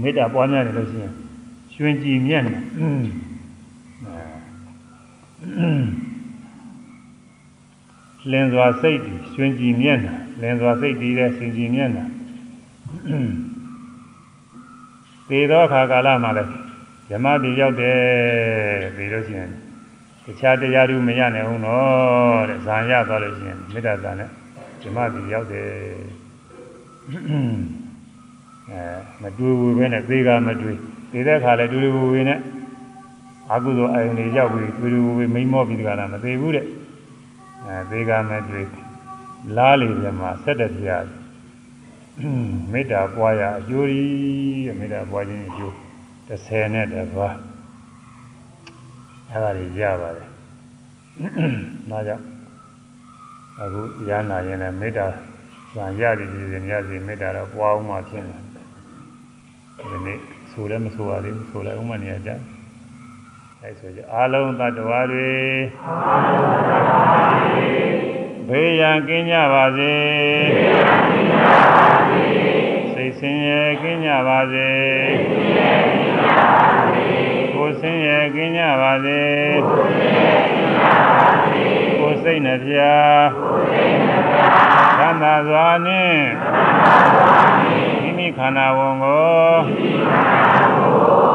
[0.00, 1.12] မေတ္တာပွားများနေလို့ရှိရင်
[1.74, 2.56] ရွှင်ကြည်မြတ်နေ
[8.30, 8.98] လင်းစွာစိတ်
[9.34, 10.10] ရွှင်ကြည်မြတ်နေ
[10.40, 12.02] လင်းစွာစိတ်တည်တဲ့ရှင်ကြည်မြတ်နေ
[15.28, 16.65] သေသောအခါကာလမှာလည်း
[17.10, 17.98] ဓမ္မတိရောက်တယ်
[18.96, 19.50] ပြီးလို့ရှိရင်
[20.24, 24.28] တခြားတရားတွေမရနိုင်ဘူးနော်တဲ့ဇာရသွားလို့ရှိရင်မေတ္တာဇာနဲ့
[24.82, 25.66] ဓမ္မတိရောက်တယ်
[28.70, 28.80] အဲ
[29.22, 30.76] မတွေ့ဘူးပဲနဲ့သေကမတွေ့
[31.12, 32.40] သေတဲ့ခါလဲတွေ့တွေ့ဝေနဲ့
[33.52, 36.66] အကုသိုလ်အယုန်တွေရောက်ပြီးတွေ့တွေ့ဝေမိမောပြီးတကလားမသေဘူးတဲ့
[37.66, 38.66] အဲသေကမတွေ့
[39.56, 41.04] လားလေပြမှာဆက်တဲ့တရား
[42.72, 45.85] မေတ္တာပွားရအကျိုးကြီးတဲ့မေတ္တာပွားခြင်းအကျိုး
[46.28, 47.36] 30နဲ့တပါး
[49.30, 50.28] အဲ့ဒါတွေရပါတယ်။
[51.90, 52.24] ဒါကြောင့်
[53.60, 55.06] အခုရဟနာရင်လည်းမေတ္တာ
[55.74, 58.40] ဆံရသည်ဒီစဉ်ရစီမေတ္တာတော့ပွားအောင်မှဖြစ်တယ်။
[59.78, 60.18] ဒီနေ့
[60.50, 62.30] ဆိုလည်းမဆိုရသေးဘူးဆိုလည်းဥမနေရကြ။
[63.62, 65.32] အဲဆိုကြအာလုံးသတ္တဝါတွေ
[68.48, 69.94] ဘေးရန်ကင်းကြပါစေ
[72.92, 74.68] စိတ်ဆင်းရဲကင်းကြပါစေ
[75.28, 76.05] ကိုယ်ဆင်းရဲ
[77.86, 77.88] က
[78.42, 79.22] င်းကြပါစေ
[81.98, 82.78] ကိုယ်စိတ်နှပြ
[84.98, 86.22] သံသာစွာနှင့်
[88.02, 89.46] မိမိခန္ဓာဝန်ကို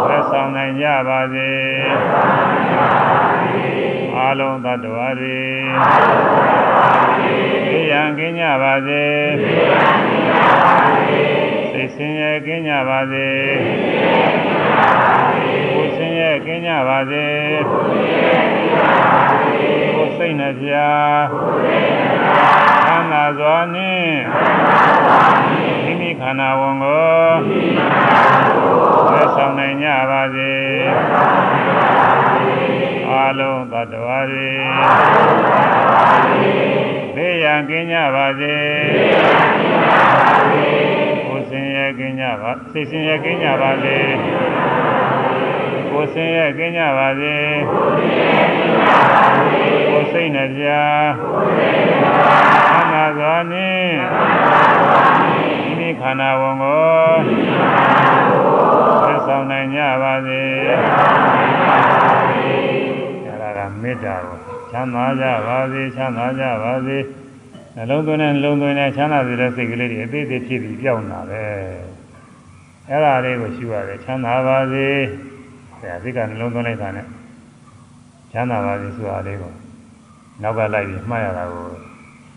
[0.07, 1.51] သက်ဆောင်နိုင်ကြပါစေ
[4.15, 5.41] အာလုံးသတ္တဝါတွေ
[7.67, 9.05] သိရန်ကင်းကြပါစေ
[11.71, 13.27] သိဆင်းရဲကင်းကြပါစေ
[15.31, 15.50] ကိုယ်ဆ
[16.53, 17.25] င်းရဲကင်းကြပါစေ
[19.95, 20.71] ကိုယ်စိတ်နှပြ
[22.85, 24.15] သံသာစွာနှင့်
[25.83, 27.21] မိမိခန္ဓာဝန်ကို
[29.11, 30.53] သက်ဆောင်နိုင်ကြပါစေ
[33.09, 34.51] အာလုံးသတ္တဝါတွေ
[37.15, 38.55] ဘေးရန်ကင်းကြပါစေ
[41.25, 43.97] ကိုယ်ဆင်းရဲကင်းကြပါစိတ်ဆင်းရဲကင်းကြပါစေ
[45.91, 47.35] ကိုယ်ဆင်းရဲကင်းကြပါစေ
[49.89, 50.65] ကိုယ်စိတ်နှပြ
[52.71, 53.93] သံသာစွာနှင့်
[55.63, 56.91] မိမိခန္ဓာဝန်ကို
[59.03, 60.41] သက်ဆောင်နိုင်ကြပါစေ
[63.81, 64.37] မေတ္တာကို
[64.71, 66.97] ချမ်းသာကြပါစေချမ်းသာကြပါစေ
[67.75, 71.43] နှလုံးသွင်းတဲ့နှလုံးသွင်းတဲ့ချမ်းသာစေတဲ့စိတ်ကလေးတွေအသေးသေးဖြစ်ပြီးပြောင်းလာပဲ
[72.89, 74.87] အဲ့ဒါလေးကိုရှုရတယ်ချမ်းသာပါစေ
[75.81, 77.05] ဆရာစိတ်ကနှလုံးသွင်းလိုက်တာနဲ့
[78.31, 79.53] ချမ်းသာပါစေဆိုတာလေးကို
[80.41, 81.65] နောက်ကလိုက်ပြီးမှတ်ရတာကို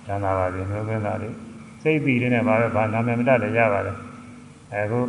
[0.06, 1.34] ချမ်းသာပါစေနှလုံးသွင်းတာလေး
[1.82, 3.96] စိတ်ပြီးလေးနဲ့ပါပဲဘာနာမည်မတတ်လည်းရပါတယ်
[4.72, 5.00] အခု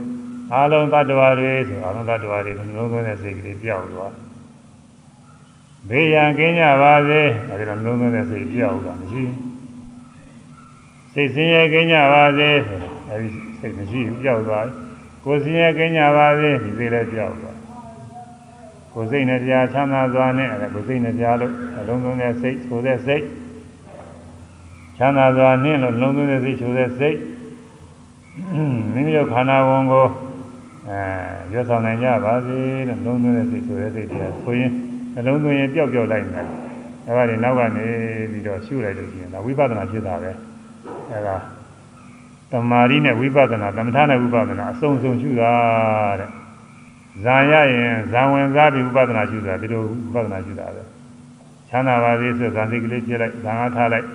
[0.53, 4.13] အာလုံးတ attva တွေဆိုအာလုံးတ attva တွေနှလုံးသွင်းတဲ့စိတ်ကလေးပြောင်းသွား
[5.89, 9.23] ဘေးရန်ကင်းကြပါစေအဲဒီတော့လုံးလုံးတဲ့စိတ်ပြောက်တာမရှိ
[11.13, 12.49] စိတ်ဆင်းရဲကင်းကြပါစေ
[13.09, 13.29] အဲဒီ
[13.59, 14.65] စိတ်မရှိဘူးပြောက်သွား
[15.25, 17.54] ကိုယ်ဆင်းရဲကင်းကြပါစေဒီစိတ်လည်းပြောက်သွား
[18.95, 21.51] ကိုယ်စိတ်နဲ့တရားချမ်းသာစွာနဲ့အဲကိုယ်စိတ်နဲ့တရားလို့
[21.87, 23.23] လုံးလုံးတဲ့စိတ်ဆိုတဲ့စိတ်
[24.97, 27.17] ချမ်းသာစွာနဲ့လို့လုံးလုံးတဲ့စိတ်ဆိုတဲ့စိတ်
[28.93, 30.07] မိမိတို့ခန္ဓာဝန်ကို
[30.89, 30.99] အဲ
[31.53, 32.57] ရွတ်ဆောင်နိုင်ကြပါစေ
[32.87, 34.71] လို့လုံးလုံးတဲ့စိတ်ဆိုတဲ့စိတ်တရားဆိုရင်
[35.13, 36.47] နှလုံးသွင်းရင်ပျောက်ပျောက်လိုက်နေတယ်
[37.07, 37.85] အဲဒါတွေနောက်ကနေ
[38.31, 40.31] ပြီးတော့ရှုလိုက်လို့ရှိရင်ဒါဝိပဿနာဖြစ်တာပဲ
[41.11, 41.35] အဲဒါ
[42.51, 45.51] တမာရီနဲ့ဝိပဿနာသမထနဲ့ဝိပဿနာအစုံစုံရှုတာ
[46.19, 46.44] တဲ့
[47.23, 49.81] ဇာရရင်ဇာဝင်စားပြီးဝိပဿနာရှုတာဒီလို
[50.13, 50.81] ဝိပဿနာရှုတာပဲ
[51.69, 54.07] ချမ်းသာပါစေဆိုဇာစိတ်ကလေးဖြစ်လိုက်ဇာငါထားလိုက်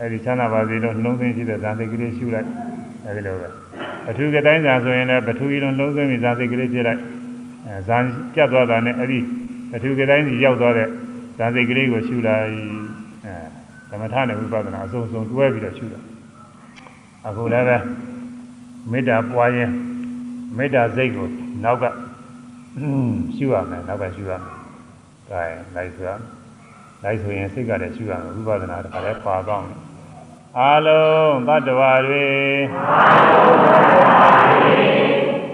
[0.00, 2.48] အဲဒီချမ်းသာပါစေလို့နှလုံးသွင်းရှိတဲ့ဇာစိတ်ကလေးရှုလိုက်
[3.06, 3.48] အဲဒီလိုပဲ
[4.08, 7.00] အထူးကတိုင်းဇာဆိုရင်လည်းပထူကြီးလုံးလုံးသွင်းပြီးဇာစိတ်ကလေးဖြစ်လိုက်
[7.66, 7.96] အဲဇာ
[8.34, 9.18] ပြတ်သွားတာနဲ့အဲဒီ
[9.74, 10.88] အထူးကတိုင်းကြီးရောက်သွားတဲ့
[11.38, 12.44] ဇာစိတ်ကလေးကိုရှုလိုက်
[13.26, 13.34] အဲ
[13.90, 16.00] သမထနဲ့ဝိပဿနာအစုံစုံတွဲပြီးတော့ရှုတာ
[17.26, 17.76] အခုလည်းပဲ
[18.90, 19.70] မေတ္တာပွားရင်
[20.56, 21.26] မေတ္တာစိတ်ကို
[21.64, 21.84] နောက်က
[22.76, 24.54] ရှုရမယ်နောက်ကရှုရမယ်။
[25.28, 26.20] ဒါရင်လိုက်ဆိုရမယ်။
[27.02, 29.78] လိုက်ဆိုရင်စိတ်ကလည်းရှုရမယ်ဝိပဿနာတခါလည်းပါကောင်းတယ်။
[30.58, 32.26] အာလုံးတတ္တဝါတွေ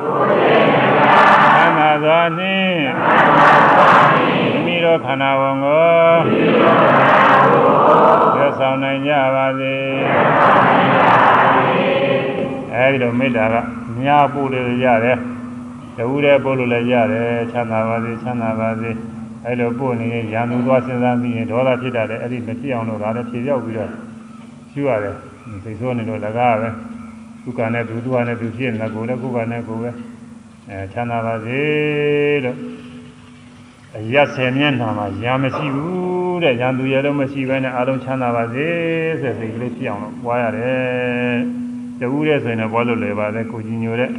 [0.02, 1.10] ကိုယ်စိတ်နှပြ
[1.56, 7.86] သံသာစွာနှင့်သံသာစွာနှင့်မိမိတို့ခန္ဓာဝန်ကိုမိမိတို့ခန္ဓာဝန်
[8.26, 11.90] ကိုရဆောင်နိုင်ကြပါစေရဆောင်နိုင်ကြပါစေ
[12.74, 13.56] အဲဒီလိုမေတ္တာက
[14.03, 15.18] ညာပို့လို့ရတယ်
[15.98, 18.90] တဝူတဲ့ပို့လို့လည်းရတယ်ချမ်းသာပါစေချမ်းသာပါစေ
[19.45, 23.91] အဲလိုပို့နေရင်ရန်သူသွားစဉ်းစားပြီးရင်ဒေါသဖြစ်တတ်တယ်အဲ့ဒီမဖြစ်အောင်လို့ဒါလည်းဖြေပြောက်ပြီးတော့
[24.72, 25.16] ရှုရတယ်
[25.64, 26.70] သိဆိုးနေလို့လကားပဲ
[27.44, 29.90] သူကနဲ့သူသူကနဲ့သူဖြစ်နေတာကိုလည်းကိုကနဲ့ကိုပဲ
[30.70, 31.61] အဲချမ်းသာပါစေ
[32.44, 32.57] လို့
[33.98, 38.68] အရက်ဆယ်မျက်နှာမှာရာမရှိဘူးတဲ့ရန်သူရတော့မရှိဘဲနဲ့အလုံးချမ်းသာပါစေ
[39.22, 41.38] ဆိုစိတ်ကလေးဖြစ်အောင်လို့ပွားရတယ်
[41.99, 44.11] တဝူတဲ့ဆိုရင်တော့ဘောလို့လေပါလေကိုကြီးညိုတဲ့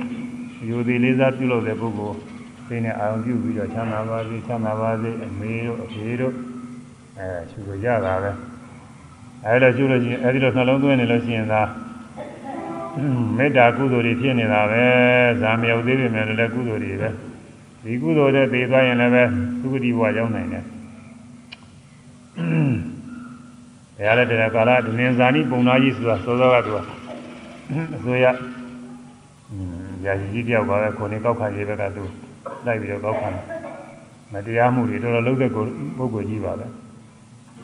[0.68, 2.16] ယူသည်လေးစားပြုလုပ်တဲ့ပုဂ္ဂိုလ်
[2.68, 6.34] သိနေအာရုံပြုပြီးတော့ချမ်းသာပါစေချမ်းသာပါစေအမေတို့အဖေတို့
[7.18, 8.30] အဲရှုလို့ရတာပဲ
[9.47, 11.62] အဲလိုရှုလို့ရှိရင်အဲဒီလိုနှလုံးသွင်းနေလို့ရှိရင်သာ
[13.36, 14.84] မေတ္တာကုသိုလ်တွေဖြစ်နေတာပဲ
[15.40, 17.08] ဇာမရောက်သေးပေမဲ့လည်းကုသိုလ်တွေပဲ
[17.82, 19.22] ဒီကုသိုလ်တွေသိသွားရင်လည်းပဲ
[19.60, 20.64] သုခတိဘဝရောက်နိုင်တယ်
[23.96, 26.78] ဘုရားလည်းတရားကာလဒုဉ္ဇာနိပုံနာကြီးဆိုတာစောစောကသူက
[27.96, 28.26] အစိုးရ
[30.04, 32.02] ရာဇီကြီးတယောက်ပါပဲခုနေကောက်ခါရေးဘက်ကသူ
[32.66, 33.28] လိုက်ပြီးတော့ကောက်ခါ
[34.32, 36.66] မတရားမှုတွေတော်တော်လုပ်တဲ့ပုဂ္ဂိုလ်ကြီးပါပဲ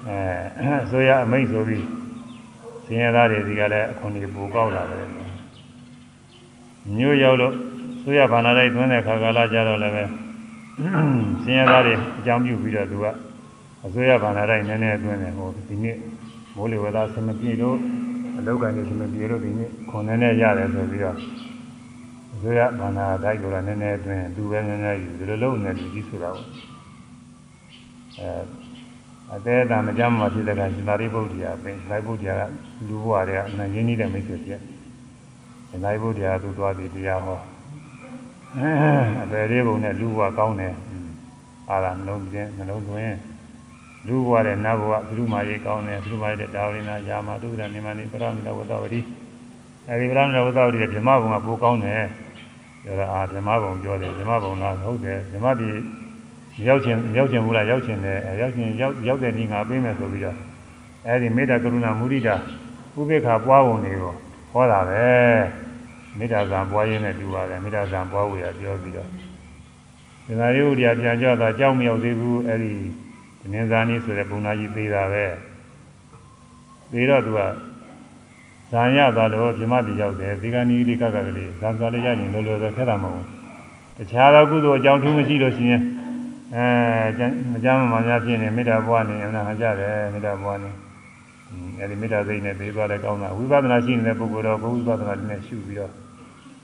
[0.06, 1.84] အဲအစိုးရအမိန့်ဆိုပြီး
[2.86, 5.08] ဆင်းရဲသားတွေဒီကလည်းအခွန်ကြီးပူကောက်လာတယ်
[6.96, 7.54] မြို့ရောက်လို့
[8.02, 10.04] ဆိုရဘာနာလိုက်သွင်းတဲ့ခါကာလကြတော့လည်းပဲ
[11.42, 13.06] ဆင်းရဲသားတွေအကြောင်းပြုပြီးတော့သူက
[13.86, 15.96] အစိုးရဘာနာလိုက်နည်းနည်းသွင်းတယ်ဟိုဒီနေ့
[16.56, 17.76] မိုးလေဝသဆမပြေလို့
[18.38, 21.16] အလောက်ကနေဆမပြေလို့ဒီနေ့ခွန်နည်းနည်းရတယ်ဆိုပြီးတော့
[22.34, 26.46] အစိုးရဘာနာတိုက်လို့လည်းနည်းနည်းသွင်းသူပဲနည်းနည်းယူဒီလိုလုပ်နေလူကြီးဆိုတာပေါ့
[28.18, 28.30] အဲ
[29.34, 32.42] အသေးအတန်မကြမ်းမှဖြစ်တဲ့ကရှင်သာရိပုတ္တရာပင်လိုက်ပုတ္တရာက
[32.88, 34.60] လူဘဝတွေကအနရင်းနေတဲ့မိတ်ဆွေပြည့်
[35.68, 37.40] ရှင်သာရိပုတ္တရာသူသွားပြီးတရားဟော
[39.22, 40.74] အပေလေးပုံနဲ့လူဘဝကောင်းတယ်
[41.70, 43.14] အာရနှလုံးသွင်းနှလုံးသွင်း
[44.06, 49.00] လူဘဝတဲ့နတ်ဘဝဘုရုမာရေးကောင်းတယ်ဘုရုမာရေးတဲ့ဒါဝိနာယာမတုဒ္ဒနေမနိပရမိတဝတ္တဝတိ
[49.88, 52.02] အဲဒီပရမိတဝတ္တဝတိတဲ့ဓမ္မဘုံကပိုကောင်းတယ်
[52.86, 55.76] ဒါကအာဓမ္မဘုံပြောတယ်ဓမ္မဘုံလားဟုတ်တယ်ဓမ္မပြည်
[56.64, 60.36] ရောက်ချင်ရောက်ချင်ဘူးလားရောက်ချင်တယ်ရောက်ချင်ရောက်ရောက်တဲ့နေ့ငါပေးမယ်ဆိုပြီးတော့
[61.06, 62.34] အဲဒီမေတ္တာကရုဏာမုဒိတာ
[62.98, 64.14] ဥပေက္ခပွားပုံတွေကို
[64.52, 65.06] ဟောတာပဲ
[66.18, 69.08] မေတ္တာဇံပွားရင်းနဲ့တူပါတယ်မေတ္တာဇံပွားဝေရပြောပြီးတော့
[70.26, 72.72] ဒီနာရီဥဒိယပြန်ကြတာကြောက်မရောက်သေးဘူးအဲဒီ
[73.52, 75.24] နင်းစားနည်းဆိုတဲ့ပုံနာကြီးသေးတာပဲ
[76.92, 77.40] သေးတော့သူက
[78.70, 83.24] ဇာရသွားတော့ပြမတိရောက်တယ်ဒီကနီဒီကကကလေးဇာသွားလေးရရင်လောလောဆယ်ခက်တာမဟုတ်
[83.96, 85.82] ဘူးတခြားသောကုသိုလ်အကြောင်းထူးမရှိလို့ရှိရင်
[86.54, 90.70] အဲမကြမ်းမမှန်များဖြစ်နေမေတ္တာဘဝနေအမှန်ကြတယ်မေတ္တာဘဝနေ
[91.78, 95.92] အဲဒီမေတ္တာစိတ်နဲ့ပြီးသွားတယ်ကောင်းတာဝိပဿနာရှိနေတဲ့ပုဂ္ဂိုလ်တော့ဘုဝိပဿနာနဲ့ရှုပြီးတော့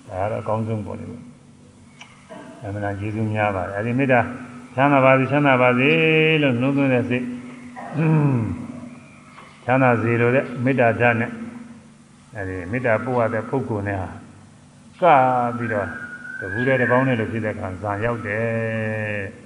[0.08, 1.22] ဒါကတော့အကောင်းဆုံးပုံလေးပေါ့
[2.62, 4.20] အမှန်ကျေးဇူးများပါတယ်အဲဒီမေတ္တာ
[4.74, 5.90] ချမ်းသာပါစေချမ်းသာပါစေ
[6.42, 7.24] လို့နှုတ်သွင်းတဲ့စိတ်
[9.64, 11.30] ချမ်းသာစေလို့တဲ့မေတ္တာဓာတ်နဲ့
[12.36, 14.08] အဲဒီမေတ္တာပို့ရတဲ့ပုဂ္ဂိုလ်နဲ့ဟာ
[15.02, 15.04] က
[15.56, 15.86] ပြီးတော့
[16.40, 19.41] တပူတဲ့တပေါင်းနဲ့လို့ဖြစ်တဲ့ခံဇာရောက်တယ်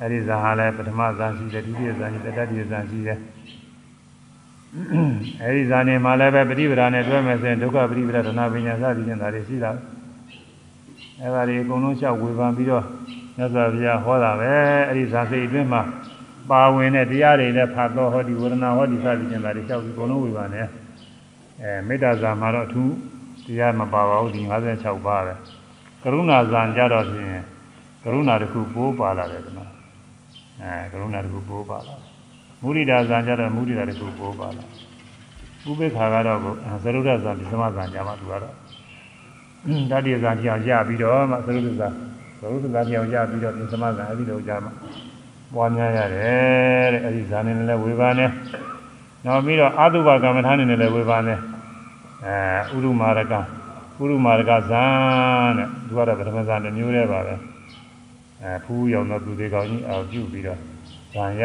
[0.00, 3.18] အဲဒီဇာဟာလည်းပထမဇာရှိတယ်ဒုတိယဇာရှိတယ်တတိယဇာရှိတယ်
[5.42, 9.70] အဲဒီဇာနေမှာလည်းပဲပฏิပဒါနဲ့တွဲမယ်ဆိုရင်ဒုက္ခပฏิပဒါဒနာပညာစသည်ဖြင့်ဒါတွေရှိတာ
[11.20, 12.84] အဲဒါတွေအကုန်လုံးလျှောက်ဝေဖန်ပြီးတော့
[13.36, 14.52] မြတ်စွာဘုရားဟောတာပဲ
[14.88, 15.82] အဲဒီဇာစိတ်အတွင်းမှာ
[16.50, 20.68] ပါဝင်တဲ့တရားတွေနဲ့ဖတ်တော်ဟောဒီဝေဒနာဟောဒီစသည်ဖြင့်ဒါတွေလျှောက်ပြီးအကုန်လုံးဝေဖန်တယ်
[21.62, 22.92] အဲမေတ္တာဇာမှာတော့အထူး
[23.46, 24.42] တရားမပါပါဘူးဒီ
[24.74, 25.34] 56ပါးပဲ
[26.02, 27.28] ကရုဏာဇာကြတော့ဖြင့်
[28.02, 29.79] ကရုဏာတစ်ခုပိုးပါလာတယ်ဒီမှာ
[30.62, 31.96] အဲကရုဏာတစ်ခုပိုးပါလာ
[32.62, 34.64] မုရိဒာဇံကြတော့မုရိဒာတစ်ခုပိုးပါလာ
[35.68, 38.54] ဥပိ္ပခာကတော့သရုဒ္ဓဇံဒီသမဇံကြမှာသူကတော့
[39.90, 41.88] တတိယဇံကြောင်ရပြီးတော့မှသရုဒ္ဓဇံ
[42.40, 44.72] သရုဒ္ဓဇံကြောင်ရပြီးတော့ဒီသမဇံအဲ့ဒီလိုကြမှာ
[45.54, 48.30] ပွားများရတယ်တဲ့အဲ့ဒီဇာနေနဲ့လည်းဝေဘာနဲ့
[49.24, 51.38] နောက်ပြီးတော့အာတုဘကမ္မထာနေနဲ့လည်းဝေဘာနဲ့
[52.24, 53.34] အဲဥရုမာရက
[54.00, 54.84] ဥရုမာရကဇံ
[55.56, 57.34] တဲ့သူကတော့ပထမဇံတစ်မျိုးတည်းပါပဲ
[58.44, 60.58] အဲဖူးရောက်တော့သူတွေကောင်းကြီးအောင်ပြုပြီးတော့
[61.12, 61.42] ဇံရ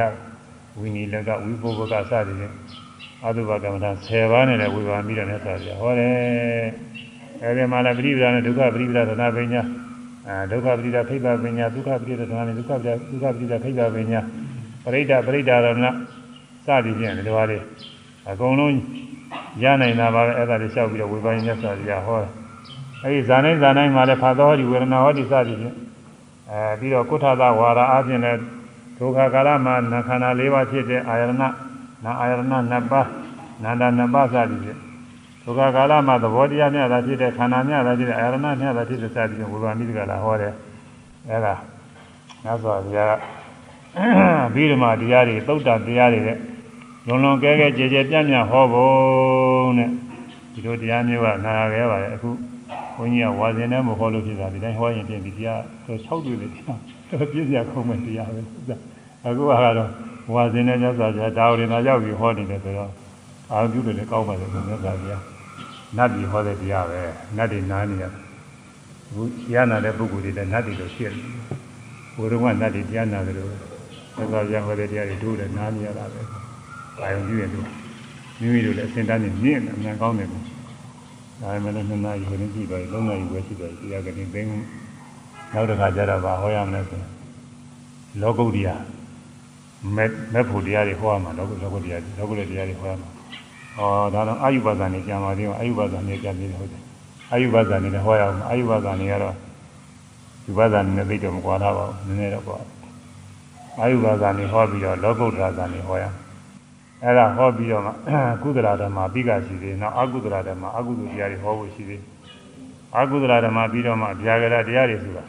[0.80, 2.54] ဝိနိလကဝိပုဗ္ဗကစသည်ဖြင့်
[3.24, 6.14] အာတုဘကမ္မထာ10ပါးနဲ့လည်းဝေဘာပြီးတော့နဲ့ဆိုပြဟောတယ်
[7.44, 9.62] အဲဒီမှာလည်းပရိပဒနဲ့ဒုက္ခပရိပဒသနာပညာ
[10.28, 14.20] အဲဒုက္ခပရိဒခိဗ္ဗပညာဒုက္ခပရိဒသနာနဲ့ဒုက္ခပရိဒဒုက္ခပရိဒခိဗ္ဗပညာ
[14.84, 15.68] ပရိဒပရိဒရဏ
[16.66, 17.58] စသည်ဖြင့်ဒီလိုပါလေ
[18.30, 18.74] အကုန်လုံး
[19.64, 22.32] ရနိုင်တာပါပဲအဲ့ဒါတွေလျှောက်ပြီးတော့ဝေဘာရင်မြတ်စွာဘုရားဟောတယ်
[23.04, 25.76] အဲဒီဇာနိုင်ဇာနိုင်မှာလည်းဖာသောဟောဒီဝေဒနာဟောဒီစသည်ဖြင့်
[26.52, 28.40] အဲပြီးတော့ကုဋ္ဌသဝါဒအပြင်လည်း
[28.98, 31.50] ဒုက္ခကာလမှာနာခန္ဓာ၄ပါးဖြစ်တဲ့အာယရဏနာ
[32.20, 33.08] အာယရဏနှစ်ပါး
[33.64, 34.80] နန္ဒနှစ်ပါးစသည်ဖြင့်
[35.44, 40.54] ဒုက္ခကာလမှာသဘောတရားများတာဖြစ်တဲ့ခန္ဓာများတာဖြစ်တဲ့အာယရဏများတာဖြစ်တဲ့စသည်ဖြင့်ဝေဘာမိတ္တကလာဟောတယ်
[41.30, 41.56] အဲဒါ
[42.44, 43.18] မြတ်စွာဘုရား
[44.54, 46.38] ပြီးတော့မှတရားတွေသုတ်တတရားတွေတဲ့
[47.08, 49.90] လွန်လွန်ကဲကဲကြဲကြဲပြန့်ပြန့်ဟောဖို့တဲ့
[50.54, 52.30] ဒီလိုတရားမျိုးကနာရခဲ့ပါတယ်အခု
[52.96, 58.42] ဘုန်းကြီးကဝါစင်နဲ့မဟောလို့ဖြစ်တာဒီတိုင်းဟောရင်ပြင်ဒီတရားတော့6တွေ့တယ်တရားတော့ပြည့်စရာခုံးမဲ့တရားပဲ
[59.26, 59.90] အခုကတော့
[60.34, 62.92] ဝါစင်နဲ့ညစာပြဒါဝင်လာရောက်ပြီးဟောနေတယ်ဆိုတော့
[63.52, 65.10] အာရုံပြုတယ်လည်းကောင်းပါတယ်ဆိုညစာပြ
[65.98, 67.02] နတ်ပြည်ဟောတဲ့တရားပဲ
[67.38, 68.12] နတ်တွေနားနေရတယ်
[69.10, 69.24] အခု
[69.54, 71.24] ရနာတဲ့ပုဂ္ဂိုလ်တွေလည်းနတ်တွေလိုဖြစ်တယ်
[72.16, 73.50] ဘုရုံကနတ်တွေတရားနာတယ်လို့
[74.18, 76.22] ညစာပြဟောတဲ့တရားတွေတို့လည်းနားနေရတာပဲ
[77.02, 77.68] အာရုံပြုရင်တို့
[78.40, 80.44] မိမိတို့လည်းအစဉ်တန်းနေမြင့်အမှန်ကောင်းတယ်လို့
[81.42, 84.50] ဒါမှလည်းနှစ်နာရီဝင်ကြည့်ပါသုံးနာရီပဲရှိတယ်တရားကနေသိမ်း
[85.54, 87.02] နောက်တစ်ခါကျတော့ဗာဟောရမယ်ဆို
[88.22, 88.76] လောကုတ္တရာ
[89.96, 93.10] မဲ့မဲ့ဖို့တရားတွေဟောရမှာလောကုလောကုတ္တရာလောကုတ္တရာတွေဟောရမှာ
[93.78, 93.80] ဩ
[94.14, 96.82] ဒါတော့အာယုဘဇာနေကြံပါသေးတယ်အာယုဘဇာနေကြံပြီးဟုတ်တယ်
[97.32, 99.36] အာယုဘဇာနေလည်းဟောရအောင်အာယုဘဇာနေကတော့
[100.44, 102.58] ဒီဘဇာနေနဲ့သိတော့မကွာတော့ပါဘူးနည်းနည်းတော့ကွာ
[103.80, 106.16] အာယုဘဇာနေဟောပြီးတော့လောကုတ္တရာဇာနေဟောရအောင်
[107.04, 107.92] အဲ့ဒါဟောပြီးတော့မှ
[108.44, 112.02] ကုသလာဓမ္မပြီးကရှိသေးနောက်အကုသလာဓမ္မအကုသတရားတွေဟောဖို့ရှိသေး
[113.00, 115.24] အကုသလာဓမ္မပြီးတော့မှဗျာကရတရားတွေဆိုတာ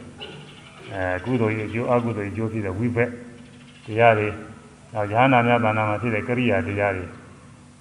[0.93, 3.09] အဲကုသိုလ်ရဲ့အကျိုးအကုသိုလ်ရဲ့အကျိုးဖြစ်တဲ့ဝိဘက်
[3.85, 4.27] တရားတွေ
[4.93, 7.05] နောက်ဉာဏ်နာများတဏ္ဍာမှာဖြစ်တဲ့ကရိယာတရားတွေ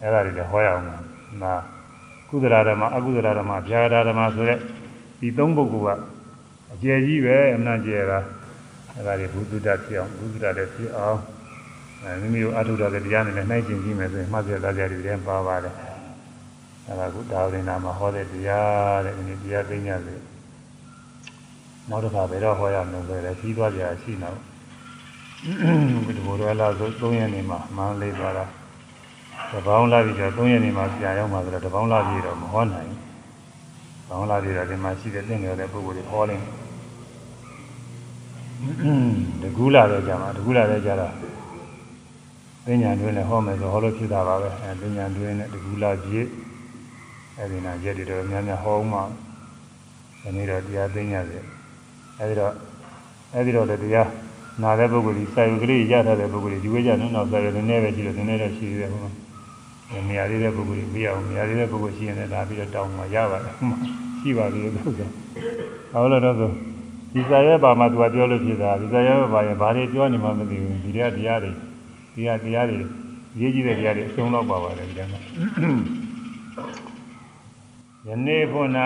[0.02, 0.84] အဲ့ဒါတွေလည်းဟောရအောင်
[1.42, 1.54] နာ
[2.28, 4.58] ကုသလာဓမ္မအကုသလာဓမ္မဗျာကရဓမ္မဆိုတဲ့
[5.20, 6.00] ဒီသုံးပုဂ္ဂိုလ်က
[6.72, 8.18] အကျယ်ကြီးပဲအမှန်ကျယ်တာ
[8.94, 11.18] အဲ့ဒါတွေဘုသူတ္တဖြစ်အောင်ဘုသူတ္တလည်းဖြစ်အောင်
[12.02, 15.74] အဲမိမိတို့အထုတော်တဲ့တရားနဲ့လည်းနှိုက်ကျင်ကြည့်မယ်ဆိုရင်မှတ်ပြသားကြတွေတည်းပါပါတယ်
[16.86, 20.14] အဲဒါကဒါဝိနာမှာဟောတဲ့တရားတဲ့ဒီတရားသိညာလေ
[21.88, 24.38] နောက်တစ်ခါဘယ်တော့ဟောရမလဲဆိုတော့ကြီးသွားကြရှိနေတော့
[26.16, 28.44] ဒီဘောရလာဆို3ရက်နေမှာမန်းလေးသွားတာ
[29.52, 33.06] တပေါင်းလာပြီဆို3ရက်နေမှာပြန်ရောက်မှာဆိုတော့တပေါင်းလာပြီတော့မဟောနိုင်ဘူး
[34.08, 36.36] ဘောင်းလာပြီတော့ဒီမှာရှိတဲ့သင်္ကြန်တဲ့ပုဂ္ဂိုလ်တွေဟောနေ
[39.42, 41.08] တကူလာတော့ကြမှာတကူလာတော့ကြတာ
[42.66, 46.26] ပညာတွင်လည်းဟောမယ်ဆိုဟောလို့ဖြစ်တာပါပဲအဲပညာတွင်နဲ့တကူလာပြည့်
[47.38, 48.98] အဲဒီနာရက်တွေတော့များများဟောမှ
[50.20, 51.38] ဒီနေ့တော့တရားသိညာစေ
[52.18, 52.52] အဲဒီတော့
[53.34, 54.08] အဲဒီတော့တရား
[54.62, 59.10] နာတဲ့ပုဂ္ဂိုလ်ကြီးစာရုပ်ကလေးရထားတဲ့ပုဂ္ဂိုလ်ကြီးဒီဝေကြနော်နောက်စာရုပ်နည်းနည်းပဲရှိတယ်နည်းနည်းတော့ရှိသေးတယ်ဟိုမှာ
[60.08, 63.54] နေရာလေးတဲ့ပုဂ္ဂိုလ်ကြီးပြရအောင်နေရာလေးတဲ့ပုဂ္ဂိုလ်ရှိရင်လည်းဒါပြီးတော့တောင်းမှရပါတယ်
[64.20, 65.08] ရှိပါသေးတယ်လို့ဆို
[65.92, 66.50] ဟောလို့တော့ဆို
[67.12, 71.52] ဒီစာရဲပါမှာသူကပြောလို့ဖြစ်တာဒီစာရဲပါရင်ဘာတွေပြောနေမှမသိဘူးဒီတရားတရားတွေ
[72.16, 72.78] ဒီဟာတရားတွေ
[73.40, 75.20] ရေးကြည့်တဲ့တရားတွေအဆုံးတော့ပါပါတယ်ဒီမှာ
[78.06, 78.68] ယနေ့ဖို့၌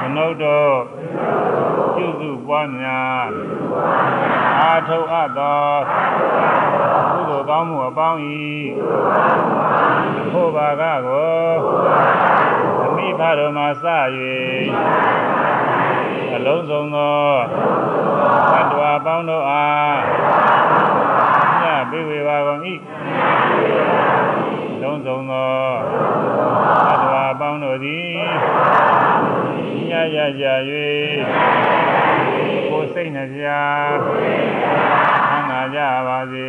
[0.00, 0.44] ဘုနုဒ္ဓ
[1.94, 3.28] ပြုစုပွားများ
[4.60, 5.60] အာထုအပ်သော
[7.12, 8.18] ကုသိုလ်ကောင်းမှုအပေါင်း၏
[10.32, 11.48] ဖို့ပါကကို
[12.84, 13.84] အမိဖတော်မှာစ၍
[16.36, 17.20] အလုံးစုံသော
[18.52, 20.67] သတ္တဝါပေါင်းတို့အားညပေး
[22.68, 23.98] ဝေပါကုန်၏
[24.82, 25.52] လုံးစုံသော
[26.86, 28.12] သတ္တဝါပေါင်းတို့သည်
[29.88, 30.44] ညရကြ၍
[32.68, 33.46] ကိုယ်စိတ်နှပြ
[35.30, 36.48] သံသာကြပါစေ